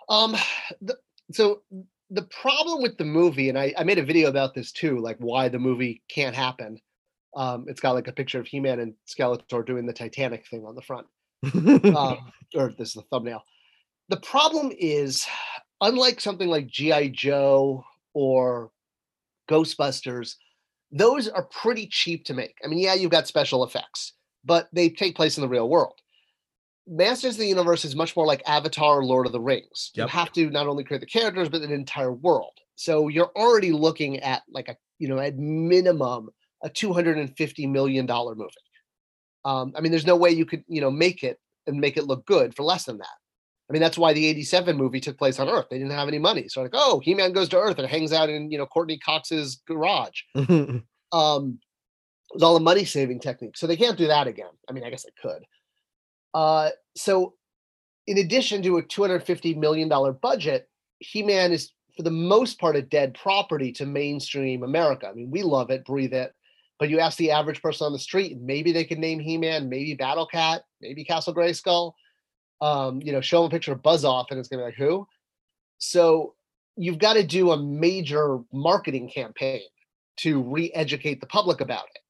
Um, 0.10 0.36
the, 0.81 0.97
so 1.31 1.63
the 2.10 2.23
problem 2.23 2.81
with 2.81 2.97
the 2.97 3.03
movie, 3.03 3.49
and 3.49 3.57
I, 3.57 3.73
I 3.77 3.83
made 3.83 3.97
a 3.97 4.05
video 4.05 4.29
about 4.29 4.53
this 4.53 4.71
too, 4.71 4.99
like 4.99 5.17
why 5.19 5.49
the 5.49 5.60
movie 5.60 6.03
can't 6.10 6.36
happen. 6.36 6.79
Um, 7.36 7.65
it's 7.67 7.81
got 7.81 7.93
like 7.93 8.07
a 8.07 8.13
picture 8.13 8.39
of 8.39 8.47
He-Man 8.47 8.79
and 8.79 8.93
Skeletor 9.07 9.65
doing 9.65 9.86
the 9.86 9.93
Titanic 9.93 10.47
thing 10.47 10.65
on 10.65 10.75
the 10.75 10.81
front, 10.81 11.07
um, 11.95 12.31
or 12.55 12.73
this 12.77 12.89
is 12.89 12.93
the 12.93 13.03
thumbnail. 13.12 13.43
The 14.10 14.17
problem 14.17 14.71
is, 14.77 15.25
unlike 15.81 16.21
something 16.21 16.47
like 16.47 16.67
GI 16.67 17.10
Joe 17.10 17.83
or 18.13 18.71
Ghostbusters, 19.49 20.36
those 20.91 21.28
are 21.28 21.43
pretty 21.43 21.88
cheap 21.88 22.26
to 22.26 22.34
make. 22.34 22.58
I 22.63 22.67
mean, 22.67 22.80
yeah, 22.80 22.93
you've 22.93 23.12
got 23.12 23.28
special 23.28 23.63
effects, 23.63 24.13
but 24.43 24.69
they 24.71 24.89
take 24.89 25.15
place 25.15 25.38
in 25.38 25.41
the 25.41 25.50
real 25.50 25.69
world. 25.69 26.00
Masters 26.88 27.34
of 27.34 27.39
the 27.39 27.47
Universe 27.47 27.84
is 27.84 27.95
much 27.95 28.15
more 28.15 28.26
like 28.26 28.41
Avatar 28.47 29.00
or 29.00 29.06
Lord 29.06 29.26
of 29.26 29.34
the 29.34 29.41
Rings. 29.41 29.91
Yep. 29.95 30.06
You 30.06 30.10
have 30.10 30.32
to 30.34 30.50
not 30.50 30.67
only 30.67 30.86
create 30.86 31.02
the 31.02 31.06
characters, 31.06 31.50
but 31.50 31.62
an 31.62 31.71
entire 31.71 32.13
world. 32.13 32.54
So 32.76 33.10
you're 33.10 33.32
already 33.36 33.73
looking 33.73 34.19
at 34.19 34.43
like 34.50 34.69
a, 34.69 34.78
you 34.97 35.10
know, 35.10 35.19
at 35.19 35.38
minimum 35.38 36.30
a 36.63 36.69
$250 36.69 37.69
million 37.69 38.06
movie. 38.06 38.52
Um, 39.45 39.73
I 39.76 39.82
mean, 39.82 39.91
there's 39.91 40.06
no 40.06 40.15
way 40.15 40.32
you 40.32 40.45
could, 40.45 40.63
you 40.67 40.82
know, 40.82 40.91
make 40.91 41.23
it 41.23 41.39
and 41.67 41.80
make 41.80 41.97
it 41.97 42.06
look 42.06 42.26
good 42.26 42.56
for 42.56 42.63
less 42.63 42.86
than 42.86 42.97
that. 43.00 43.08
I 43.69 43.73
mean, 43.73 43.82
that's 43.82 43.97
why 43.97 44.13
the 44.13 44.25
87 44.27 44.77
movie 44.77 45.01
took 45.01 45.17
place 45.17 45.39
on 45.39 45.49
Earth. 45.49 45.65
They 45.69 45.77
didn't 45.77 45.91
have 45.91 46.08
any 46.08 46.19
money. 46.19 46.47
So 46.47 46.62
like, 46.62 46.71
oh, 46.73 46.99
He-Man 46.99 47.34
goes 47.34 47.49
to 47.49 47.60
Earth 47.60 47.77
and 47.77 47.88
hangs 47.88 48.13
out 48.13 48.30
in, 48.30 48.49
you 48.49 48.58
know, 48.58 48.65
Courteney 48.65 48.97
Cox's 48.97 49.62
garage. 49.67 50.21
um, 50.36 51.60
it 52.30 52.34
was 52.34 52.43
all 52.43 52.56
a 52.56 52.62
money 52.62 52.86
saving 52.86 53.19
technique. 53.19 53.58
So 53.58 53.67
they 53.67 53.75
can't 53.75 53.97
do 53.97 54.08
that 54.08 54.27
again. 54.27 54.51
I 54.69 54.73
mean, 54.73 54.86
I 54.86 54.89
guess 54.89 55.03
they 55.03 55.12
could. 55.21 55.43
Uh, 56.34 56.69
so 56.95 57.34
in 58.06 58.19
addition 58.19 58.62
to 58.63 58.77
a 58.77 58.84
$250 58.84 59.58
million 59.58 59.89
budget, 60.21 60.69
He-Man 60.99 61.51
is 61.51 61.71
for 61.97 62.03
the 62.03 62.12
most 62.12 62.60
part 62.60 62.77
a 62.77 62.82
dead 62.82 63.15
property 63.15 63.73
to 63.73 63.86
mainstream 63.86 64.63
America. 64.63 65.08
I 65.10 65.13
mean, 65.13 65.30
we 65.30 65.43
love 65.43 65.71
it, 65.71 65.84
breathe 65.84 66.13
it. 66.13 66.32
But 66.80 66.89
you 66.89 66.99
ask 66.99 67.17
the 67.17 67.32
average 67.32 67.62
person 67.62 67.86
on 67.86 67.91
the 67.91 67.99
street, 67.99 68.38
maybe 68.39 68.71
they 68.71 68.86
can 68.86 69.01
name 69.01 69.19
He-Man, 69.19 69.67
maybe 69.67 69.95
Battle 69.95 70.27
Cat, 70.27 70.62
maybe 70.80 71.03
Castle 71.03 71.34
Grayskull 71.34 71.93
um, 72.62 73.02
you 73.02 73.12
know, 73.12 73.22
show 73.22 73.41
them 73.41 73.48
a 73.48 73.52
picture 73.52 73.72
of 73.72 73.84
Buzz-Off 73.84 74.28
and 74.32 74.39
it's 74.39 74.50
gonna 74.50 74.62
be 74.62 74.65
like, 74.65 74.76
who? 74.76 75.08
So 75.78 76.36
you've 76.76 77.00
got 77.00 77.13
to 77.13 77.24
do 77.24 77.52
a 77.52 77.58
major 77.58 78.39
marketing 78.54 79.10
campaign 79.10 79.62
to 80.17 80.41
re-educate 80.41 81.20
the 81.20 81.28
public 81.28 81.62
about 81.62 81.86
it. 81.96 82.02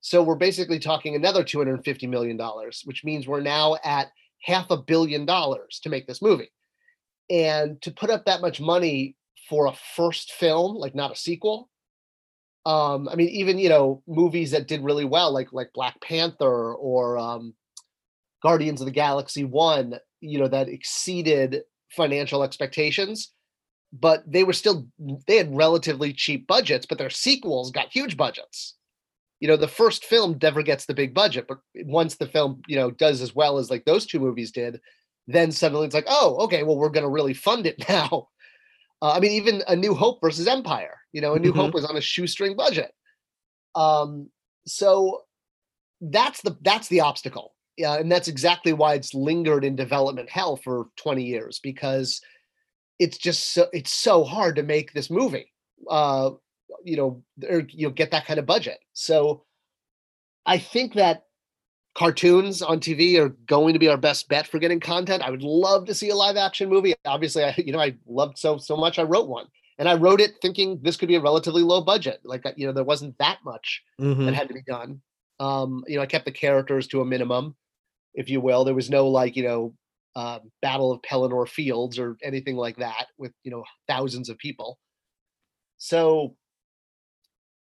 So 0.00 0.22
we're 0.22 0.34
basically 0.34 0.78
talking 0.78 1.14
another 1.14 1.44
$250 1.44 2.08
million, 2.08 2.38
which 2.84 3.04
means 3.04 3.26
we're 3.26 3.40
now 3.40 3.76
at 3.84 4.10
half 4.42 4.70
a 4.70 4.76
billion 4.76 5.24
dollars 5.26 5.80
to 5.82 5.88
make 5.88 6.06
this 6.06 6.22
movie. 6.22 6.50
And 7.30 7.80
to 7.82 7.92
put 7.92 8.10
up 8.10 8.24
that 8.24 8.40
much 8.40 8.60
money 8.60 9.16
for 9.48 9.66
a 9.66 9.74
first 9.94 10.32
film, 10.32 10.76
like 10.76 10.94
not 10.94 11.12
a 11.12 11.16
sequel. 11.16 11.68
Um, 12.66 13.08
I 13.08 13.14
mean, 13.14 13.28
even 13.28 13.58
you 13.58 13.68
know, 13.68 14.02
movies 14.06 14.50
that 14.52 14.68
did 14.68 14.84
really 14.84 15.04
well, 15.04 15.32
like 15.32 15.52
like 15.52 15.72
Black 15.72 16.00
Panther 16.00 16.74
or 16.74 17.18
um, 17.18 17.54
Guardians 18.42 18.80
of 18.80 18.86
the 18.86 18.92
Galaxy 18.92 19.44
1, 19.44 19.94
you 20.20 20.38
know, 20.38 20.48
that 20.48 20.68
exceeded 20.68 21.62
financial 21.90 22.42
expectations, 22.42 23.32
but 23.92 24.22
they 24.26 24.44
were 24.44 24.52
still 24.52 24.86
they 25.26 25.36
had 25.36 25.54
relatively 25.54 26.12
cheap 26.12 26.46
budgets, 26.46 26.86
but 26.86 26.98
their 26.98 27.10
sequels 27.10 27.70
got 27.70 27.92
huge 27.92 28.16
budgets. 28.16 28.76
You 29.40 29.48
know, 29.48 29.56
the 29.56 29.68
first 29.68 30.04
film 30.04 30.38
never 30.40 30.62
gets 30.62 30.86
the 30.86 30.94
big 30.94 31.14
budget, 31.14 31.46
but 31.48 31.58
once 31.74 32.16
the 32.16 32.26
film, 32.26 32.62
you 32.66 32.76
know, 32.76 32.90
does 32.90 33.20
as 33.20 33.34
well 33.34 33.58
as 33.58 33.70
like 33.70 33.84
those 33.84 34.06
two 34.06 34.20
movies 34.20 34.52
did, 34.52 34.80
then 35.26 35.50
suddenly 35.50 35.84
it's 35.84 35.94
like, 35.94 36.06
oh, 36.08 36.36
okay, 36.44 36.62
well, 36.62 36.76
we're 36.76 36.90
going 36.90 37.04
to 37.04 37.10
really 37.10 37.34
fund 37.34 37.66
it 37.66 37.84
now. 37.88 38.28
Uh, 39.00 39.12
I 39.12 39.20
mean, 39.20 39.32
even 39.32 39.62
A 39.66 39.74
New 39.74 39.94
Hope 39.94 40.20
versus 40.20 40.46
Empire, 40.46 40.96
you 41.12 41.20
know, 41.20 41.34
A 41.34 41.38
New 41.38 41.50
mm-hmm. 41.50 41.58
Hope 41.58 41.74
was 41.74 41.84
on 41.84 41.96
a 41.96 42.00
shoestring 42.00 42.56
budget. 42.56 42.92
Um, 43.74 44.30
so 44.66 45.22
that's 46.00 46.42
the 46.42 46.56
that's 46.62 46.88
the 46.88 47.00
obstacle 47.00 47.54
yeah, 47.82 47.94
and 47.94 48.12
that's 48.12 48.28
exactly 48.28 48.72
why 48.72 48.94
it's 48.94 49.12
lingered 49.12 49.64
in 49.64 49.74
development 49.74 50.30
hell 50.30 50.56
for 50.56 50.86
20 50.98 51.24
years 51.24 51.58
because 51.58 52.20
it's 53.00 53.18
just 53.18 53.52
so 53.52 53.66
it's 53.72 53.92
so 53.92 54.22
hard 54.22 54.54
to 54.54 54.62
make 54.62 54.92
this 54.92 55.10
movie. 55.10 55.52
Uh, 55.90 56.30
you 56.84 56.96
know, 56.96 57.24
or 57.50 57.66
you 57.70 57.88
know, 57.88 57.92
get 57.92 58.12
that 58.12 58.24
kind 58.24 58.38
of 58.38 58.46
budget. 58.46 58.78
So 58.92 59.42
I 60.46 60.58
think 60.58 60.94
that 60.94 61.24
cartoons 61.96 62.62
on 62.62 62.78
TV 62.78 63.18
are 63.18 63.30
going 63.30 63.72
to 63.72 63.80
be 63.80 63.88
our 63.88 63.96
best 63.96 64.28
bet 64.28 64.46
for 64.46 64.60
getting 64.60 64.78
content. 64.78 65.24
I 65.24 65.30
would 65.30 65.42
love 65.42 65.86
to 65.86 65.94
see 65.94 66.10
a 66.10 66.14
live 66.14 66.36
action 66.36 66.68
movie. 66.68 66.94
Obviously, 67.04 67.42
I 67.42 67.52
you 67.66 67.72
know 67.72 67.80
I 67.80 67.96
loved 68.06 68.38
so 68.38 68.58
so 68.58 68.76
much 68.76 69.00
I 69.00 69.02
wrote 69.02 69.26
one. 69.26 69.46
And 69.80 69.88
I 69.88 69.94
wrote 69.94 70.20
it 70.20 70.34
thinking 70.40 70.78
this 70.82 70.96
could 70.96 71.08
be 71.08 71.16
a 71.16 71.20
relatively 71.20 71.64
low 71.64 71.80
budget. 71.80 72.20
Like 72.22 72.44
you 72.54 72.64
know, 72.64 72.72
there 72.72 72.84
wasn't 72.84 73.18
that 73.18 73.38
much 73.44 73.82
mm-hmm. 74.00 74.26
that 74.26 74.34
had 74.34 74.46
to 74.46 74.54
be 74.54 74.62
done. 74.62 75.00
Um, 75.40 75.82
you 75.88 75.96
know, 75.96 76.02
I 76.02 76.06
kept 76.06 76.26
the 76.26 76.30
characters 76.30 76.86
to 76.88 77.00
a 77.00 77.04
minimum 77.04 77.56
if 78.14 78.28
you 78.28 78.40
will. 78.40 78.64
There 78.64 78.74
was 78.74 78.90
no 78.90 79.08
like, 79.08 79.36
you 79.36 79.42
know, 79.42 79.74
uh, 80.14 80.40
Battle 80.60 80.92
of 80.92 81.00
Pelennor 81.02 81.48
Fields 81.48 81.98
or 81.98 82.16
anything 82.22 82.56
like 82.56 82.76
that 82.76 83.06
with, 83.18 83.32
you 83.44 83.50
know, 83.50 83.64
thousands 83.88 84.28
of 84.28 84.38
people. 84.38 84.78
So 85.78 86.36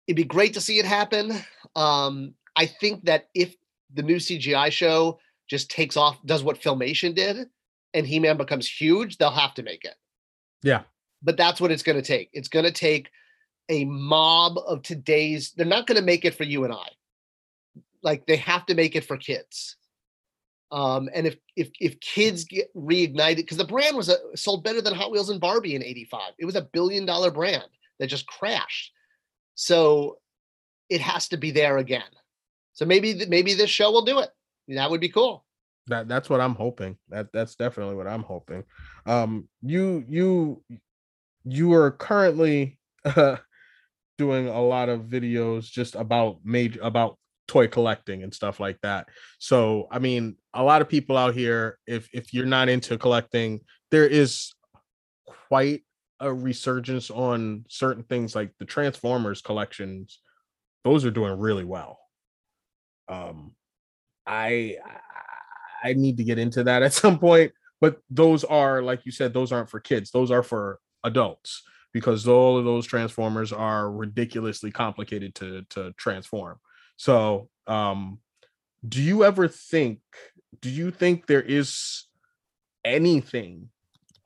it'd 0.06 0.16
be 0.16 0.24
great 0.24 0.54
to 0.54 0.60
see 0.60 0.78
it 0.78 0.84
happen. 0.84 1.32
Um, 1.76 2.34
I 2.56 2.66
think 2.66 3.04
that 3.04 3.28
if 3.34 3.54
the 3.94 4.02
new 4.02 4.16
CGI 4.16 4.70
show 4.72 5.18
just 5.48 5.70
takes 5.70 5.96
off, 5.96 6.18
does 6.26 6.42
what 6.42 6.60
Filmation 6.60 7.14
did, 7.14 7.48
and 7.94 8.06
He 8.06 8.18
Man 8.18 8.36
becomes 8.36 8.68
huge, 8.68 9.16
they'll 9.16 9.30
have 9.30 9.54
to 9.54 9.62
make 9.62 9.84
it. 9.84 9.94
Yeah. 10.62 10.82
But 11.22 11.36
that's 11.36 11.60
what 11.60 11.70
it's 11.70 11.82
going 11.82 11.96
to 11.96 12.06
take. 12.06 12.30
It's 12.32 12.48
going 12.48 12.64
to 12.64 12.72
take 12.72 13.10
a 13.68 13.84
mob 13.84 14.58
of 14.66 14.82
today's, 14.82 15.52
they're 15.52 15.66
not 15.66 15.86
going 15.86 15.98
to 15.98 16.04
make 16.04 16.24
it 16.24 16.34
for 16.34 16.44
you 16.44 16.64
and 16.64 16.72
I. 16.72 16.88
Like 18.02 18.26
they 18.26 18.36
have 18.36 18.66
to 18.66 18.74
make 18.74 18.96
it 18.96 19.04
for 19.04 19.16
kids 19.16 19.76
Um, 20.72 21.08
and 21.14 21.26
if 21.26 21.36
if 21.56 21.70
if 21.80 21.98
kids 22.00 22.44
get 22.44 22.74
reignited, 22.76 23.36
because 23.36 23.56
the 23.56 23.64
brand 23.64 23.96
was 23.96 24.08
a, 24.08 24.16
sold 24.36 24.62
better 24.62 24.80
than 24.80 24.94
Hot 24.94 25.10
Wheels 25.10 25.30
and 25.30 25.40
Barbie 25.40 25.74
in 25.74 25.82
'85, 25.82 26.32
it 26.38 26.44
was 26.44 26.56
a 26.56 26.62
billion 26.62 27.06
dollar 27.06 27.30
brand 27.30 27.66
that 27.98 28.06
just 28.06 28.26
crashed. 28.26 28.92
So 29.54 30.18
it 30.88 31.00
has 31.00 31.28
to 31.28 31.36
be 31.36 31.50
there 31.50 31.78
again. 31.78 32.02
So 32.72 32.84
maybe 32.84 33.26
maybe 33.28 33.54
this 33.54 33.70
show 33.70 33.90
will 33.90 34.04
do 34.04 34.20
it. 34.20 34.30
That 34.68 34.90
would 34.90 35.00
be 35.00 35.08
cool. 35.08 35.44
That 35.88 36.08
that's 36.08 36.30
what 36.30 36.40
I'm 36.40 36.54
hoping. 36.54 36.96
That 37.08 37.32
that's 37.32 37.56
definitely 37.56 37.96
what 37.96 38.06
I'm 38.06 38.22
hoping. 38.22 38.64
Um, 39.06 39.48
you 39.62 40.04
you 40.08 40.62
you 41.44 41.72
are 41.72 41.90
currently 41.90 42.78
uh, 43.04 43.36
doing 44.18 44.48
a 44.48 44.62
lot 44.62 44.88
of 44.88 45.02
videos 45.02 45.64
just 45.64 45.94
about 45.94 46.38
major 46.44 46.80
about 46.82 47.18
toy 47.50 47.66
collecting 47.66 48.22
and 48.22 48.32
stuff 48.32 48.60
like 48.60 48.78
that. 48.82 49.08
So, 49.40 49.88
I 49.90 49.98
mean, 49.98 50.36
a 50.54 50.62
lot 50.62 50.82
of 50.82 50.88
people 50.88 51.16
out 51.16 51.34
here, 51.34 51.78
if 51.84 52.08
if 52.12 52.32
you're 52.32 52.46
not 52.46 52.68
into 52.68 52.96
collecting, 52.96 53.60
there 53.90 54.06
is 54.06 54.54
quite 55.48 55.82
a 56.20 56.32
resurgence 56.32 57.10
on 57.10 57.64
certain 57.68 58.04
things 58.04 58.36
like 58.36 58.52
the 58.60 58.64
Transformers 58.64 59.42
collections. 59.42 60.20
Those 60.84 61.04
are 61.04 61.10
doing 61.10 61.38
really 61.40 61.64
well. 61.64 61.98
Um, 63.08 63.56
I 64.24 64.76
I 65.82 65.94
need 65.94 66.18
to 66.18 66.24
get 66.24 66.38
into 66.38 66.62
that 66.64 66.82
at 66.86 66.92
some 66.92 67.18
point, 67.18 67.50
but 67.80 67.98
those 68.10 68.44
are 68.44 68.80
like 68.80 69.04
you 69.04 69.10
said, 69.10 69.34
those 69.34 69.50
aren't 69.50 69.70
for 69.70 69.80
kids. 69.80 70.12
Those 70.12 70.30
are 70.30 70.44
for 70.44 70.78
adults 71.02 71.64
because 71.92 72.28
all 72.28 72.56
of 72.56 72.64
those 72.64 72.86
transformers 72.86 73.52
are 73.52 73.90
ridiculously 73.90 74.70
complicated 74.70 75.34
to 75.34 75.62
to 75.70 75.92
transform. 75.96 76.60
So, 77.00 77.48
um, 77.66 78.18
do 78.86 79.00
you 79.00 79.24
ever 79.24 79.48
think, 79.48 80.00
do 80.60 80.68
you 80.68 80.90
think 80.90 81.26
there 81.26 81.40
is 81.40 82.04
anything 82.84 83.70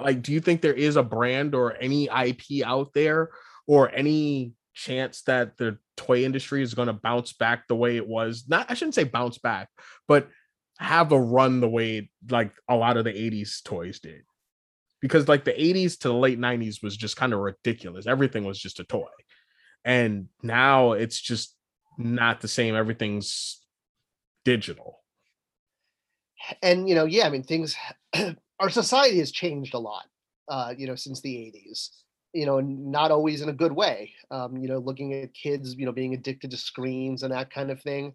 like, 0.00 0.22
do 0.22 0.32
you 0.32 0.40
think 0.40 0.60
there 0.60 0.74
is 0.74 0.96
a 0.96 1.04
brand 1.04 1.54
or 1.54 1.76
any 1.80 2.06
IP 2.06 2.66
out 2.66 2.92
there 2.92 3.30
or 3.68 3.94
any 3.94 4.54
chance 4.72 5.22
that 5.22 5.56
the 5.56 5.78
toy 5.96 6.24
industry 6.24 6.62
is 6.62 6.74
going 6.74 6.88
to 6.88 6.94
bounce 6.94 7.32
back 7.32 7.68
the 7.68 7.76
way 7.76 7.96
it 7.96 8.08
was? 8.08 8.46
Not, 8.48 8.68
I 8.68 8.74
shouldn't 8.74 8.96
say 8.96 9.04
bounce 9.04 9.38
back, 9.38 9.68
but 10.08 10.28
have 10.80 11.12
a 11.12 11.20
run 11.20 11.60
the 11.60 11.68
way 11.68 12.10
like 12.28 12.50
a 12.68 12.74
lot 12.74 12.96
of 12.96 13.04
the 13.04 13.12
80s 13.12 13.62
toys 13.62 14.00
did. 14.00 14.22
Because 15.00 15.28
like 15.28 15.44
the 15.44 15.52
80s 15.52 15.96
to 16.00 16.08
the 16.08 16.14
late 16.14 16.40
90s 16.40 16.82
was 16.82 16.96
just 16.96 17.16
kind 17.16 17.32
of 17.32 17.38
ridiculous. 17.38 18.08
Everything 18.08 18.42
was 18.42 18.58
just 18.58 18.80
a 18.80 18.84
toy. 18.84 19.06
And 19.84 20.26
now 20.42 20.92
it's 20.92 21.20
just 21.20 21.53
not 21.98 22.40
the 22.40 22.48
same. 22.48 22.74
Everything's 22.74 23.60
digital. 24.44 25.00
And 26.62 26.88
you 26.88 26.94
know, 26.94 27.04
yeah, 27.04 27.26
I 27.26 27.30
mean, 27.30 27.42
things. 27.42 27.76
our 28.60 28.70
society 28.70 29.18
has 29.18 29.32
changed 29.32 29.74
a 29.74 29.78
lot, 29.78 30.04
uh, 30.48 30.74
you 30.76 30.86
know, 30.86 30.94
since 30.94 31.20
the 31.20 31.34
'80s. 31.34 31.90
You 32.32 32.46
know, 32.46 32.60
not 32.60 33.10
always 33.10 33.42
in 33.42 33.48
a 33.48 33.52
good 33.52 33.72
way. 33.72 34.12
Um, 34.30 34.56
you 34.56 34.68
know, 34.68 34.78
looking 34.78 35.14
at 35.14 35.34
kids, 35.34 35.74
you 35.76 35.86
know, 35.86 35.92
being 35.92 36.14
addicted 36.14 36.50
to 36.50 36.56
screens 36.56 37.22
and 37.22 37.32
that 37.32 37.50
kind 37.52 37.70
of 37.70 37.80
thing. 37.80 38.14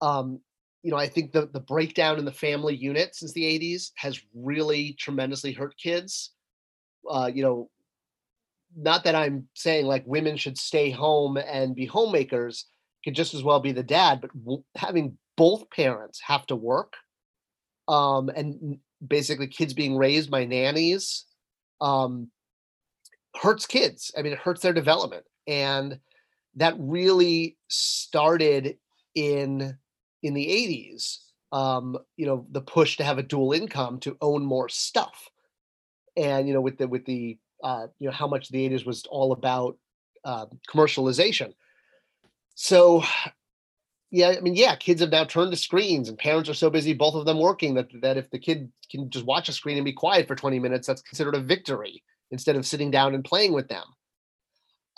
Um, 0.00 0.40
you 0.82 0.90
know, 0.90 0.96
I 0.96 1.08
think 1.08 1.32
the 1.32 1.46
the 1.52 1.60
breakdown 1.60 2.18
in 2.18 2.24
the 2.24 2.32
family 2.32 2.74
unit 2.74 3.14
since 3.14 3.32
the 3.32 3.44
'80s 3.44 3.90
has 3.96 4.20
really 4.34 4.94
tremendously 4.98 5.52
hurt 5.52 5.76
kids. 5.76 6.32
Uh, 7.08 7.30
you 7.32 7.42
know, 7.42 7.68
not 8.76 9.04
that 9.04 9.14
I'm 9.14 9.48
saying 9.54 9.86
like 9.86 10.04
women 10.06 10.36
should 10.36 10.58
stay 10.58 10.90
home 10.90 11.36
and 11.36 11.74
be 11.74 11.86
homemakers, 11.86 12.66
could 13.04 13.14
just 13.14 13.34
as 13.34 13.42
well 13.42 13.60
be 13.60 13.72
the 13.72 13.82
dad, 13.82 14.20
but 14.20 14.30
w- 14.44 14.64
having 14.76 15.18
both 15.36 15.68
parents 15.70 16.20
have 16.20 16.46
to 16.46 16.56
work, 16.56 16.94
um, 17.88 18.28
and 18.28 18.78
basically 19.06 19.46
kids 19.46 19.74
being 19.74 19.96
raised 19.96 20.30
by 20.30 20.44
nannies, 20.44 21.24
um, 21.80 22.30
hurts 23.40 23.66
kids. 23.66 24.12
I 24.16 24.22
mean, 24.22 24.32
it 24.32 24.38
hurts 24.38 24.62
their 24.62 24.72
development, 24.72 25.24
and 25.46 25.98
that 26.56 26.74
really 26.78 27.56
started 27.68 28.76
in 29.14 29.76
in 30.22 30.34
the 30.34 30.46
80s. 30.46 31.18
Um, 31.50 31.98
you 32.16 32.24
know, 32.24 32.46
the 32.50 32.62
push 32.62 32.96
to 32.96 33.04
have 33.04 33.18
a 33.18 33.22
dual 33.22 33.52
income 33.52 34.00
to 34.00 34.16
own 34.20 34.44
more 34.44 34.68
stuff, 34.68 35.28
and 36.16 36.46
you 36.46 36.54
know, 36.54 36.60
with 36.60 36.78
the 36.78 36.88
with 36.88 37.04
the 37.04 37.38
uh, 37.64 37.86
you 37.98 38.08
know 38.08 38.14
how 38.14 38.26
much 38.26 38.48
the 38.48 38.68
80s 38.68 38.86
was 38.86 39.04
all 39.10 39.32
about 39.32 39.76
uh, 40.24 40.46
commercialization 40.68 41.52
so 42.54 43.02
yeah, 44.12 44.34
I 44.36 44.40
mean, 44.40 44.54
yeah, 44.54 44.76
kids 44.76 45.00
have 45.00 45.10
now 45.10 45.24
turned 45.24 45.52
to 45.52 45.56
screens 45.56 46.10
and 46.10 46.18
parents 46.18 46.50
are 46.50 46.54
so 46.54 46.68
busy, 46.68 46.92
both 46.92 47.14
of 47.14 47.24
them 47.24 47.40
working, 47.40 47.74
that 47.74 47.88
that 48.02 48.18
if 48.18 48.30
the 48.30 48.38
kid 48.38 48.70
can 48.90 49.08
just 49.08 49.24
watch 49.24 49.48
a 49.48 49.52
screen 49.52 49.78
and 49.78 49.86
be 49.86 49.92
quiet 49.92 50.28
for 50.28 50.36
20 50.36 50.58
minutes, 50.58 50.86
that's 50.86 51.00
considered 51.00 51.34
a 51.34 51.40
victory 51.40 52.02
instead 52.30 52.54
of 52.54 52.66
sitting 52.66 52.90
down 52.90 53.14
and 53.14 53.24
playing 53.24 53.54
with 53.54 53.68
them. 53.68 53.84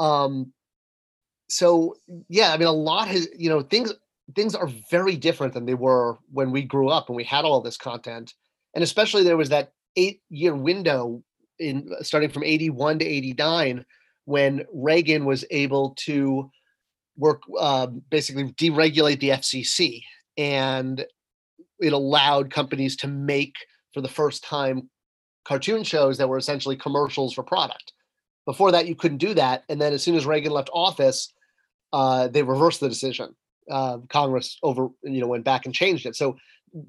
Um 0.00 0.52
so 1.48 1.94
yeah, 2.28 2.52
I 2.52 2.56
mean 2.56 2.66
a 2.66 2.72
lot 2.72 3.06
has, 3.06 3.28
you 3.36 3.48
know, 3.48 3.62
things 3.62 3.92
things 4.34 4.54
are 4.54 4.68
very 4.90 5.16
different 5.16 5.52
than 5.54 5.66
they 5.66 5.74
were 5.74 6.18
when 6.32 6.50
we 6.50 6.62
grew 6.62 6.88
up 6.88 7.08
and 7.08 7.16
we 7.16 7.24
had 7.24 7.44
all 7.44 7.60
this 7.60 7.76
content. 7.76 8.34
And 8.74 8.82
especially 8.82 9.22
there 9.22 9.36
was 9.36 9.50
that 9.50 9.72
eight 9.96 10.22
year 10.28 10.56
window 10.56 11.22
in 11.60 11.88
starting 12.02 12.30
from 12.30 12.42
81 12.42 12.98
to 12.98 13.04
89 13.04 13.84
when 14.24 14.64
Reagan 14.72 15.24
was 15.24 15.44
able 15.50 15.94
to 15.98 16.50
work 17.16 17.42
uh, 17.58 17.86
basically 18.10 18.52
deregulate 18.52 19.20
the 19.20 19.30
FCC, 19.30 20.02
and 20.36 21.04
it 21.80 21.92
allowed 21.92 22.50
companies 22.50 22.96
to 22.96 23.08
make 23.08 23.54
for 23.92 24.00
the 24.00 24.08
first 24.08 24.44
time 24.44 24.88
cartoon 25.44 25.84
shows 25.84 26.18
that 26.18 26.28
were 26.28 26.38
essentially 26.38 26.76
commercials 26.76 27.34
for 27.34 27.42
product. 27.42 27.92
Before 28.46 28.72
that, 28.72 28.86
you 28.86 28.94
couldn't 28.94 29.18
do 29.18 29.34
that, 29.34 29.64
and 29.68 29.80
then 29.80 29.92
as 29.92 30.02
soon 30.02 30.16
as 30.16 30.26
Reagan 30.26 30.52
left 30.52 30.70
office, 30.72 31.32
uh, 31.92 32.28
they 32.28 32.42
reversed 32.42 32.80
the 32.80 32.88
decision. 32.88 33.34
Uh, 33.70 33.98
Congress 34.10 34.58
over 34.62 34.88
you 35.02 35.20
know 35.20 35.26
went 35.26 35.44
back 35.44 35.64
and 35.64 35.74
changed 35.74 36.06
it. 36.06 36.16
So 36.16 36.36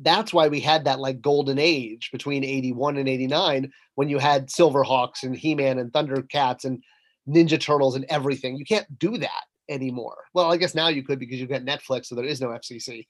that's 0.01 0.33
why 0.33 0.47
we 0.47 0.59
had 0.59 0.85
that 0.85 0.99
like 0.99 1.21
golden 1.21 1.59
age 1.59 2.09
between 2.11 2.43
81 2.43 2.97
and 2.97 3.07
89 3.07 3.71
when 3.93 4.09
you 4.09 4.17
had 4.17 4.47
Silverhawks 4.47 5.21
and 5.23 5.35
He-Man 5.35 5.77
and 5.77 5.93
Thundercats 5.93 6.65
and 6.65 6.83
Ninja 7.29 7.59
Turtles 7.59 7.95
and 7.95 8.05
everything. 8.09 8.57
You 8.57 8.65
can't 8.65 8.97
do 8.97 9.17
that 9.17 9.43
anymore. 9.69 10.17
Well, 10.33 10.51
I 10.51 10.57
guess 10.57 10.75
now 10.75 10.87
you 10.87 11.03
could 11.03 11.19
because 11.19 11.39
you've 11.39 11.49
got 11.49 11.63
Netflix, 11.63 12.07
so 12.07 12.15
there 12.15 12.25
is 12.25 12.41
no 12.41 12.49
FCC. 12.49 13.05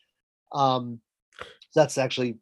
Um, 0.53 0.99
that's 1.73 1.97
actually, 1.97 2.37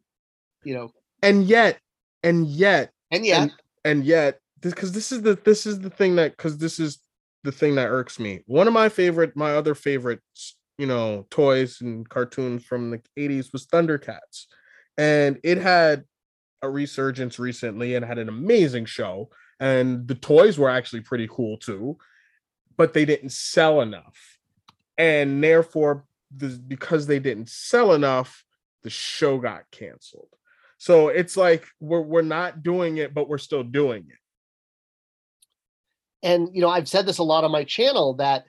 you 0.64 0.74
know, 0.74 0.90
and 1.22 1.44
yet, 1.44 1.78
and 2.22 2.46
yet, 2.46 2.92
and 3.10 3.26
yet, 3.26 3.42
and, 3.42 3.52
and 3.84 4.04
yet, 4.04 4.38
because 4.60 4.92
this, 4.92 5.10
this 5.10 5.12
is 5.12 5.22
the 5.22 5.38
this 5.44 5.66
is 5.66 5.80
the 5.80 5.90
thing 5.90 6.16
that 6.16 6.36
because 6.36 6.58
this 6.58 6.78
is 6.78 6.98
the 7.42 7.52
thing 7.52 7.74
that 7.74 7.88
irks 7.88 8.18
me. 8.18 8.40
One 8.46 8.66
of 8.66 8.72
my 8.72 8.88
favorite, 8.88 9.36
my 9.36 9.54
other 9.54 9.74
favorite, 9.74 10.20
you 10.78 10.86
know, 10.86 11.26
toys 11.30 11.80
and 11.80 12.08
cartoons 12.08 12.64
from 12.64 12.90
the 12.90 13.00
'80s 13.18 13.52
was 13.52 13.66
Thundercats, 13.66 14.46
and 14.96 15.38
it 15.42 15.58
had 15.58 16.04
a 16.62 16.70
resurgence 16.70 17.38
recently 17.38 17.94
and 17.94 18.04
had 18.04 18.18
an 18.18 18.28
amazing 18.28 18.86
show. 18.86 19.30
And 19.60 20.08
the 20.08 20.16
toys 20.16 20.58
were 20.58 20.70
actually 20.70 21.02
pretty 21.02 21.28
cool 21.30 21.58
too 21.58 21.96
but 22.76 22.92
they 22.92 23.04
didn't 23.04 23.32
sell 23.32 23.80
enough. 23.80 24.38
And 24.96 25.42
therefore, 25.42 26.04
the, 26.34 26.48
because 26.66 27.06
they 27.06 27.18
didn't 27.18 27.48
sell 27.48 27.92
enough, 27.92 28.44
the 28.82 28.90
show 28.90 29.38
got 29.38 29.70
canceled. 29.70 30.28
So 30.78 31.08
it's 31.08 31.36
like 31.36 31.66
we're 31.80 32.00
we're 32.00 32.22
not 32.22 32.62
doing 32.62 32.98
it, 32.98 33.14
but 33.14 33.28
we're 33.28 33.38
still 33.38 33.62
doing 33.62 34.06
it. 34.08 34.18
And 36.22 36.48
you 36.52 36.60
know, 36.60 36.68
I've 36.68 36.88
said 36.88 37.06
this 37.06 37.18
a 37.18 37.22
lot 37.22 37.44
on 37.44 37.50
my 37.50 37.64
channel 37.64 38.14
that 38.14 38.44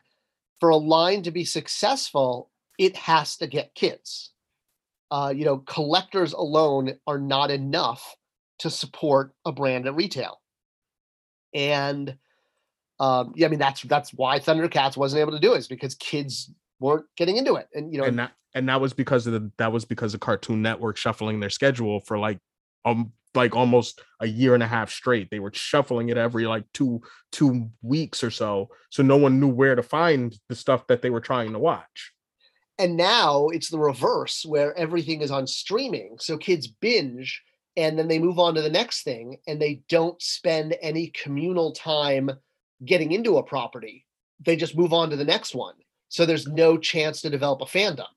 for 0.59 0.69
a 0.69 0.77
line 0.77 1.23
to 1.23 1.31
be 1.31 1.45
successful, 1.45 2.49
it 2.77 2.95
has 2.97 3.37
to 3.37 3.47
get 3.47 3.75
kids. 3.75 4.31
Uh, 5.11 5.31
you 5.35 5.45
know, 5.45 5.59
collectors 5.59 6.33
alone 6.33 6.95
are 7.05 7.19
not 7.19 7.51
enough 7.51 8.15
to 8.59 8.69
support 8.69 9.33
a 9.45 9.51
brand 9.51 9.87
at 9.87 9.95
retail. 9.95 10.41
And 11.53 12.17
um, 12.99 13.33
yeah, 13.35 13.47
I 13.47 13.49
mean 13.49 13.59
that's 13.59 13.81
that's 13.83 14.13
why 14.13 14.39
Thundercats 14.39 14.97
wasn't 14.97 15.21
able 15.21 15.33
to 15.33 15.39
do 15.39 15.53
it 15.53 15.59
is 15.59 15.67
because 15.67 15.95
kids 15.95 16.51
weren't 16.79 17.05
getting 17.17 17.37
into 17.37 17.55
it, 17.55 17.67
and 17.73 17.91
you 17.91 17.99
know, 17.99 18.05
and 18.05 18.19
that 18.19 18.31
and 18.53 18.69
that 18.69 18.79
was 18.79 18.93
because 18.93 19.27
of 19.27 19.33
the 19.33 19.51
that 19.57 19.71
was 19.71 19.85
because 19.85 20.13
of 20.13 20.21
Cartoon 20.21 20.61
Network 20.61 20.97
shuffling 20.97 21.39
their 21.39 21.49
schedule 21.49 21.99
for 21.99 22.17
like 22.17 22.39
um 22.85 23.11
like 23.33 23.53
almost 23.53 24.01
a 24.21 24.27
year 24.27 24.53
and 24.53 24.63
a 24.63 24.67
half 24.67 24.89
straight. 24.89 25.29
They 25.29 25.39
were 25.41 25.51
shuffling 25.53 26.07
it 26.07 26.17
every 26.17 26.47
like 26.47 26.63
two 26.73 27.01
two 27.33 27.69
weeks 27.81 28.23
or 28.23 28.31
so, 28.31 28.69
so 28.89 29.03
no 29.03 29.17
one 29.17 29.39
knew 29.39 29.49
where 29.49 29.75
to 29.75 29.83
find 29.83 30.37
the 30.47 30.55
stuff 30.55 30.87
that 30.87 31.01
they 31.01 31.09
were 31.09 31.21
trying 31.21 31.51
to 31.51 31.59
watch. 31.59 32.13
And 32.77 32.97
now 32.97 33.47
it's 33.47 33.69
the 33.69 33.79
reverse, 33.79 34.45
where 34.45 34.77
everything 34.77 35.21
is 35.21 35.31
on 35.31 35.47
streaming, 35.47 36.15
so 36.19 36.37
kids 36.37 36.67
binge 36.67 37.41
and 37.77 37.99
then 37.99 38.07
they 38.07 38.19
move 38.19 38.39
on 38.39 38.55
to 38.55 38.61
the 38.61 38.69
next 38.69 39.03
thing, 39.03 39.37
and 39.47 39.61
they 39.61 39.81
don't 39.89 40.21
spend 40.21 40.77
any 40.81 41.07
communal 41.07 41.73
time 41.73 42.31
getting 42.83 43.11
into 43.11 43.37
a 43.37 43.43
property, 43.43 44.05
they 44.43 44.55
just 44.55 44.77
move 44.77 44.93
on 44.93 45.09
to 45.09 45.15
the 45.15 45.23
next 45.23 45.55
one. 45.55 45.75
So 46.09 46.25
there's 46.25 46.47
no 46.47 46.77
chance 46.77 47.21
to 47.21 47.29
develop 47.29 47.61
a 47.61 47.65
fandom. 47.65 48.07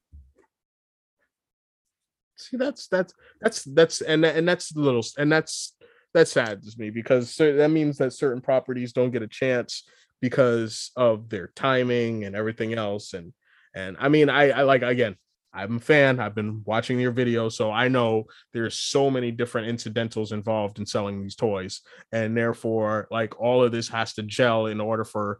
see 2.39 2.57
that's 2.57 2.87
that's 2.89 3.13
that's 3.41 3.65
that's 3.65 4.01
and 4.01 4.25
and 4.25 4.49
that's 4.49 4.75
a 4.75 4.79
little 4.79 5.03
and 5.19 5.31
that's 5.31 5.75
that 6.15 6.29
saddens 6.29 6.79
me 6.79 6.91
because 6.91 7.35
that 7.37 7.71
means 7.71 7.99
that 7.99 8.13
certain 8.13 8.41
properties 8.41 8.93
don't 8.93 9.11
get 9.11 9.23
a 9.23 9.29
chance 9.29 9.85
because 10.21 10.91
of 10.97 11.29
their 11.29 11.49
timing 11.55 12.25
and 12.25 12.35
everything 12.35 12.75
else 12.75 13.13
and 13.13 13.33
and 13.75 13.97
i 14.01 14.09
mean 14.09 14.31
i 14.31 14.51
i 14.51 14.63
like 14.63 14.83
again 14.83 15.17
i'm 15.63 15.77
a 15.77 15.81
fan 15.81 16.21
i've 16.21 16.35
been 16.35 16.63
watching 16.65 16.99
your 16.99 17.13
videos 17.13 17.53
so 17.53 17.71
i 17.71 17.89
know 17.89 18.25
there's 18.53 18.79
so 18.79 19.11
many 19.11 19.31
different 19.31 19.69
incidentals 19.69 20.33
involved 20.33 20.79
in 20.79 20.87
selling 20.87 21.23
these 21.23 21.37
toys. 21.37 21.81
And 22.13 22.37
therefore 22.37 23.09
like 23.11 23.41
all 23.41 23.63
of 23.63 23.73
this 23.73 23.89
has 23.89 24.15
to 24.15 24.23
gel 24.23 24.67
in 24.67 24.81
order 24.81 25.05
for 25.05 25.39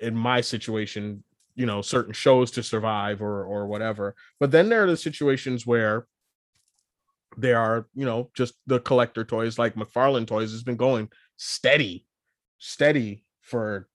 in 0.00 0.14
my 0.14 0.40
situation 0.40 1.22
you 1.54 1.66
know 1.66 1.82
certain 1.82 2.12
shows 2.12 2.50
to 2.52 2.62
survive 2.62 3.20
or 3.20 3.44
or 3.44 3.66
whatever. 3.66 4.14
But 4.40 4.50
then 4.50 4.68
there 4.68 4.84
are 4.84 4.90
the 4.90 4.96
situations 4.96 5.66
where 5.66 6.06
there 7.36 7.58
are 7.58 7.86
you 7.94 8.04
know 8.04 8.30
just 8.34 8.54
the 8.66 8.80
collector 8.80 9.24
toys 9.24 9.58
like 9.58 9.74
mcfarlane 9.74 10.26
toys 10.26 10.50
has 10.50 10.62
been 10.62 10.76
going 10.76 11.08
steady 11.36 12.06
steady 12.58 13.24
for 13.42 13.88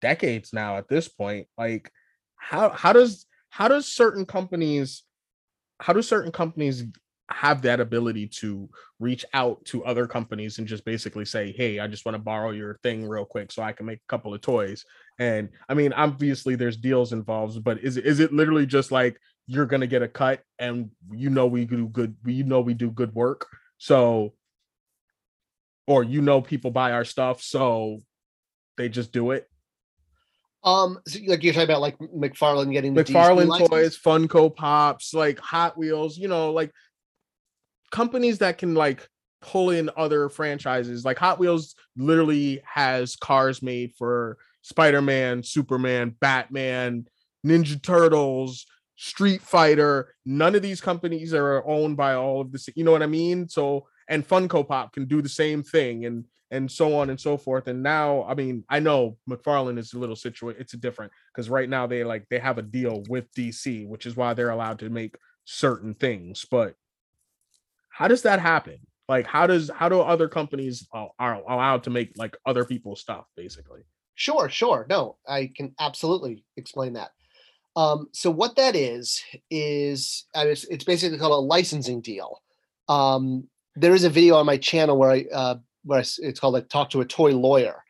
decades 0.00 0.52
now 0.52 0.76
at 0.76 0.88
this 0.88 1.08
point. 1.08 1.46
Like 1.56 1.90
how 2.36 2.70
how 2.70 2.92
does 2.92 3.26
how 3.54 3.68
does 3.68 3.86
certain 3.86 4.26
companies 4.26 5.04
how 5.78 5.92
do 5.92 6.02
certain 6.02 6.32
companies 6.32 6.84
have 7.30 7.62
that 7.62 7.78
ability 7.78 8.26
to 8.26 8.68
reach 8.98 9.24
out 9.32 9.64
to 9.64 9.84
other 9.84 10.08
companies 10.08 10.58
and 10.58 10.66
just 10.66 10.84
basically 10.84 11.24
say 11.24 11.52
hey 11.52 11.78
i 11.78 11.86
just 11.86 12.04
want 12.04 12.16
to 12.16 12.22
borrow 12.22 12.50
your 12.50 12.80
thing 12.82 13.06
real 13.06 13.24
quick 13.24 13.52
so 13.52 13.62
i 13.62 13.72
can 13.72 13.86
make 13.86 13.98
a 13.98 14.10
couple 14.10 14.34
of 14.34 14.40
toys? 14.40 14.84
And 15.20 15.50
i 15.68 15.74
mean 15.74 15.92
obviously 15.92 16.56
there's 16.56 16.76
deals 16.76 17.12
involved 17.12 17.62
but 17.62 17.78
is, 17.78 17.96
is 17.96 18.18
it 18.18 18.32
literally 18.32 18.66
just 18.66 18.90
like 18.90 19.20
you're 19.46 19.66
gonna 19.66 19.86
get 19.86 20.02
a 20.02 20.08
cut 20.08 20.42
and 20.58 20.90
you 21.12 21.30
know 21.30 21.46
we 21.46 21.64
do 21.64 21.86
good 21.86 22.16
we 22.24 22.32
you 22.32 22.44
know 22.44 22.60
we 22.60 22.74
do 22.74 22.90
good 22.90 23.14
work 23.14 23.46
so 23.78 24.34
or 25.86 26.02
you 26.02 26.20
know 26.20 26.42
people 26.42 26.72
buy 26.72 26.90
our 26.90 27.04
stuff 27.04 27.40
so 27.40 28.00
they 28.76 28.88
just 28.88 29.12
do 29.12 29.30
it 29.30 29.48
um 30.64 30.98
so 31.06 31.18
like 31.26 31.42
you're 31.42 31.52
talking 31.52 31.68
about 31.68 31.80
like 31.80 31.98
mcfarlane 31.98 32.72
getting 32.72 32.94
the 32.94 33.04
mcfarlane 33.04 33.68
toys 33.68 33.98
funko 33.98 34.54
pops 34.54 35.12
like 35.14 35.38
hot 35.38 35.76
wheels 35.76 36.16
you 36.16 36.28
know 36.28 36.52
like 36.52 36.70
companies 37.90 38.38
that 38.38 38.58
can 38.58 38.74
like 38.74 39.08
pull 39.40 39.70
in 39.70 39.90
other 39.96 40.28
franchises 40.28 41.04
like 41.04 41.18
hot 41.18 41.38
wheels 41.38 41.74
literally 41.96 42.62
has 42.64 43.14
cars 43.16 43.62
made 43.62 43.92
for 43.96 44.38
spider-man 44.62 45.42
superman 45.42 46.14
batman 46.20 47.06
ninja 47.46 47.80
turtles 47.82 48.66
Street 48.96 49.42
Fighter. 49.42 50.14
None 50.24 50.54
of 50.54 50.62
these 50.62 50.80
companies 50.80 51.34
are 51.34 51.66
owned 51.66 51.96
by 51.96 52.14
all 52.14 52.40
of 52.40 52.52
this. 52.52 52.68
You 52.74 52.84
know 52.84 52.92
what 52.92 53.02
I 53.02 53.06
mean? 53.06 53.48
So 53.48 53.86
and 54.08 54.26
Funko 54.26 54.66
Pop 54.66 54.92
can 54.92 55.06
do 55.06 55.22
the 55.22 55.28
same 55.28 55.62
thing 55.62 56.04
and 56.04 56.24
and 56.50 56.70
so 56.70 56.94
on 56.94 57.10
and 57.10 57.20
so 57.20 57.36
forth. 57.36 57.66
And 57.66 57.82
now, 57.82 58.24
I 58.24 58.34
mean, 58.34 58.64
I 58.68 58.78
know 58.78 59.16
McFarlane 59.28 59.78
is 59.78 59.92
a 59.92 59.98
little 59.98 60.14
situated. 60.14 60.60
It's 60.60 60.74
a 60.74 60.76
different 60.76 61.10
because 61.32 61.50
right 61.50 61.68
now 61.68 61.86
they 61.86 62.04
like 62.04 62.26
they 62.30 62.38
have 62.38 62.58
a 62.58 62.62
deal 62.62 63.02
with 63.08 63.32
DC, 63.34 63.88
which 63.88 64.06
is 64.06 64.16
why 64.16 64.34
they're 64.34 64.50
allowed 64.50 64.78
to 64.80 64.90
make 64.90 65.16
certain 65.44 65.94
things. 65.94 66.46
But 66.48 66.74
how 67.88 68.08
does 68.08 68.22
that 68.22 68.40
happen? 68.40 68.78
Like, 69.08 69.26
how 69.26 69.46
does 69.46 69.70
how 69.74 69.88
do 69.88 70.00
other 70.00 70.28
companies 70.28 70.86
uh, 70.92 71.06
are 71.18 71.34
allowed 71.34 71.84
to 71.84 71.90
make 71.90 72.12
like 72.16 72.36
other 72.46 72.64
people's 72.64 73.00
stuff, 73.00 73.26
basically? 73.36 73.82
Sure, 74.14 74.48
sure. 74.48 74.86
No, 74.88 75.16
I 75.28 75.50
can 75.54 75.74
absolutely 75.80 76.44
explain 76.56 76.92
that. 76.94 77.10
Um, 77.76 78.08
so 78.12 78.30
what 78.30 78.56
that 78.56 78.76
is 78.76 79.20
is 79.50 80.26
it's, 80.34 80.64
it's, 80.64 80.84
basically 80.84 81.18
called 81.18 81.32
a 81.32 81.46
licensing 81.46 82.00
deal. 82.00 82.40
Um, 82.88 83.48
there 83.76 83.94
is 83.94 84.04
a 84.04 84.10
video 84.10 84.36
on 84.36 84.46
my 84.46 84.56
channel 84.56 84.98
where 84.98 85.10
I 85.10 85.26
uh, 85.32 85.56
where 85.84 86.00
I, 86.00 86.04
it's 86.18 86.40
called 86.40 86.54
like 86.54 86.68
talk 86.68 86.90
to 86.90 87.00
a 87.00 87.06
toy 87.06 87.32
lawyer. 87.32 87.82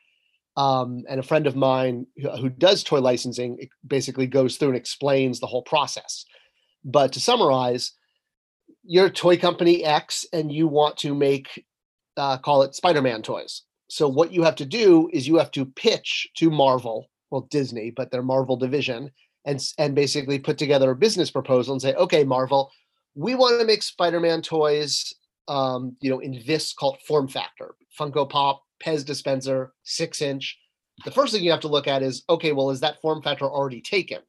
Um, 0.57 1.03
and 1.09 1.19
a 1.19 1.25
friend 1.25 1.49
of 1.49 1.57
mine 1.57 2.07
who, 2.17 2.31
who 2.31 2.49
does 2.49 2.85
toy 2.85 3.01
licensing 3.01 3.59
basically 3.85 4.29
goes 4.29 4.57
through 4.57 4.69
and 4.69 4.77
explains 4.77 5.41
the 5.41 5.49
whole 5.49 5.63
process. 5.63 6.25
But 6.85 7.13
to 7.15 7.21
summarize, 7.21 7.93
you're 8.85 9.07
a 9.07 9.11
toy 9.11 9.37
company 9.37 9.85
X 9.85 10.25
and 10.33 10.53
you 10.53 10.69
want 10.69 10.97
to 10.99 11.13
make 11.13 11.65
uh, 12.17 12.39
call 12.39 12.63
it 12.63 12.77
Spider-Man 12.77 13.23
toys. 13.23 13.63
So 13.89 14.09
what 14.09 14.33
you 14.33 14.45
have 14.45 14.55
to 14.57 14.65
do 14.65 15.11
is 15.13 15.27
you 15.27 15.39
have 15.39 15.51
to 15.53 15.67
pitch 15.67 16.29
to 16.37 16.51
Marvel, 16.51 17.11
well 17.31 17.49
Disney, 17.51 17.91
but 17.91 18.13
their 18.13 18.23
Marvel 18.23 18.57
division, 18.57 19.11
and 19.45 19.61
and 19.79 19.95
basically 19.95 20.39
put 20.39 20.57
together 20.57 20.91
a 20.91 20.97
business 20.97 21.31
proposal 21.31 21.73
and 21.73 21.83
say, 21.83 21.95
okay, 21.95 22.23
Marvel, 22.23 22.71
we 23.15 23.35
want 23.35 23.59
to 23.59 23.67
make 23.67 23.83
Spider-Man 23.83 24.43
toys, 24.43 25.13
um, 25.49 25.97
you 26.01 26.11
know, 26.11 26.21
in 26.21 26.43
this 26.47 26.73
called 26.73 26.99
form 27.07 27.29
factor, 27.29 27.75
Funko 27.99 28.29
Pop, 28.29 28.63
Pez 28.83 29.05
dispenser, 29.05 29.73
six 29.83 30.23
inch. 30.23 30.59
The 31.05 31.11
first 31.11 31.33
thing 31.33 31.43
you 31.43 31.51
have 31.51 31.61
to 31.61 31.69
look 31.69 31.89
at 31.89 32.03
is, 32.03 32.25
okay, 32.29 32.53
well, 32.53 32.71
is 32.71 32.81
that 32.81 33.01
form 33.01 33.23
factor 33.23 33.47
already 33.47 33.81
taken? 33.81 34.21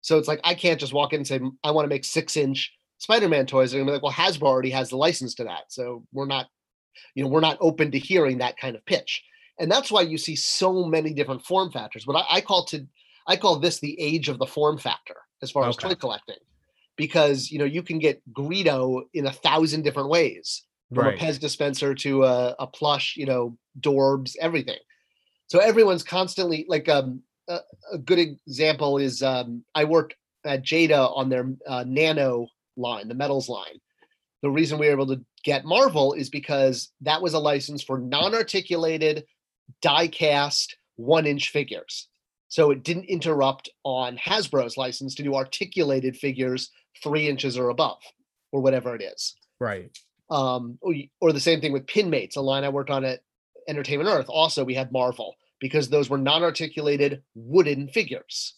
So 0.00 0.18
it's 0.18 0.28
like 0.28 0.40
I 0.44 0.54
can't 0.54 0.80
just 0.80 0.92
walk 0.92 1.12
in 1.12 1.20
and 1.20 1.26
say 1.26 1.40
I 1.64 1.70
want 1.70 1.84
to 1.84 1.88
make 1.88 2.04
six 2.04 2.36
inch 2.36 2.72
Spider-Man 2.98 3.46
toys. 3.46 3.74
And 3.74 3.84
be 3.84 3.92
like, 3.92 4.02
well, 4.02 4.12
Hasbro 4.12 4.42
already 4.42 4.70
has 4.70 4.90
the 4.90 4.96
license 4.96 5.34
to 5.36 5.44
that, 5.44 5.64
so 5.68 6.04
we're 6.12 6.26
not, 6.26 6.46
you 7.14 7.24
know, 7.24 7.30
we're 7.30 7.40
not 7.40 7.58
open 7.60 7.90
to 7.90 7.98
hearing 7.98 8.38
that 8.38 8.56
kind 8.56 8.76
of 8.76 8.84
pitch. 8.86 9.22
And 9.58 9.70
that's 9.70 9.90
why 9.90 10.02
you 10.02 10.18
see 10.18 10.36
so 10.36 10.84
many 10.84 11.12
different 11.12 11.44
form 11.44 11.70
factors. 11.70 12.04
But 12.04 12.16
I, 12.16 12.36
I 12.36 12.40
call 12.40 12.64
to 12.66 12.86
I 13.26 13.36
call 13.36 13.58
this 13.58 13.80
the 13.80 14.00
age 14.00 14.28
of 14.28 14.38
the 14.38 14.46
form 14.46 14.78
factor 14.78 15.16
as 15.42 15.50
far 15.50 15.68
as 15.68 15.76
toy 15.76 15.94
collecting, 15.94 16.36
because 17.02 17.50
you 17.50 17.58
know 17.58 17.64
you 17.64 17.82
can 17.82 17.98
get 17.98 18.22
Greedo 18.32 19.02
in 19.12 19.26
a 19.26 19.32
thousand 19.32 19.82
different 19.82 20.08
ways, 20.08 20.62
from 20.94 21.06
right. 21.06 21.20
a 21.20 21.24
Pez 21.24 21.40
dispenser 21.40 21.96
to 21.96 22.22
a, 22.22 22.54
a, 22.60 22.66
plush, 22.68 23.16
you 23.16 23.26
know, 23.26 23.58
Dorbz, 23.80 24.36
everything. 24.40 24.78
So 25.48 25.58
everyone's 25.58 26.04
constantly 26.04 26.64
like 26.68 26.88
um, 26.88 27.20
a, 27.48 27.58
a 27.90 27.98
good 27.98 28.20
example 28.20 28.98
is 28.98 29.20
um, 29.20 29.64
I 29.74 29.82
worked 29.82 30.14
at 30.44 30.62
Jada 30.62 31.16
on 31.16 31.28
their 31.28 31.50
uh, 31.66 31.84
Nano 31.84 32.46
line, 32.76 33.08
the 33.08 33.16
metals 33.16 33.48
line. 33.48 33.80
The 34.42 34.50
reason 34.50 34.78
we 34.78 34.86
were 34.86 34.92
able 34.92 35.08
to 35.08 35.24
get 35.42 35.64
Marvel 35.64 36.12
is 36.12 36.30
because 36.30 36.92
that 37.00 37.20
was 37.20 37.34
a 37.34 37.40
license 37.40 37.82
for 37.82 37.98
non-articulated 37.98 39.24
die-cast 39.80 40.76
one-inch 40.94 41.50
figures. 41.50 42.06
So 42.52 42.70
it 42.70 42.82
didn't 42.82 43.06
interrupt 43.06 43.70
on 43.82 44.18
Hasbro's 44.18 44.76
license 44.76 45.14
to 45.14 45.22
do 45.22 45.34
articulated 45.34 46.18
figures 46.18 46.68
three 47.02 47.26
inches 47.26 47.56
or 47.56 47.70
above, 47.70 48.02
or 48.52 48.60
whatever 48.60 48.94
it 48.94 49.00
is. 49.00 49.34
Right. 49.58 49.90
Um, 50.30 50.78
or, 50.82 50.92
or 51.22 51.32
the 51.32 51.40
same 51.40 51.62
thing 51.62 51.72
with 51.72 51.86
Pinmates, 51.86 52.36
a 52.36 52.42
line 52.42 52.62
I 52.62 52.68
worked 52.68 52.90
on 52.90 53.06
at 53.06 53.20
Entertainment 53.68 54.10
Earth. 54.10 54.26
Also, 54.28 54.64
we 54.64 54.74
had 54.74 54.92
Marvel 54.92 55.34
because 55.60 55.88
those 55.88 56.10
were 56.10 56.18
non-articulated 56.18 57.22
wooden 57.34 57.88
figures. 57.88 58.54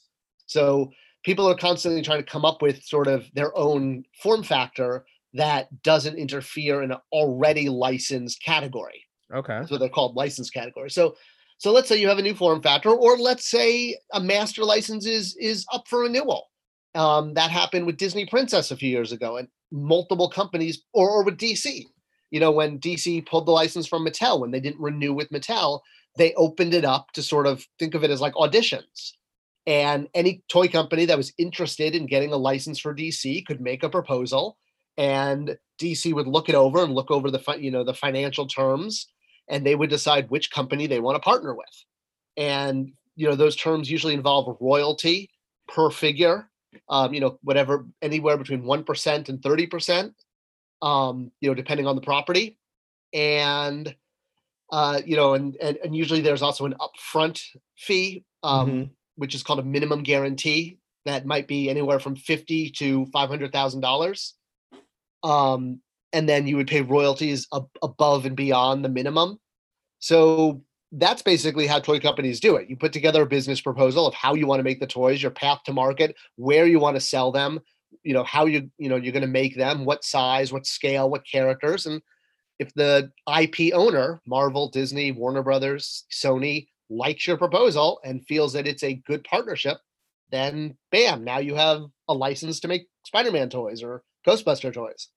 So 0.46 0.90
people 1.24 1.48
are 1.48 1.54
constantly 1.54 2.02
trying 2.02 2.18
to 2.18 2.28
come 2.28 2.44
up 2.44 2.62
with 2.62 2.82
sort 2.82 3.06
of 3.06 3.26
their 3.32 3.56
own 3.56 4.06
form 4.20 4.42
factor 4.42 5.06
that 5.34 5.84
doesn't 5.84 6.16
interfere 6.16 6.82
in 6.82 6.90
an 6.90 6.98
already 7.12 7.68
licensed 7.68 8.42
category. 8.42 9.04
Okay. 9.32 9.60
So 9.68 9.78
they're 9.78 9.88
called 9.88 10.16
licensed 10.16 10.52
categories. 10.52 10.94
So 10.94 11.14
so 11.58 11.72
let's 11.72 11.88
say 11.88 11.96
you 11.96 12.08
have 12.08 12.18
a 12.18 12.22
new 12.22 12.34
form 12.34 12.62
factor, 12.62 12.90
or 12.90 13.16
let's 13.16 13.48
say 13.48 13.96
a 14.12 14.20
master 14.20 14.64
license 14.64 15.06
is 15.06 15.36
is 15.36 15.64
up 15.72 15.88
for 15.88 16.00
renewal. 16.00 16.50
Um, 16.94 17.34
that 17.34 17.50
happened 17.50 17.86
with 17.86 17.96
Disney 17.96 18.26
Princess 18.26 18.70
a 18.70 18.76
few 18.76 18.88
years 18.88 19.12
ago, 19.12 19.36
and 19.36 19.48
multiple 19.72 20.28
companies, 20.28 20.82
or, 20.92 21.08
or 21.10 21.24
with 21.24 21.38
DC. 21.38 21.84
You 22.30 22.40
know, 22.40 22.50
when 22.50 22.78
DC 22.78 23.26
pulled 23.26 23.46
the 23.46 23.52
license 23.52 23.86
from 23.86 24.04
Mattel, 24.04 24.40
when 24.40 24.50
they 24.50 24.60
didn't 24.60 24.80
renew 24.80 25.12
with 25.12 25.30
Mattel, 25.30 25.80
they 26.16 26.34
opened 26.34 26.74
it 26.74 26.84
up 26.84 27.12
to 27.12 27.22
sort 27.22 27.46
of 27.46 27.66
think 27.78 27.94
of 27.94 28.04
it 28.04 28.10
as 28.10 28.20
like 28.20 28.34
auditions. 28.34 29.12
And 29.66 30.08
any 30.14 30.42
toy 30.48 30.68
company 30.68 31.06
that 31.06 31.16
was 31.16 31.32
interested 31.38 31.94
in 31.94 32.06
getting 32.06 32.32
a 32.32 32.36
license 32.36 32.78
for 32.78 32.94
DC 32.94 33.46
could 33.46 33.60
make 33.60 33.82
a 33.82 33.88
proposal, 33.88 34.58
and 34.96 35.56
DC 35.80 36.12
would 36.12 36.26
look 36.26 36.48
it 36.48 36.54
over 36.54 36.82
and 36.82 36.94
look 36.94 37.10
over 37.10 37.30
the 37.30 37.42
you 37.58 37.70
know 37.70 37.84
the 37.84 37.94
financial 37.94 38.46
terms 38.46 39.08
and 39.48 39.64
they 39.64 39.74
would 39.74 39.90
decide 39.90 40.30
which 40.30 40.50
company 40.50 40.86
they 40.86 41.00
want 41.00 41.16
to 41.16 41.20
partner 41.20 41.54
with. 41.54 41.84
And 42.36 42.92
you 43.16 43.28
know 43.28 43.36
those 43.36 43.56
terms 43.56 43.90
usually 43.90 44.14
involve 44.14 44.56
royalty 44.60 45.30
per 45.68 45.90
figure, 45.90 46.50
um, 46.88 47.14
you 47.14 47.20
know 47.20 47.38
whatever 47.42 47.86
anywhere 48.02 48.36
between 48.36 48.64
one 48.64 48.84
percent 48.84 49.28
and 49.28 49.42
thirty 49.42 49.66
percent, 49.66 50.14
um, 50.82 51.30
you 51.40 51.48
know 51.48 51.54
depending 51.54 51.86
on 51.86 51.94
the 51.94 52.02
property, 52.02 52.58
and 53.12 53.94
uh, 54.72 55.00
you 55.04 55.16
know 55.16 55.34
and, 55.34 55.56
and 55.56 55.78
and 55.84 55.96
usually 55.96 56.20
there's 56.20 56.42
also 56.42 56.66
an 56.66 56.74
upfront 56.80 57.40
fee, 57.76 58.24
um, 58.42 58.68
mm-hmm. 58.68 58.84
which 59.16 59.34
is 59.34 59.42
called 59.42 59.60
a 59.60 59.64
minimum 59.64 60.02
guarantee 60.02 60.78
that 61.04 61.26
might 61.26 61.46
be 61.46 61.70
anywhere 61.70 62.00
from 62.00 62.16
fifty 62.16 62.70
to 62.70 63.06
five 63.06 63.28
hundred 63.28 63.52
thousand 63.52 63.80
dollars. 63.80 64.34
Um, 65.22 65.80
and 66.14 66.28
then 66.28 66.46
you 66.46 66.56
would 66.56 66.68
pay 66.68 66.80
royalties 66.80 67.46
ab- 67.52 67.68
above 67.82 68.24
and 68.24 68.36
beyond 68.36 68.84
the 68.84 68.88
minimum. 68.88 69.38
So 69.98 70.62
that's 70.92 71.22
basically 71.22 71.66
how 71.66 71.80
toy 71.80 71.98
companies 71.98 72.40
do 72.40 72.56
it. 72.56 72.70
You 72.70 72.76
put 72.76 72.92
together 72.92 73.22
a 73.22 73.26
business 73.26 73.60
proposal 73.60 74.06
of 74.06 74.14
how 74.14 74.34
you 74.34 74.46
want 74.46 74.60
to 74.60 74.64
make 74.64 74.80
the 74.80 74.86
toys, 74.86 75.20
your 75.20 75.32
path 75.32 75.62
to 75.64 75.72
market, 75.72 76.14
where 76.36 76.66
you 76.66 76.78
want 76.78 76.96
to 76.96 77.00
sell 77.00 77.32
them, 77.32 77.60
you 78.02 78.14
know 78.14 78.24
how 78.24 78.46
you 78.46 78.70
you 78.78 78.88
know 78.88 78.96
you're 78.96 79.12
going 79.12 79.22
to 79.22 79.28
make 79.28 79.56
them, 79.56 79.84
what 79.84 80.04
size, 80.04 80.52
what 80.52 80.66
scale, 80.66 81.10
what 81.10 81.26
characters, 81.26 81.86
and 81.86 82.00
if 82.58 82.72
the 82.74 83.10
IP 83.40 83.74
owner, 83.74 84.20
Marvel, 84.26 84.68
Disney, 84.68 85.10
Warner 85.12 85.42
Brothers, 85.42 86.04
Sony, 86.10 86.68
likes 86.88 87.26
your 87.26 87.36
proposal 87.36 88.00
and 88.04 88.24
feels 88.26 88.52
that 88.52 88.66
it's 88.66 88.84
a 88.84 89.02
good 89.06 89.24
partnership, 89.24 89.78
then 90.30 90.76
bam, 90.92 91.24
now 91.24 91.38
you 91.38 91.54
have 91.54 91.82
a 92.08 92.14
license 92.14 92.60
to 92.60 92.68
make 92.68 92.86
Spider-Man 93.04 93.50
toys 93.50 93.82
or 93.82 94.02
Ghostbuster 94.26 94.72
toys. 94.72 95.08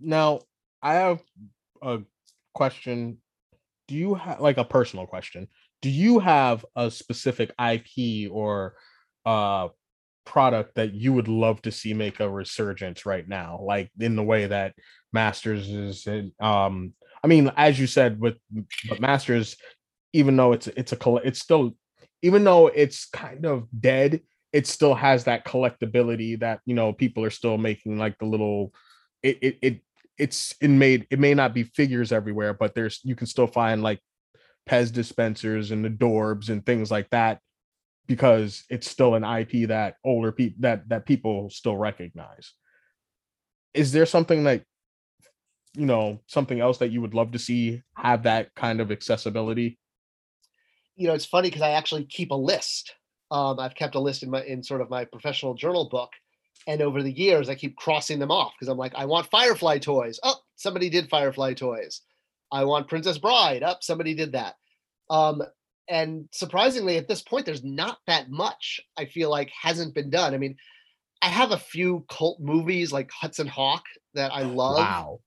Now, 0.00 0.40
I 0.82 0.94
have 0.94 1.22
a 1.82 2.00
question. 2.54 3.18
Do 3.88 3.94
you 3.94 4.14
have 4.14 4.40
like 4.40 4.58
a 4.58 4.64
personal 4.64 5.06
question? 5.06 5.48
Do 5.82 5.90
you 5.90 6.18
have 6.18 6.64
a 6.74 6.90
specific 6.90 7.52
IP 7.58 8.30
or 8.30 8.74
uh 9.24 9.68
product 10.26 10.74
that 10.74 10.92
you 10.92 11.12
would 11.12 11.28
love 11.28 11.62
to 11.62 11.70
see 11.70 11.94
make 11.94 12.20
a 12.20 12.28
resurgence 12.28 13.06
right 13.06 13.26
now 13.26 13.60
like 13.62 13.90
in 14.00 14.16
the 14.16 14.22
way 14.22 14.46
that 14.46 14.74
masters 15.12 15.70
is 15.70 16.06
and 16.06 16.32
um 16.40 16.92
i 17.22 17.28
mean 17.28 17.50
as 17.56 17.78
you 17.78 17.86
said 17.86 18.20
with 18.20 18.36
but 18.88 19.00
masters 19.00 19.56
even 20.12 20.36
though 20.36 20.52
it's 20.52 20.66
it's 20.66 20.92
a 20.92 21.14
it's 21.24 21.38
still 21.38 21.76
even 22.22 22.42
though 22.42 22.66
it's 22.66 23.06
kind 23.06 23.46
of 23.46 23.68
dead 23.80 24.20
it 24.52 24.66
still 24.66 24.94
has 24.94 25.24
that 25.24 25.46
collectability 25.46 26.38
that 26.40 26.60
you 26.66 26.74
know 26.74 26.92
people 26.92 27.24
are 27.24 27.30
still 27.30 27.56
making 27.56 27.96
like 27.96 28.18
the 28.18 28.26
little 28.26 28.72
it 29.22 29.38
it, 29.40 29.58
it 29.62 29.80
it's 30.18 30.54
in 30.60 30.78
made 30.78 31.06
it 31.10 31.18
may 31.18 31.34
not 31.34 31.52
be 31.52 31.62
figures 31.62 32.12
everywhere 32.12 32.54
but 32.54 32.74
there's 32.74 33.00
you 33.02 33.14
can 33.14 33.26
still 33.26 33.46
find 33.46 33.82
like 33.82 34.00
pez 34.68 34.92
dispensers 34.92 35.70
and 35.70 35.84
the 35.84 35.90
Dorbz 35.90 36.48
and 36.48 36.64
things 36.64 36.90
like 36.90 37.08
that 37.10 37.40
because 38.06 38.64
it's 38.68 38.88
still 38.88 39.14
an 39.14 39.24
ip 39.24 39.68
that 39.68 39.96
older 40.04 40.32
people 40.32 40.56
that 40.60 40.88
that 40.88 41.06
people 41.06 41.50
still 41.50 41.76
recognize. 41.76 42.52
Is 43.74 43.92
there 43.92 44.06
something 44.06 44.44
that 44.44 44.62
you 45.74 45.86
know 45.86 46.20
something 46.26 46.60
else 46.60 46.78
that 46.78 46.90
you 46.90 47.00
would 47.00 47.14
love 47.14 47.32
to 47.32 47.38
see 47.38 47.82
have 47.96 48.24
that 48.24 48.54
kind 48.54 48.80
of 48.80 48.90
accessibility? 48.90 49.78
You 50.96 51.08
know 51.08 51.14
it's 51.14 51.26
funny 51.26 51.48
because 51.48 51.62
i 51.62 51.70
actually 51.70 52.04
keep 52.04 52.30
a 52.30 52.36
list. 52.36 52.94
Um, 53.30 53.58
I've 53.58 53.74
kept 53.74 53.96
a 53.96 54.00
list 54.00 54.22
in 54.22 54.30
my 54.30 54.42
in 54.42 54.62
sort 54.62 54.80
of 54.80 54.90
my 54.90 55.04
professional 55.04 55.54
journal 55.54 55.88
book, 55.88 56.10
and 56.66 56.82
over 56.82 57.02
the 57.02 57.12
years 57.12 57.48
I 57.48 57.54
keep 57.54 57.76
crossing 57.76 58.18
them 58.18 58.30
off 58.30 58.52
because 58.58 58.68
I'm 58.68 58.78
like, 58.78 58.94
I 58.94 59.06
want 59.06 59.30
Firefly 59.30 59.78
toys. 59.78 60.18
Oh, 60.22 60.36
somebody 60.56 60.90
did 60.90 61.08
Firefly 61.08 61.54
toys. 61.54 62.02
I 62.52 62.64
want 62.64 62.88
Princess 62.88 63.18
Bride. 63.18 63.62
Up, 63.62 63.78
oh, 63.78 63.82
somebody 63.82 64.14
did 64.14 64.32
that. 64.32 64.56
Um, 65.10 65.42
and 65.88 66.28
surprisingly, 66.32 66.96
at 66.96 67.08
this 67.08 67.22
point, 67.22 67.46
there's 67.46 67.64
not 67.64 67.98
that 68.06 68.30
much. 68.30 68.80
I 68.96 69.06
feel 69.06 69.30
like 69.30 69.50
hasn't 69.50 69.94
been 69.94 70.10
done. 70.10 70.34
I 70.34 70.38
mean, 70.38 70.56
I 71.22 71.28
have 71.28 71.52
a 71.52 71.58
few 71.58 72.04
cult 72.10 72.40
movies 72.40 72.92
like 72.92 73.10
Hudson 73.10 73.46
Hawk 73.46 73.84
that 74.14 74.32
I 74.32 74.42
love. 74.42 74.78
Wow. 74.78 75.20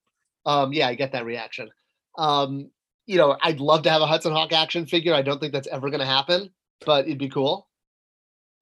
Um, 0.46 0.74
yeah, 0.74 0.88
I 0.88 0.96
get 0.96 1.14
that 1.14 1.26
reaction. 1.26 1.70
Um, 2.18 2.72
you 3.06 3.18
know, 3.18 3.38
I'd 3.42 3.60
love 3.60 3.84
to 3.84 3.90
have 3.90 4.02
a 4.02 4.08
Hudson 4.08 4.34
Hawk 4.34 4.52
action 4.52 4.86
figure. 4.86 5.14
I 5.14 5.22
don't 5.22 5.40
think 5.40 5.54
that's 5.54 5.68
ever 5.68 5.90
going 5.90 6.02
to 6.02 6.06
happen, 6.06 6.52
but 6.86 7.06
it'd 7.06 7.18
be 7.18 7.30
cool. 7.30 7.68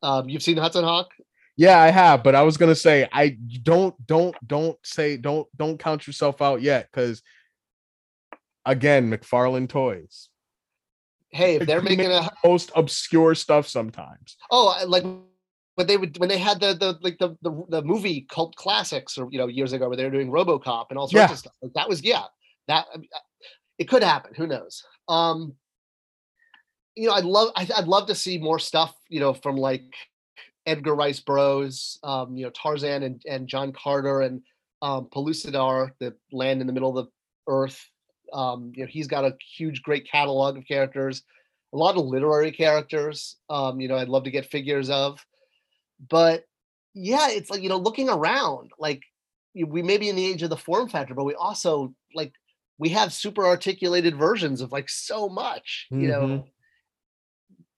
Um, 0.04 0.30
you've 0.30 0.44
seen 0.44 0.58
Hudson 0.58 0.84
Hawk? 0.84 1.10
Yeah, 1.58 1.80
I 1.80 1.90
have, 1.90 2.24
but 2.24 2.36
I 2.36 2.44
was 2.44 2.56
gonna 2.56 2.76
say 2.76 3.10
I 3.12 3.30
don't 3.64 3.96
don't 4.06 4.36
don't 4.46 4.78
say 4.84 5.18
don't 5.18 5.48
don't 5.58 5.80
count 5.80 6.06
yourself 6.06 6.42
out 6.42 6.62
yet 6.62 6.88
because 6.92 7.24
again, 8.66 9.10
McFarlane 9.12 9.68
Toys. 9.68 10.30
Hey, 11.32 11.56
if 11.56 11.68
they're 11.68 11.82
making 11.82 12.12
a 12.12 12.30
most 12.46 12.72
obscure 12.76 13.34
stuff 13.36 13.68
sometimes. 13.68 14.38
Oh, 14.52 14.84
like 14.88 15.04
when 15.04 15.88
they 15.88 15.98
would 15.98 16.18
when 16.20 16.30
they 16.30 16.38
had 16.38 16.60
the 16.60 16.74
the 16.74 16.98
like 17.02 17.18
the 17.18 17.36
the, 17.42 17.66
the 17.70 17.82
movie 17.82 18.28
cult 18.30 18.56
classics 18.56 19.18
or 19.18 19.28
you 19.32 19.40
know 19.40 19.48
years 19.48 19.74
ago 19.74 19.88
where 19.88 19.98
they 19.98 20.06
were 20.06 20.12
doing 20.12 20.30
RoboCop 20.30 20.86
and 20.92 21.00
all 21.00 21.08
sorts 21.08 21.30
yeah. 21.30 21.32
of 21.32 21.38
stuff. 21.40 21.54
Like 21.62 21.74
that 21.74 21.90
was 21.90 22.04
yeah 22.04 22.24
that 22.68 22.86
it 23.80 23.86
could 23.86 24.04
happen. 24.04 24.34
Who 24.36 24.48
knows? 24.48 24.84
Um, 25.08 25.54
you 26.96 27.08
know, 27.08 27.14
I'd 27.14 27.26
love 27.26 27.52
I'd 27.56 27.88
love 27.88 28.08
to 28.08 28.16
see 28.16 28.38
more 28.38 28.60
stuff, 28.60 28.94
you 29.10 29.20
know, 29.20 29.34
from 29.34 29.56
like 29.56 29.94
Edgar 30.68 30.96
Rice 30.96 31.22
Burroughs, 31.22 31.98
um, 32.04 32.36
you 32.36 32.44
know, 32.44 32.52
Tarzan 32.52 33.02
and, 33.04 33.22
and 33.26 33.48
John 33.48 33.72
Carter 33.72 34.22
and 34.22 34.42
um, 34.82 35.06
Pellucidar, 35.06 35.92
the 36.00 36.14
land 36.32 36.62
in 36.62 36.68
the 36.68 36.74
middle 36.74 36.96
of 36.96 37.06
the 37.06 37.12
earth. 37.48 37.90
Um, 38.34 38.74
you 38.76 38.84
know, 38.84 38.90
he's 38.90 39.08
got 39.08 39.24
a 39.24 39.36
huge, 39.56 39.82
great 39.82 40.08
catalog 40.12 40.58
of 40.58 40.68
characters, 40.68 41.24
a 41.74 41.78
lot 41.78 41.96
of 41.96 42.06
literary 42.06 42.52
characters. 42.52 43.38
Um, 43.50 43.80
you 43.80 43.88
know, 43.88 43.96
I'd 43.96 44.10
love 44.10 44.26
to 44.26 44.32
get 44.32 44.52
figures 44.52 44.90
of, 44.90 45.26
but 46.10 46.44
yeah, 46.94 47.30
it's 47.30 47.50
like 47.50 47.62
you 47.62 47.70
know, 47.70 47.78
looking 47.78 48.10
around, 48.10 48.72
like 48.78 49.02
we 49.56 49.82
may 49.82 49.98
be 49.98 50.10
in 50.10 50.18
the 50.18 50.26
age 50.26 50.44
of 50.44 50.50
the 50.50 50.58
form 50.58 50.90
factor, 50.90 51.14
but 51.14 51.24
we 51.24 51.34
also 51.34 51.94
like 52.14 52.34
we 52.78 52.90
have 52.90 53.14
super 53.14 53.46
articulated 53.48 54.18
versions 54.18 54.60
of 54.60 54.74
like 54.74 54.90
so 54.90 55.30
much, 55.30 55.88
you 55.90 55.98
mm-hmm. 55.98 56.08
know 56.08 56.46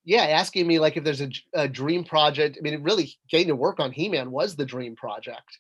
yeah, 0.10 0.24
asking 0.24 0.66
me 0.66 0.80
like 0.80 0.98
if 0.98 1.04
there's 1.04 1.22
a, 1.22 1.30
a 1.54 1.68
dream 1.68 2.04
project. 2.04 2.58
I 2.58 2.62
mean, 2.64 2.74
it 2.74 2.82
really 2.82 3.14
getting 3.30 3.50
to 3.50 3.56
work 3.56 3.80
on 3.80 3.92
He-Man 3.92 4.32
was 4.32 4.56
the 4.56 4.66
dream 4.66 4.96
project. 4.96 5.60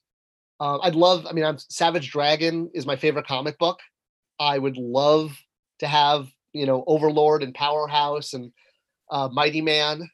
Uh, 0.59 0.79
I'd 0.79 0.95
love. 0.95 1.27
I 1.27 1.33
mean, 1.33 1.45
I'm 1.45 1.59
Savage 1.59 2.09
Dragon 2.09 2.71
is 2.73 2.87
my 2.87 2.95
favorite 2.95 3.27
comic 3.27 3.59
book. 3.59 3.79
I 4.39 4.57
would 4.57 4.75
love 4.75 5.37
to 5.81 5.87
have 5.87 6.29
you 6.51 6.65
know 6.65 6.83
Overlord 6.87 7.43
and 7.43 7.53
Powerhouse 7.53 8.33
and 8.33 8.51
uh, 9.11 9.29
Mighty 9.31 9.61
Man. 9.61 10.09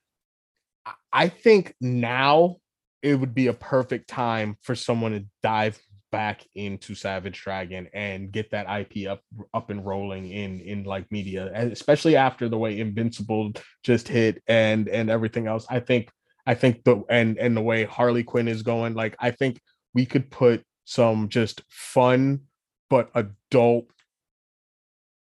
I 1.13 1.29
think 1.29 1.73
now 1.79 2.57
it 3.01 3.15
would 3.15 3.33
be 3.33 3.47
a 3.47 3.53
perfect 3.53 4.09
time 4.09 4.57
for 4.63 4.75
someone 4.75 5.13
to 5.13 5.25
dive 5.43 5.79
back 6.16 6.45
into 6.55 6.95
Savage 6.95 7.41
Dragon 7.41 7.89
and 7.93 8.32
get 8.32 8.49
that 8.51 8.68
IP 8.80 9.05
up 9.09 9.22
up 9.53 9.70
and 9.70 9.86
rolling 9.86 10.32
in 10.32 10.61
in 10.61 10.86
like 10.86 11.11
media, 11.11 11.51
especially 11.53 12.16
after 12.16 12.47
the 12.47 12.57
way 12.57 12.80
Invincible 12.80 13.51
just 13.84 14.07
hit 14.07 14.41
and 14.47 14.88
and 14.88 15.09
everything 15.09 15.45
else. 15.45 15.66
I 15.70 15.82
think 15.82 16.09
I 16.47 16.53
think 16.53 16.86
the 16.86 17.03
and 17.09 17.38
and 17.38 17.57
the 17.57 17.61
way 17.61 17.84
Harley 17.84 18.24
Quinn 18.24 18.47
is 18.47 18.63
going, 18.63 18.93
like 18.93 19.18
I 19.20 19.32
think 19.32 19.59
we 19.93 20.05
could 20.05 20.32
put 20.32 20.63
some 20.86 21.28
just 21.28 21.63
fun 21.70 22.43
but 22.89 23.09
adult 23.13 23.88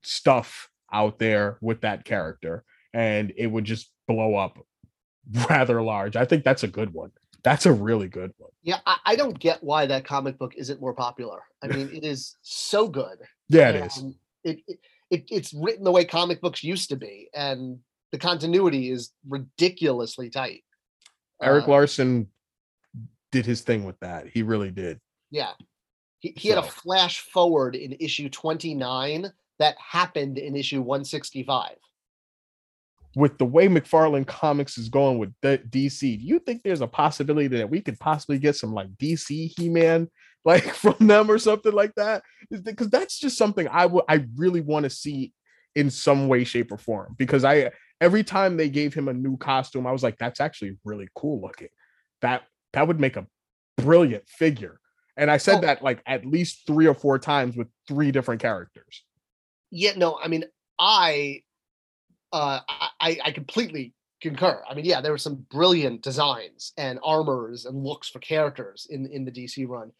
stuff 0.05 0.68
out 0.93 1.18
there 1.18 1.59
with 1.61 1.80
that 1.80 2.05
character 2.05 2.62
and 2.95 3.32
it 3.37 3.49
would 3.49 3.64
just 3.64 3.91
blow 4.07 4.37
up 4.37 4.57
rather 5.51 5.82
large. 5.82 6.14
I 6.14 6.26
think 6.26 6.45
that's 6.45 6.62
a 6.62 6.68
good 6.68 6.93
one. 6.93 7.11
That's 7.47 7.64
a 7.64 7.72
really 7.72 8.09
good 8.09 8.32
one. 8.38 8.51
Yeah, 8.64 8.80
I, 8.86 8.97
I, 9.07 9.14
don't 9.14 9.38
get 9.38 9.62
why 9.62 9.86
that 9.86 10.05
comic 10.05 10.36
book 10.36 10.55
isn't 10.57 10.80
more 10.80 10.94
popular. 10.94 11.42
I 11.62 11.68
mean, 11.68 11.88
it 11.94 12.03
is 12.03 12.36
so 12.42 12.88
good. 12.88 13.18
Yeah, 13.49 13.68
it 13.68 13.86
is. 13.86 14.05
It, 14.42 14.59
it, 14.66 14.78
it 15.12 15.24
it's 15.30 15.55
written 15.55 15.84
the 15.84 15.92
way 15.92 16.05
comic 16.05 16.40
books 16.40 16.64
used 16.64 16.88
to 16.88 16.97
be, 16.97 17.28
and 17.32 17.78
the 18.11 18.18
continuity 18.18 18.90
is 18.90 19.12
ridiculously 19.28 20.28
tight. 20.28 20.64
Erik 21.40 21.68
uh, 21.68 21.70
Larsen 21.70 22.26
did 23.30 23.47
his 23.47 23.61
thing 23.61 23.84
with 23.84 24.01
that. 24.01 24.26
He 24.26 24.42
really 24.42 24.72
did. 24.72 24.99
Yeah. 25.30 25.53
He, 26.18 26.34
he 26.36 26.49
so. 26.49 26.57
had 26.57 26.64
a 26.64 26.66
flash 26.66 27.20
forward 27.20 27.76
in 27.76 27.94
issue 28.01 28.28
29 28.28 29.32
that 29.61 29.76
happened 29.78 30.38
in 30.38 30.57
issue 30.57 30.80
165 30.80 31.76
with 33.16 33.38
the 33.38 33.46
way 33.46 33.66
McFarlane 33.66 34.26
Comics 34.26 34.76
is 34.76 34.90
going 34.90 35.18
with 35.18 35.32
the 35.40 35.58
DC, 35.70 36.00
do 36.00 36.24
you 36.24 36.38
think 36.38 36.62
there's 36.62 36.82
a 36.82 36.86
possibility 36.86 37.48
that 37.48 37.70
we 37.70 37.80
could 37.80 37.98
possibly 37.98 38.38
get 38.38 38.56
some 38.56 38.74
like 38.74 38.88
DC 38.98 39.58
He-Man 39.58 40.10
like 40.44 40.74
from 40.74 40.96
them 41.00 41.30
or 41.30 41.38
something 41.38 41.72
like 41.72 41.94
that? 41.96 42.22
Because 42.50 42.90
that's 42.90 43.18
just 43.18 43.38
something 43.38 43.66
I 43.68 43.86
would 43.86 44.04
I 44.06 44.26
really 44.36 44.60
want 44.60 44.84
to 44.84 44.90
see 44.90 45.32
in 45.74 45.88
some 45.90 46.28
way, 46.28 46.44
shape, 46.44 46.70
or 46.70 46.76
form. 46.76 47.14
Because 47.16 47.42
I 47.42 47.70
every 48.02 48.22
time 48.22 48.58
they 48.58 48.68
gave 48.68 48.92
him 48.92 49.08
a 49.08 49.14
new 49.14 49.38
costume, 49.38 49.86
I 49.86 49.92
was 49.92 50.02
like, 50.02 50.18
that's 50.18 50.40
actually 50.40 50.76
really 50.84 51.08
cool 51.16 51.40
looking. 51.40 51.68
That 52.20 52.42
that 52.74 52.86
would 52.86 53.00
make 53.00 53.16
a 53.16 53.26
brilliant 53.78 54.28
figure. 54.28 54.78
And 55.16 55.30
I 55.30 55.38
said 55.38 55.56
oh. 55.56 55.60
that 55.62 55.82
like 55.82 56.02
at 56.06 56.26
least 56.26 56.66
three 56.66 56.86
or 56.86 56.94
four 56.94 57.18
times 57.18 57.56
with 57.56 57.68
three 57.88 58.12
different 58.12 58.42
characters. 58.42 59.04
Yeah, 59.70 59.92
no, 59.96 60.18
I 60.22 60.28
mean, 60.28 60.44
I 60.78 61.40
uh, 62.33 62.61
I, 63.01 63.18
I 63.24 63.31
completely 63.33 63.95
concur. 64.20 64.62
I 64.68 64.74
mean, 64.74 64.85
yeah, 64.85 65.01
there 65.01 65.12
were 65.12 65.18
some 65.18 65.47
brilliant 65.51 66.03
designs 66.03 66.72
and 66.77 66.99
armors 67.05 67.64
and 67.66 67.85
looks 67.85 68.09
for 68.09 68.18
characters 68.18 68.87
in 68.91 69.07
in 69.07 69.24
the 69.24 69.31
DC 69.31 69.68
run. 69.68 69.93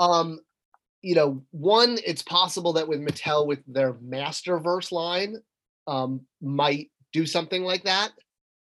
Um, 0.00 0.40
you 1.02 1.14
know, 1.14 1.44
one, 1.50 1.98
it's 2.04 2.22
possible 2.22 2.72
that 2.74 2.88
with 2.88 3.00
Mattel 3.00 3.46
with 3.46 3.60
their 3.66 3.94
Masterverse 3.94 4.90
line, 4.90 5.36
um, 5.86 6.22
might 6.40 6.90
do 7.12 7.26
something 7.26 7.62
like 7.62 7.84
that. 7.84 8.12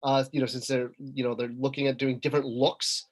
Uh, 0.04 0.26
you 0.32 0.40
know, 0.40 0.46
since 0.46 0.68
they're 0.68 0.92
you 1.00 1.24
know 1.24 1.36
they're 1.36 1.54
looking 1.58 1.88
at 1.88 1.98
doing 1.98 2.20
different 2.20 2.46
looks. 2.46 3.06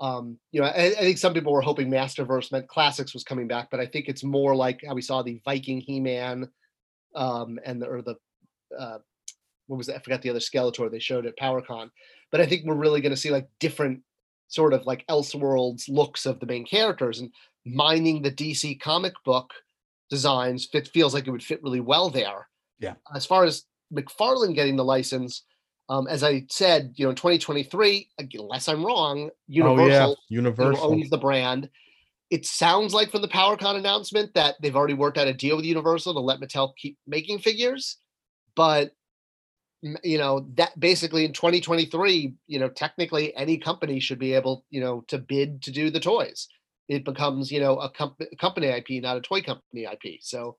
Um, 0.00 0.38
you 0.50 0.60
know, 0.60 0.66
I, 0.66 0.86
I 0.86 0.94
think 0.94 1.18
some 1.18 1.32
people 1.32 1.52
were 1.52 1.60
hoping 1.60 1.88
Masterverse 1.88 2.50
meant 2.50 2.66
classics 2.66 3.14
was 3.14 3.22
coming 3.22 3.46
back, 3.46 3.70
but 3.70 3.78
I 3.78 3.86
think 3.86 4.08
it's 4.08 4.24
more 4.24 4.56
like 4.56 4.82
how 4.86 4.94
we 4.94 5.02
saw 5.02 5.22
the 5.22 5.40
Viking 5.44 5.80
He-Man 5.80 6.48
um, 7.14 7.60
and 7.64 7.80
the 7.80 7.86
or 7.86 8.02
the 8.02 8.16
uh, 8.78 8.98
what 9.66 9.76
was 9.76 9.86
that? 9.86 9.96
I 9.96 9.98
forgot 10.00 10.22
the 10.22 10.30
other 10.30 10.40
Skeletor 10.40 10.90
they 10.90 10.98
showed 10.98 11.26
at 11.26 11.38
PowerCon. 11.38 11.90
But 12.30 12.40
I 12.40 12.46
think 12.46 12.64
we're 12.64 12.74
really 12.74 13.00
going 13.00 13.14
to 13.14 13.20
see 13.20 13.30
like 13.30 13.48
different 13.60 14.00
sort 14.48 14.72
of 14.72 14.86
like 14.86 15.06
Elseworlds 15.08 15.88
looks 15.88 16.26
of 16.26 16.40
the 16.40 16.46
main 16.46 16.64
characters 16.64 17.20
and 17.20 17.30
mining 17.64 18.22
the 18.22 18.30
DC 18.30 18.80
comic 18.80 19.14
book 19.24 19.50
designs 20.10 20.66
fit 20.66 20.88
feels 20.88 21.14
like 21.14 21.26
it 21.26 21.30
would 21.30 21.42
fit 21.42 21.62
really 21.62 21.80
well 21.80 22.10
there. 22.10 22.48
Yeah. 22.78 22.94
As 23.14 23.24
far 23.24 23.44
as 23.44 23.64
McFarlane 23.92 24.54
getting 24.54 24.76
the 24.76 24.84
license, 24.84 25.44
um, 25.88 26.06
as 26.06 26.22
I 26.22 26.44
said, 26.48 26.94
you 26.96 27.04
know, 27.04 27.10
in 27.10 27.16
2023, 27.16 28.08
unless 28.34 28.68
I'm 28.68 28.84
wrong, 28.84 29.30
Universal, 29.48 30.10
oh, 30.10 30.16
yeah. 30.28 30.36
Universal 30.36 30.92
owns 30.92 31.10
the 31.10 31.18
brand. 31.18 31.68
It 32.30 32.46
sounds 32.46 32.94
like 32.94 33.10
from 33.10 33.22
the 33.22 33.28
PowerCon 33.28 33.76
announcement 33.76 34.32
that 34.34 34.56
they've 34.60 34.74
already 34.74 34.94
worked 34.94 35.18
out 35.18 35.28
a 35.28 35.32
deal 35.32 35.56
with 35.56 35.64
Universal 35.64 36.14
to 36.14 36.20
let 36.20 36.40
Mattel 36.40 36.72
keep 36.76 36.98
making 37.06 37.38
figures, 37.38 37.98
but 38.56 38.92
you 40.02 40.18
know 40.18 40.46
that 40.54 40.78
basically 40.80 41.24
in 41.24 41.32
2023 41.32 42.34
you 42.46 42.58
know 42.58 42.68
technically 42.68 43.36
any 43.36 43.58
company 43.58 44.00
should 44.00 44.18
be 44.18 44.32
able 44.32 44.64
you 44.70 44.80
know 44.80 45.02
to 45.08 45.18
bid 45.18 45.62
to 45.62 45.70
do 45.70 45.90
the 45.90 46.00
toys. 46.00 46.48
It 46.88 47.04
becomes 47.04 47.50
you 47.50 47.60
know 47.60 47.78
a, 47.78 47.90
comp- 47.90 48.20
company 48.40 48.68
ip 48.68 48.86
not 49.02 49.16
a 49.16 49.20
toy 49.20 49.42
company 49.42 49.84
ip 49.84 50.20
so 50.20 50.56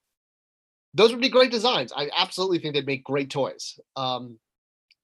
those 0.93 1.11
would 1.11 1.21
be 1.21 1.29
great 1.29 1.51
designs. 1.51 1.91
I 1.95 2.09
absolutely 2.15 2.59
think 2.59 2.73
they'd 2.73 2.85
make 2.85 3.03
great 3.03 3.29
toys. 3.29 3.79
Um 3.95 4.39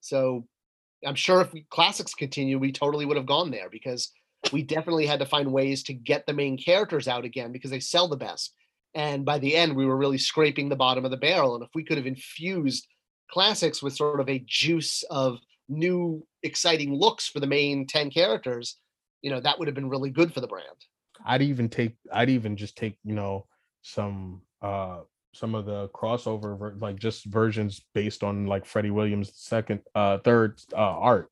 so 0.02 0.46
i'm 1.06 1.16
sure 1.16 1.42
if 1.42 1.54
classics 1.70 2.14
continue 2.14 2.60
we 2.60 2.72
totally 2.72 3.06
would 3.06 3.18
have 3.18 3.26
gone 3.26 3.52
there 3.52 3.70
because 3.70 4.12
we 4.52 4.64
definitely 4.64 5.06
had 5.06 5.20
to 5.20 5.26
find 5.26 5.52
ways 5.52 5.84
to 5.84 5.94
get 5.94 6.26
the 6.26 6.34
main 6.34 6.58
characters 6.58 7.08
out 7.08 7.26
again 7.26 7.52
because 7.52 7.72
they 7.72 7.80
sell 7.80 8.08
the 8.08 8.18
best 8.18 8.54
and 8.94 9.26
by 9.26 9.40
the 9.40 9.56
end 9.56 9.76
we 9.76 9.86
were 9.86 9.98
really 9.98 10.18
scraping 10.18 10.70
the 10.70 10.76
bottom 10.76 11.06
of 11.06 11.12
the 11.12 11.18
barrel 11.18 11.56
and 11.56 11.64
if 11.64 11.70
we 11.74 11.84
could 11.84 11.98
have 11.98 12.08
infused 12.08 12.88
classics 13.30 13.82
with 13.82 13.96
sort 13.96 14.20
of 14.20 14.30
a 14.30 14.44
juice 14.46 15.04
of 15.10 15.40
new 15.70 16.26
exciting 16.44 16.94
looks 16.94 17.28
for 17.28 17.40
the 17.40 17.48
main 17.48 17.88
10 17.88 18.10
characters 18.12 18.78
you 19.22 19.30
know 19.30 19.40
that 19.40 19.58
would 19.58 19.68
have 19.68 19.76
been 19.76 19.90
really 19.90 20.10
good 20.10 20.34
for 20.34 20.42
the 20.42 20.48
brand. 20.48 20.68
I'd 21.26 21.42
even 21.42 21.70
take 21.70 21.96
i'd 22.12 22.30
even 22.30 22.58
just 22.58 22.76
take 22.78 22.98
you 23.04 23.14
know 23.14 23.46
some 23.84 24.42
uh 24.62 25.02
some 25.34 25.56
of 25.56 25.66
the 25.66 25.88
crossover 25.90 26.58
ver- 26.58 26.76
like 26.80 26.98
just 26.98 27.26
versions 27.26 27.82
based 27.94 28.24
on 28.24 28.48
like 28.48 28.66
freddie 28.66 28.92
williams 28.92 29.32
second 29.36 29.82
uh 29.96 30.18
third 30.20 30.60
uh 30.74 31.00
art 31.00 31.30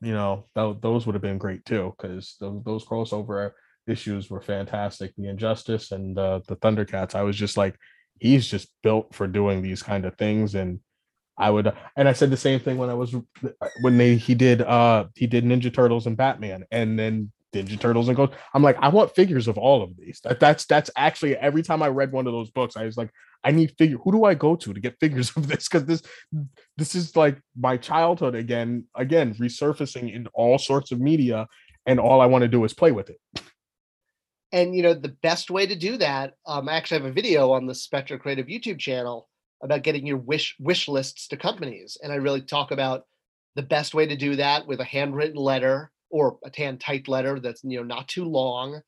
you 0.00 0.12
know 0.12 0.44
th- 0.54 0.76
those 0.80 1.06
would 1.06 1.14
have 1.14 1.22
been 1.22 1.38
great 1.38 1.64
too 1.64 1.94
because 1.96 2.36
those, 2.40 2.62
those 2.64 2.84
crossover 2.84 3.52
issues 3.86 4.30
were 4.30 4.40
fantastic 4.40 5.12
the 5.16 5.28
injustice 5.28 5.92
and 5.92 6.18
uh, 6.18 6.40
the 6.48 6.56
thundercats 6.56 7.14
i 7.14 7.22
was 7.22 7.36
just 7.36 7.56
like 7.56 7.76
he's 8.20 8.46
just 8.46 8.68
built 8.82 9.14
for 9.14 9.26
doing 9.26 9.62
these 9.62 9.82
kind 9.82 10.04
of 10.04 10.16
things 10.16 10.54
and 10.54 10.80
I 11.36 11.50
would, 11.50 11.72
and 11.96 12.08
I 12.08 12.12
said 12.12 12.30
the 12.30 12.36
same 12.36 12.60
thing 12.60 12.78
when 12.78 12.90
I 12.90 12.94
was 12.94 13.14
when 13.80 13.98
they 13.98 14.14
he 14.14 14.36
did 14.36 14.62
uh 14.62 15.06
he 15.16 15.26
did 15.26 15.44
Ninja 15.44 15.74
Turtles 15.74 16.06
and 16.06 16.16
Batman, 16.16 16.64
and 16.70 16.96
then 16.96 17.32
Ninja 17.52 17.78
Turtles 17.78 18.08
and 18.08 18.16
Ghost. 18.16 18.32
I'm 18.52 18.62
like, 18.62 18.76
I 18.80 18.88
want 18.88 19.14
figures 19.14 19.48
of 19.48 19.58
all 19.58 19.82
of 19.82 19.96
these. 19.96 20.20
That, 20.24 20.40
that's 20.40 20.66
that's 20.66 20.90
actually 20.96 21.36
every 21.36 21.62
time 21.62 21.82
I 21.82 21.88
read 21.88 22.12
one 22.12 22.26
of 22.26 22.32
those 22.32 22.50
books, 22.50 22.76
I 22.76 22.84
was 22.84 22.96
like, 22.96 23.10
I 23.42 23.50
need 23.50 23.74
figure. 23.78 23.98
Who 23.98 24.12
do 24.12 24.24
I 24.24 24.34
go 24.34 24.56
to 24.56 24.72
to 24.72 24.80
get 24.80 24.98
figures 25.00 25.32
of 25.36 25.48
this? 25.48 25.68
Because 25.68 25.86
this 25.86 26.02
this 26.76 26.94
is 26.94 27.16
like 27.16 27.40
my 27.58 27.76
childhood 27.76 28.34
again, 28.34 28.84
again 28.94 29.34
resurfacing 29.34 30.14
in 30.14 30.28
all 30.34 30.58
sorts 30.58 30.92
of 30.92 31.00
media, 31.00 31.46
and 31.86 31.98
all 31.98 32.20
I 32.20 32.26
want 32.26 32.42
to 32.42 32.48
do 32.48 32.64
is 32.64 32.74
play 32.74 32.92
with 32.92 33.10
it. 33.10 33.20
And 34.54 34.72
you 34.72 34.84
know, 34.84 34.94
the 34.94 35.16
best 35.20 35.50
way 35.50 35.66
to 35.66 35.74
do 35.74 35.96
that, 35.96 36.34
um, 36.46 36.68
I 36.68 36.76
actually 36.76 37.00
have 37.00 37.10
a 37.10 37.12
video 37.12 37.50
on 37.50 37.66
the 37.66 37.72
Spector 37.72 38.20
Creative 38.20 38.46
YouTube 38.46 38.78
channel 38.78 39.28
about 39.64 39.82
getting 39.82 40.06
your 40.06 40.18
wish 40.18 40.54
wish 40.60 40.86
lists 40.86 41.26
to 41.28 41.36
companies. 41.36 41.98
And 42.00 42.12
I 42.12 42.16
really 42.16 42.40
talk 42.40 42.70
about 42.70 43.02
the 43.56 43.64
best 43.64 43.94
way 43.94 44.06
to 44.06 44.16
do 44.16 44.36
that 44.36 44.64
with 44.64 44.78
a 44.78 44.84
handwritten 44.84 45.36
letter 45.36 45.90
or 46.08 46.38
a 46.44 46.56
hand 46.56 46.80
typed 46.80 47.08
letter 47.08 47.40
that's 47.40 47.64
you 47.64 47.78
know 47.78 47.82
not 47.82 48.06
too 48.06 48.24
long 48.24 48.80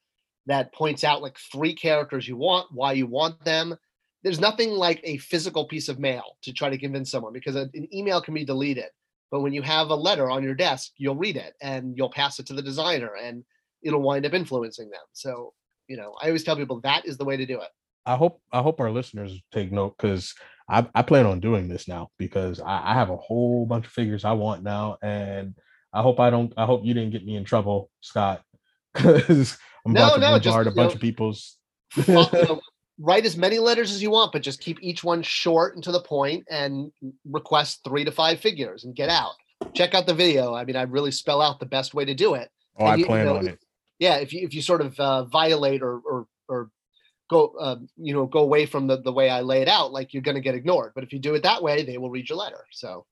that 0.46 0.72
points 0.72 1.02
out 1.02 1.20
like 1.20 1.36
three 1.52 1.74
characters 1.74 2.28
you 2.28 2.36
want, 2.36 2.68
why 2.70 2.92
you 2.92 3.08
want 3.08 3.44
them. 3.44 3.76
There's 4.22 4.38
nothing 4.38 4.70
like 4.70 5.00
a 5.02 5.18
physical 5.18 5.66
piece 5.66 5.88
of 5.88 5.98
mail 5.98 6.36
to 6.42 6.52
try 6.52 6.70
to 6.70 6.78
convince 6.78 7.10
someone 7.10 7.32
because 7.32 7.56
an 7.56 7.70
email 7.92 8.22
can 8.22 8.34
be 8.34 8.44
deleted. 8.44 8.90
But 9.32 9.40
when 9.40 9.52
you 9.52 9.62
have 9.62 9.88
a 9.88 9.96
letter 9.96 10.30
on 10.30 10.44
your 10.44 10.54
desk, 10.54 10.92
you'll 10.96 11.16
read 11.16 11.36
it 11.36 11.54
and 11.60 11.96
you'll 11.96 12.12
pass 12.12 12.38
it 12.38 12.46
to 12.46 12.54
the 12.54 12.62
designer 12.62 13.16
and 13.20 13.42
it'll 13.82 14.02
wind 14.02 14.26
up 14.26 14.34
influencing 14.34 14.90
them. 14.90 15.00
So, 15.12 15.52
you 15.88 15.96
know, 15.96 16.14
I 16.20 16.26
always 16.26 16.44
tell 16.44 16.56
people 16.56 16.80
that 16.82 17.06
is 17.06 17.16
the 17.16 17.24
way 17.24 17.36
to 17.36 17.46
do 17.46 17.60
it. 17.60 17.68
I 18.04 18.16
hope 18.16 18.40
I 18.52 18.62
hope 18.62 18.80
our 18.80 18.90
listeners 18.90 19.40
take 19.52 19.72
note 19.72 19.96
because 19.98 20.34
I, 20.68 20.86
I 20.94 21.02
plan 21.02 21.26
on 21.26 21.40
doing 21.40 21.68
this 21.68 21.88
now 21.88 22.10
because 22.18 22.60
I, 22.60 22.90
I 22.90 22.94
have 22.94 23.10
a 23.10 23.16
whole 23.16 23.66
bunch 23.66 23.86
of 23.86 23.92
figures 23.92 24.24
I 24.24 24.32
want 24.32 24.62
now, 24.62 24.98
and 25.02 25.54
I 25.92 26.02
hope 26.02 26.20
I 26.20 26.30
don't. 26.30 26.52
I 26.56 26.66
hope 26.66 26.84
you 26.84 26.94
didn't 26.94 27.10
get 27.10 27.24
me 27.24 27.36
in 27.36 27.44
trouble, 27.44 27.90
Scott, 28.00 28.42
because 28.94 29.58
I'm 29.84 29.92
no, 29.92 30.06
about 30.06 30.14
to 30.14 30.20
no, 30.20 30.26
bombard 30.26 30.42
just, 30.42 30.56
a 30.56 30.70
bunch 30.70 30.90
know, 30.90 30.94
of 30.94 31.00
people's. 31.00 31.58
write 32.98 33.26
as 33.26 33.36
many 33.36 33.58
letters 33.58 33.92
as 33.92 34.02
you 34.02 34.10
want, 34.10 34.32
but 34.32 34.42
just 34.42 34.60
keep 34.60 34.78
each 34.80 35.04
one 35.04 35.22
short 35.22 35.74
and 35.74 35.84
to 35.84 35.92
the 35.92 36.00
point, 36.00 36.44
and 36.50 36.92
request 37.24 37.80
three 37.84 38.04
to 38.04 38.12
five 38.12 38.40
figures 38.40 38.84
and 38.84 38.94
get 38.94 39.08
out. 39.08 39.34
Check 39.74 39.94
out 39.94 40.06
the 40.06 40.14
video. 40.14 40.54
I 40.54 40.64
mean, 40.64 40.76
I 40.76 40.82
really 40.82 41.10
spell 41.10 41.42
out 41.42 41.60
the 41.60 41.66
best 41.66 41.94
way 41.94 42.04
to 42.04 42.14
do 42.14 42.34
it. 42.34 42.50
Oh, 42.78 42.84
and 42.84 42.88
I 42.88 42.96
you, 42.96 43.06
plan 43.06 43.18
you 43.20 43.24
know, 43.32 43.36
on 43.38 43.48
it. 43.48 43.58
Yeah, 43.98 44.16
if 44.16 44.32
you 44.32 44.44
if 44.44 44.54
you 44.54 44.62
sort 44.62 44.80
of 44.80 44.98
uh, 45.00 45.24
violate 45.24 45.82
or 45.82 45.98
or 45.98 46.26
or 46.48 46.70
go 47.28 47.54
uh, 47.58 47.76
you 47.96 48.14
know 48.14 48.26
go 48.26 48.40
away 48.40 48.66
from 48.66 48.86
the, 48.86 49.00
the 49.00 49.12
way 49.12 49.28
i 49.30 49.40
lay 49.40 49.62
it 49.62 49.68
out 49.68 49.92
like 49.92 50.12
you're 50.12 50.22
going 50.22 50.36
to 50.36 50.40
get 50.40 50.54
ignored. 50.54 50.92
But 50.94 51.04
if 51.04 51.12
you 51.12 51.18
do 51.18 51.34
it 51.34 51.42
that 51.42 51.62
way 51.62 51.84
they 51.84 51.98
will 51.98 52.10
read 52.10 52.28
your 52.28 52.38
letter 52.38 52.64
so. 52.70 53.06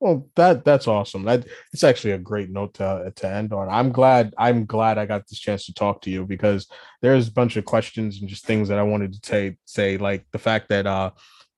Well 0.00 0.28
that 0.36 0.64
that's 0.64 0.86
awesome. 0.86 1.24
That 1.24 1.46
it's 1.72 1.82
actually 1.82 2.12
a 2.12 2.18
great 2.18 2.50
note 2.50 2.74
to, 2.74 3.12
to 3.14 3.26
end 3.28 3.52
on. 3.52 3.68
I'm 3.68 3.90
glad 3.90 4.34
i'm 4.38 4.64
glad 4.66 4.98
i 4.98 5.06
got 5.06 5.26
this 5.28 5.40
chance 5.40 5.66
to 5.66 5.74
talk 5.74 6.02
to 6.02 6.10
you 6.10 6.24
because 6.24 6.68
there's 7.02 7.28
a 7.28 7.32
bunch 7.32 7.56
of 7.56 7.64
questions 7.64 8.20
and 8.20 8.28
just 8.28 8.44
things 8.44 8.68
that 8.68 8.78
i 8.78 8.82
wanted 8.82 9.12
to 9.12 9.20
say 9.24 9.56
say 9.64 9.96
like 9.96 10.24
the 10.32 10.38
fact 10.38 10.68
that 10.68 10.86
uh 10.86 11.10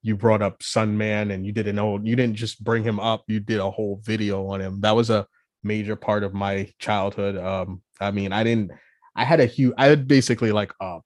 you 0.03 0.17
brought 0.17 0.41
up 0.41 0.61
Sunman 0.61 1.31
and 1.31 1.45
you 1.45 1.53
didn't 1.53 1.77
know 1.77 2.01
you 2.03 2.17
didn't 2.17 2.37
just 2.37 2.65
bring 2.65 2.83
him 2.83 2.99
up 2.99 3.25
you 3.27 3.41
did 3.41 3.61
a 3.61 3.71
whole 3.71 4.01
video 4.03 4.47
on 4.47 4.61
him. 4.61 4.81
That 4.81 4.97
was 4.97 5.11
a 5.11 5.27
major 5.63 5.95
part 5.95 6.23
of 6.25 6.33
my 6.33 6.73
childhood 6.79 7.37
um 7.37 7.83
i 8.01 8.11
mean 8.11 8.33
i 8.33 8.43
didn't 8.43 8.71
i 9.17 9.25
had 9.25 9.41
a 9.41 9.47
huge 9.47 9.75
i 9.79 9.87
had 9.87 10.09
basically 10.09 10.53
like 10.53 10.73
a 10.81 11.01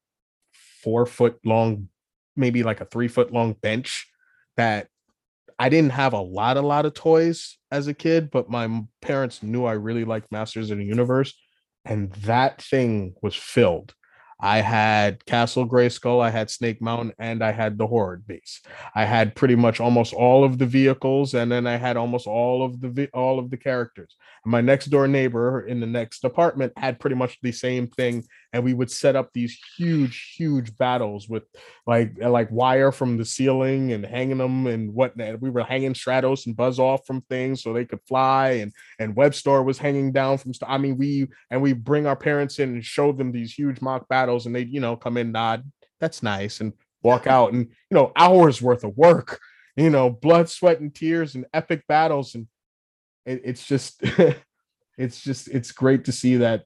four 0.84 1.06
foot 1.06 1.38
long, 1.44 1.88
maybe 2.36 2.62
like 2.62 2.82
a 2.82 2.84
three 2.84 3.08
foot 3.08 3.32
long 3.32 3.54
bench 3.54 4.06
that 4.58 4.88
I 5.58 5.68
didn't 5.70 5.92
have 5.92 6.12
a 6.12 6.20
lot, 6.20 6.58
a 6.58 6.62
lot 6.62 6.84
of 6.84 6.94
toys 6.94 7.56
as 7.70 7.88
a 7.88 7.94
kid, 7.94 8.30
but 8.30 8.50
my 8.50 8.82
parents 9.00 9.42
knew 9.42 9.64
I 9.64 9.72
really 9.72 10.04
liked 10.04 10.30
Masters 10.30 10.70
of 10.70 10.78
the 10.78 10.84
Universe. 10.84 11.32
And 11.84 12.12
that 12.12 12.60
thing 12.60 13.14
was 13.22 13.34
filled 13.34 13.94
I 14.40 14.58
had 14.58 15.24
Castle 15.26 15.66
Grayskull, 15.66 16.20
I 16.20 16.30
had 16.30 16.50
Snake 16.50 16.82
Mountain, 16.82 17.14
and 17.18 17.42
I 17.42 17.52
had 17.52 17.78
the 17.78 17.86
Horde 17.86 18.26
base. 18.26 18.60
I 18.94 19.04
had 19.04 19.34
pretty 19.34 19.54
much 19.54 19.80
almost 19.80 20.12
all 20.12 20.44
of 20.44 20.58
the 20.58 20.66
vehicles, 20.66 21.34
and 21.34 21.50
then 21.50 21.66
I 21.66 21.76
had 21.76 21.96
almost 21.96 22.26
all 22.26 22.64
of 22.64 22.80
the 22.80 22.88
vi- 22.88 23.10
all 23.14 23.38
of 23.38 23.50
the 23.50 23.56
characters. 23.56 24.16
And 24.44 24.52
my 24.52 24.60
next 24.60 24.86
door 24.86 25.08
neighbor 25.08 25.66
in 25.66 25.80
the 25.80 25.86
next 25.86 26.24
apartment 26.24 26.72
had 26.76 27.00
pretty 27.00 27.16
much 27.16 27.38
the 27.42 27.52
same 27.52 27.86
thing, 27.88 28.24
and 28.54 28.64
we 28.64 28.72
would 28.72 28.90
set 28.90 29.16
up 29.16 29.32
these 29.32 29.58
huge, 29.76 30.34
huge 30.36 30.76
battles 30.78 31.28
with 31.28 31.42
like 31.86 32.12
uh, 32.22 32.30
like 32.30 32.50
wire 32.50 32.92
from 32.92 33.18
the 33.18 33.24
ceiling 33.24 33.92
and 33.92 34.06
hanging 34.06 34.38
them 34.38 34.66
and 34.66 34.94
whatnot. 34.94 35.42
We 35.42 35.50
were 35.50 35.64
hanging 35.64 35.92
Stratos 35.92 36.46
and 36.46 36.56
Buzz-Off 36.56 37.04
from 37.06 37.20
things 37.22 37.62
so 37.62 37.72
they 37.72 37.84
could 37.84 38.00
fly, 38.08 38.50
and 38.62 38.72
and 38.98 39.16
Webstor 39.16 39.62
was 39.64 39.78
hanging 39.78 40.12
down 40.12 40.38
from. 40.38 40.54
St- 40.54 40.70
I 40.70 40.78
mean, 40.78 40.96
we 40.96 41.26
and 41.50 41.60
we 41.60 41.72
bring 41.72 42.06
our 42.06 42.16
parents 42.16 42.58
in 42.60 42.70
and 42.70 42.84
show 42.84 43.12
them 43.12 43.32
these 43.32 43.52
huge 43.52 43.80
mock 43.80 44.08
battles 44.08 44.46
and 44.46 44.54
they 44.54 44.62
you 44.62 44.80
know 44.80 44.96
come 44.96 45.16
in 45.16 45.32
nod 45.32 45.70
that's 46.00 46.22
nice 46.22 46.60
and 46.60 46.72
walk 47.02 47.26
out 47.26 47.52
and 47.52 47.66
you 47.66 47.94
know 47.94 48.12
hours 48.16 48.62
worth 48.62 48.84
of 48.84 48.96
work 48.96 49.40
you 49.76 49.90
know 49.90 50.10
blood 50.10 50.48
sweat 50.48 50.80
and 50.80 50.94
tears 50.94 51.34
and 51.34 51.46
epic 51.52 51.82
battles 51.86 52.34
and 52.34 52.46
it, 53.26 53.42
it's 53.44 53.66
just 53.66 54.02
it's 54.98 55.22
just 55.22 55.48
it's 55.48 55.72
great 55.72 56.04
to 56.04 56.12
see 56.12 56.36
that 56.36 56.64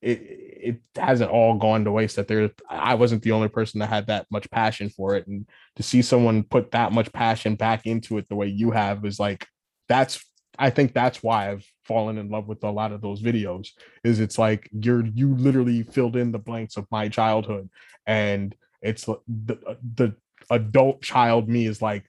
it 0.00 0.53
it 0.64 0.80
hasn't 0.96 1.30
all 1.30 1.58
gone 1.58 1.84
to 1.84 1.92
waste 1.92 2.16
that 2.16 2.26
there 2.26 2.50
i 2.70 2.94
wasn't 2.94 3.22
the 3.22 3.32
only 3.32 3.48
person 3.48 3.80
that 3.80 3.88
had 3.88 4.06
that 4.06 4.26
much 4.30 4.50
passion 4.50 4.88
for 4.88 5.14
it. 5.14 5.26
And 5.26 5.46
to 5.76 5.82
see 5.82 6.02
someone 6.02 6.42
put 6.42 6.70
that 6.70 6.92
much 6.92 7.12
passion 7.12 7.54
back 7.54 7.86
into 7.86 8.18
it 8.18 8.28
the 8.28 8.36
way 8.36 8.46
you 8.46 8.70
have 8.70 9.04
is 9.04 9.20
like 9.20 9.46
that's 9.88 10.24
I 10.56 10.70
think 10.70 10.94
that's 10.94 11.22
why 11.22 11.50
I've 11.50 11.66
fallen 11.84 12.16
in 12.16 12.30
love 12.30 12.46
with 12.46 12.62
a 12.62 12.70
lot 12.70 12.92
of 12.92 13.00
those 13.00 13.20
videos 13.20 13.68
is 14.04 14.20
it's 14.20 14.38
like 14.38 14.70
you're 14.72 15.04
you 15.04 15.34
literally 15.34 15.82
filled 15.82 16.16
in 16.16 16.30
the 16.30 16.38
blanks 16.38 16.76
of 16.76 16.86
my 16.90 17.08
childhood. 17.08 17.68
And 18.06 18.54
it's 18.80 19.04
the, 19.04 19.76
the 19.96 20.14
adult 20.50 21.02
child 21.02 21.48
me 21.48 21.66
is 21.66 21.82
like 21.82 22.04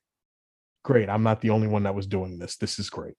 great 0.83 1.09
I'm 1.09 1.23
not 1.23 1.41
the 1.41 1.49
only 1.49 1.67
one 1.67 1.83
that 1.83 1.95
was 1.95 2.07
doing 2.07 2.37
this. 2.37 2.55
This 2.55 2.77
is 2.79 2.89
great. 2.89 3.15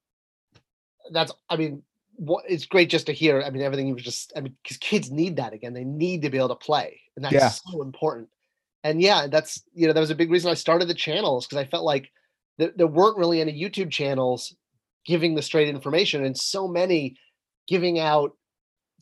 That's 1.11 1.33
I 1.49 1.57
mean 1.57 1.83
what 2.17 2.43
it's 2.47 2.65
great 2.65 2.89
just 2.89 3.05
to 3.05 3.13
hear 3.13 3.41
I 3.41 3.49
mean 3.49 3.61
everything 3.61 3.87
you 3.87 3.93
was 3.93 4.03
just 4.03 4.33
I 4.35 4.41
mean 4.41 4.55
cuz 4.67 4.77
kids 4.77 5.11
need 5.11 5.37
that 5.37 5.53
again 5.53 5.73
they 5.73 5.83
need 5.83 6.21
to 6.23 6.29
be 6.29 6.37
able 6.37 6.49
to 6.49 6.55
play 6.55 6.99
and 7.15 7.23
that's 7.23 7.33
yeah. 7.33 7.49
so 7.49 7.81
important 7.81 8.29
and 8.83 9.01
yeah 9.01 9.27
that's 9.27 9.63
you 9.73 9.87
know 9.87 9.93
that 9.93 9.99
was 9.99 10.09
a 10.09 10.15
big 10.15 10.31
reason 10.31 10.51
I 10.51 10.55
started 10.55 10.87
the 10.87 10.93
channels 10.93 11.45
because 11.45 11.59
I 11.63 11.69
felt 11.69 11.85
like 11.85 12.11
there, 12.57 12.71
there 12.75 12.87
weren't 12.87 13.17
really 13.17 13.39
any 13.39 13.53
YouTube 13.53 13.91
channels 13.91 14.55
giving 15.05 15.35
the 15.35 15.41
straight 15.41 15.69
information 15.69 16.25
and 16.25 16.37
so 16.37 16.67
many 16.67 17.17
giving 17.67 17.99
out 17.99 18.31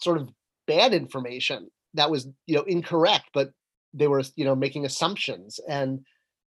sort 0.02 0.18
of 0.18 0.30
bad 0.68 0.94
information 0.94 1.70
that 1.94 2.12
was 2.12 2.28
you 2.46 2.56
know 2.56 2.64
incorrect, 2.64 3.30
but 3.34 3.52
they 3.94 4.08
were 4.08 4.24
you 4.36 4.46
know 4.46 4.56
making 4.56 4.86
assumptions 4.86 5.60
and 5.68 6.06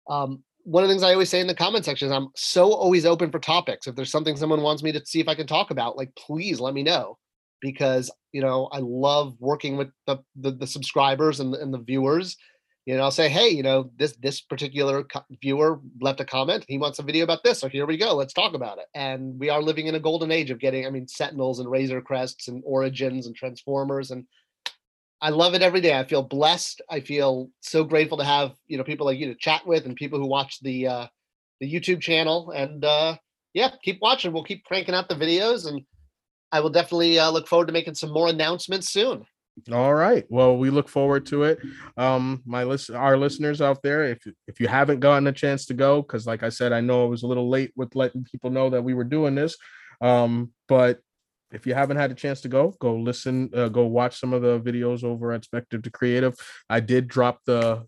um, 0.09 0.43
one 0.65 0.83
of 0.83 0.89
the 0.89 0.95
things 0.95 1.03
I 1.03 1.13
always 1.13 1.29
say 1.29 1.41
in 1.41 1.47
the 1.47 1.55
comment 1.55 1.85
section 1.85 2.07
is 2.07 2.13
I'm 2.13 2.29
so 2.37 2.73
always 2.73 3.05
open 3.05 3.31
for 3.31 3.39
topics. 3.39 3.87
If 3.87 3.95
there's 3.97 4.11
something 4.11 4.37
someone 4.37 4.63
wants 4.63 4.83
me 4.83 4.93
to 4.93 5.05
see 5.05 5.21
if 5.21 5.29
I 5.29 5.35
can 5.35 5.47
talk 5.47 5.71
about, 5.71 5.97
like 5.97 6.15
please 6.15 6.61
let 6.61 6.75
me 6.75 6.83
know 6.83 7.19
because 7.61 8.11
you 8.33 8.41
know 8.41 8.69
I 8.73 8.79
love 8.79 9.37
working 9.39 9.77
with 9.77 9.89
the 10.07 10.19
the, 10.37 10.53
the 10.53 10.67
subscribers 10.67 11.41
and, 11.41 11.55
and 11.55 11.73
the 11.73 11.79
viewers. 11.79 12.37
You 12.85 12.97
know, 12.97 13.05
I'll 13.05 13.13
say, 13.13 13.29
hey, 13.29 13.49
you 13.49 13.63
know, 13.63 13.93
this 13.97 14.17
this 14.21 14.41
particular 14.41 15.05
co- 15.05 15.25
viewer 15.41 15.81
left 16.01 16.21
a 16.21 16.25
comment. 16.25 16.65
He 16.67 16.79
wants 16.79 16.99
a 16.99 17.05
video 17.05 17.23
about 17.23 17.45
this, 17.45 17.61
so 17.61 17.69
here 17.69 17.87
we 17.87 17.97
go. 17.97 18.15
Let's 18.17 18.33
talk 18.33 18.55
about 18.55 18.79
it. 18.79 18.87
And 18.93 19.39
we 19.39 19.51
are 19.51 19.63
living 19.63 19.87
in 19.87 19.95
a 19.95 20.01
golden 20.01 20.33
age 20.33 20.51
of 20.51 20.59
getting, 20.59 20.85
I 20.85 20.91
mean, 20.91 21.07
Sentinels 21.07 21.61
and 21.61 21.71
Razor 21.71 22.03
Crests 22.03 22.49
and 22.49 22.61
Origins 22.67 23.29
and 23.29 23.37
Transformers 23.37 24.11
and 24.11 24.27
I 25.23 25.31
love 25.31 25.55
it 25.55 25.63
every 25.63 25.81
day. 25.81 25.97
I 25.97 26.05
feel 26.05 26.23
blessed. 26.23 26.83
I 26.91 26.99
feel 26.99 27.49
so 27.61 27.85
grateful 27.85 28.19
to 28.19 28.25
have 28.25 28.53
you 28.67 28.77
know 28.77 28.85
people 28.85 29.07
like 29.07 29.19
you 29.19 29.27
to 29.27 29.37
chat 29.37 29.65
with 29.65 29.87
and 29.87 29.95
people 29.95 30.19
who 30.19 30.27
watch 30.27 30.61
the 30.61 30.89
uh, 30.89 31.07
the 31.61 31.73
YouTube 31.73 32.01
channel. 32.01 32.51
And 32.51 32.85
uh, 32.85 33.17
yeah, 33.55 33.71
keep 33.83 34.01
watching. 34.03 34.33
We'll 34.33 34.43
keep 34.43 34.65
cranking 34.65 34.97
out 34.97 35.09
the 35.09 35.15
videos, 35.15 35.69
and 35.69 35.83
I 36.51 36.59
will 36.59 36.71
definitely 36.71 37.21
uh, 37.21 37.31
look 37.31 37.47
forward 37.47 37.69
to 37.69 37.73
making 37.73 37.95
some 37.95 38.11
more 38.13 38.29
announcements 38.29 38.91
soon. 38.91 39.25
All 39.71 39.95
right. 39.95 40.25
Well, 40.29 40.57
we 40.57 40.71
look 40.71 40.89
forward 40.89 41.27
to 41.27 41.45
it. 41.45 41.61
Um, 41.97 42.43
my 42.45 42.65
list, 42.65 42.91
our 42.91 43.17
listeners 43.17 43.61
out 43.61 43.81
there, 43.83 44.05
if 44.05 44.19
if 44.49 44.59
you 44.59 44.67
haven't 44.67 44.99
gotten 45.01 45.29
a 45.29 45.33
chance 45.33 45.67
to 45.67 45.75
go, 45.75 46.03
because 46.03 46.27
like 46.27 46.43
I 46.43 46.49
said, 46.49 46.73
I 46.73 46.81
know 46.81 47.07
it 47.07 47.11
was 47.11 47.23
a 47.23 47.29
little 47.29 47.49
late 47.49 47.73
with 47.77 47.95
letting 47.95 48.25
people 48.25 48.51
know 48.51 48.71
that 48.71 48.83
we 48.83 48.93
were 48.93 49.05
doing 49.05 49.37
this. 49.37 49.57
Um, 50.01 50.51
but 50.67 50.99
if 51.53 51.67
you 51.67 51.75
haven't 51.75 51.99
had 51.99 52.11
a 52.11 52.15
chance 52.15 52.41
to 52.43 52.49
go, 52.49 52.75
go 52.81 52.97
listen, 52.97 53.51
uh, 53.55 53.69
go 53.69 53.85
watch 53.85 54.19
some 54.19 54.33
of 54.33 54.43
the 54.43 54.59
videos 54.61 55.05
over 55.05 55.33
at 55.33 55.47
Spector 55.47 55.83
to 55.83 55.91
Creative. 55.91 56.35
I 56.69 56.81
did 56.81 57.09
drop 57.09 57.41
the 57.45 57.87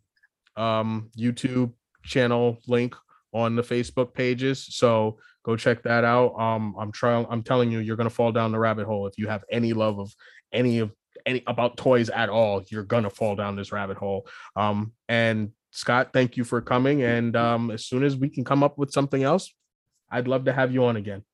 um, 0.56 1.10
YouTube 1.16 1.72
channel 2.04 2.58
link 2.68 2.94
on 3.32 3.56
the 3.56 3.62
Facebook 3.62 4.14
pages, 4.14 4.64
so 4.70 5.18
go 5.44 5.56
check 5.56 5.82
that 5.82 6.04
out. 6.04 6.38
Um, 6.38 6.74
I'm 6.78 6.92
trying. 6.92 7.26
I'm 7.30 7.42
telling 7.42 7.72
you, 7.72 7.80
you're 7.80 7.96
gonna 7.96 8.10
fall 8.10 8.32
down 8.32 8.52
the 8.52 8.58
rabbit 8.58 8.86
hole 8.86 9.06
if 9.06 9.18
you 9.18 9.28
have 9.28 9.44
any 9.50 9.72
love 9.72 9.98
of 9.98 10.14
any 10.52 10.78
of 10.78 10.92
any 11.26 11.42
about 11.46 11.76
toys 11.76 12.10
at 12.10 12.28
all. 12.28 12.62
You're 12.68 12.84
gonna 12.84 13.10
fall 13.10 13.34
down 13.34 13.56
this 13.56 13.72
rabbit 13.72 13.96
hole. 13.96 14.28
Um, 14.54 14.92
and 15.08 15.50
Scott, 15.70 16.10
thank 16.12 16.36
you 16.36 16.44
for 16.44 16.60
coming. 16.60 17.02
And 17.02 17.34
um, 17.34 17.70
as 17.70 17.84
soon 17.84 18.04
as 18.04 18.16
we 18.16 18.28
can 18.28 18.44
come 18.44 18.62
up 18.62 18.78
with 18.78 18.92
something 18.92 19.22
else, 19.22 19.52
I'd 20.10 20.28
love 20.28 20.44
to 20.44 20.52
have 20.52 20.72
you 20.72 20.84
on 20.84 20.96
again. 20.96 21.24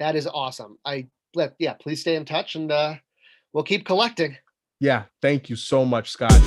That 0.00 0.16
is 0.16 0.26
awesome. 0.26 0.78
I 0.84 1.08
let 1.34 1.54
yeah, 1.58 1.74
please 1.74 2.00
stay 2.00 2.16
in 2.16 2.24
touch 2.24 2.54
and 2.54 2.70
uh, 2.70 2.94
we'll 3.52 3.64
keep 3.64 3.84
collecting. 3.86 4.36
Yeah, 4.80 5.04
thank 5.20 5.50
you 5.50 5.56
so 5.56 5.84
much, 5.84 6.10
Scott. 6.10 6.40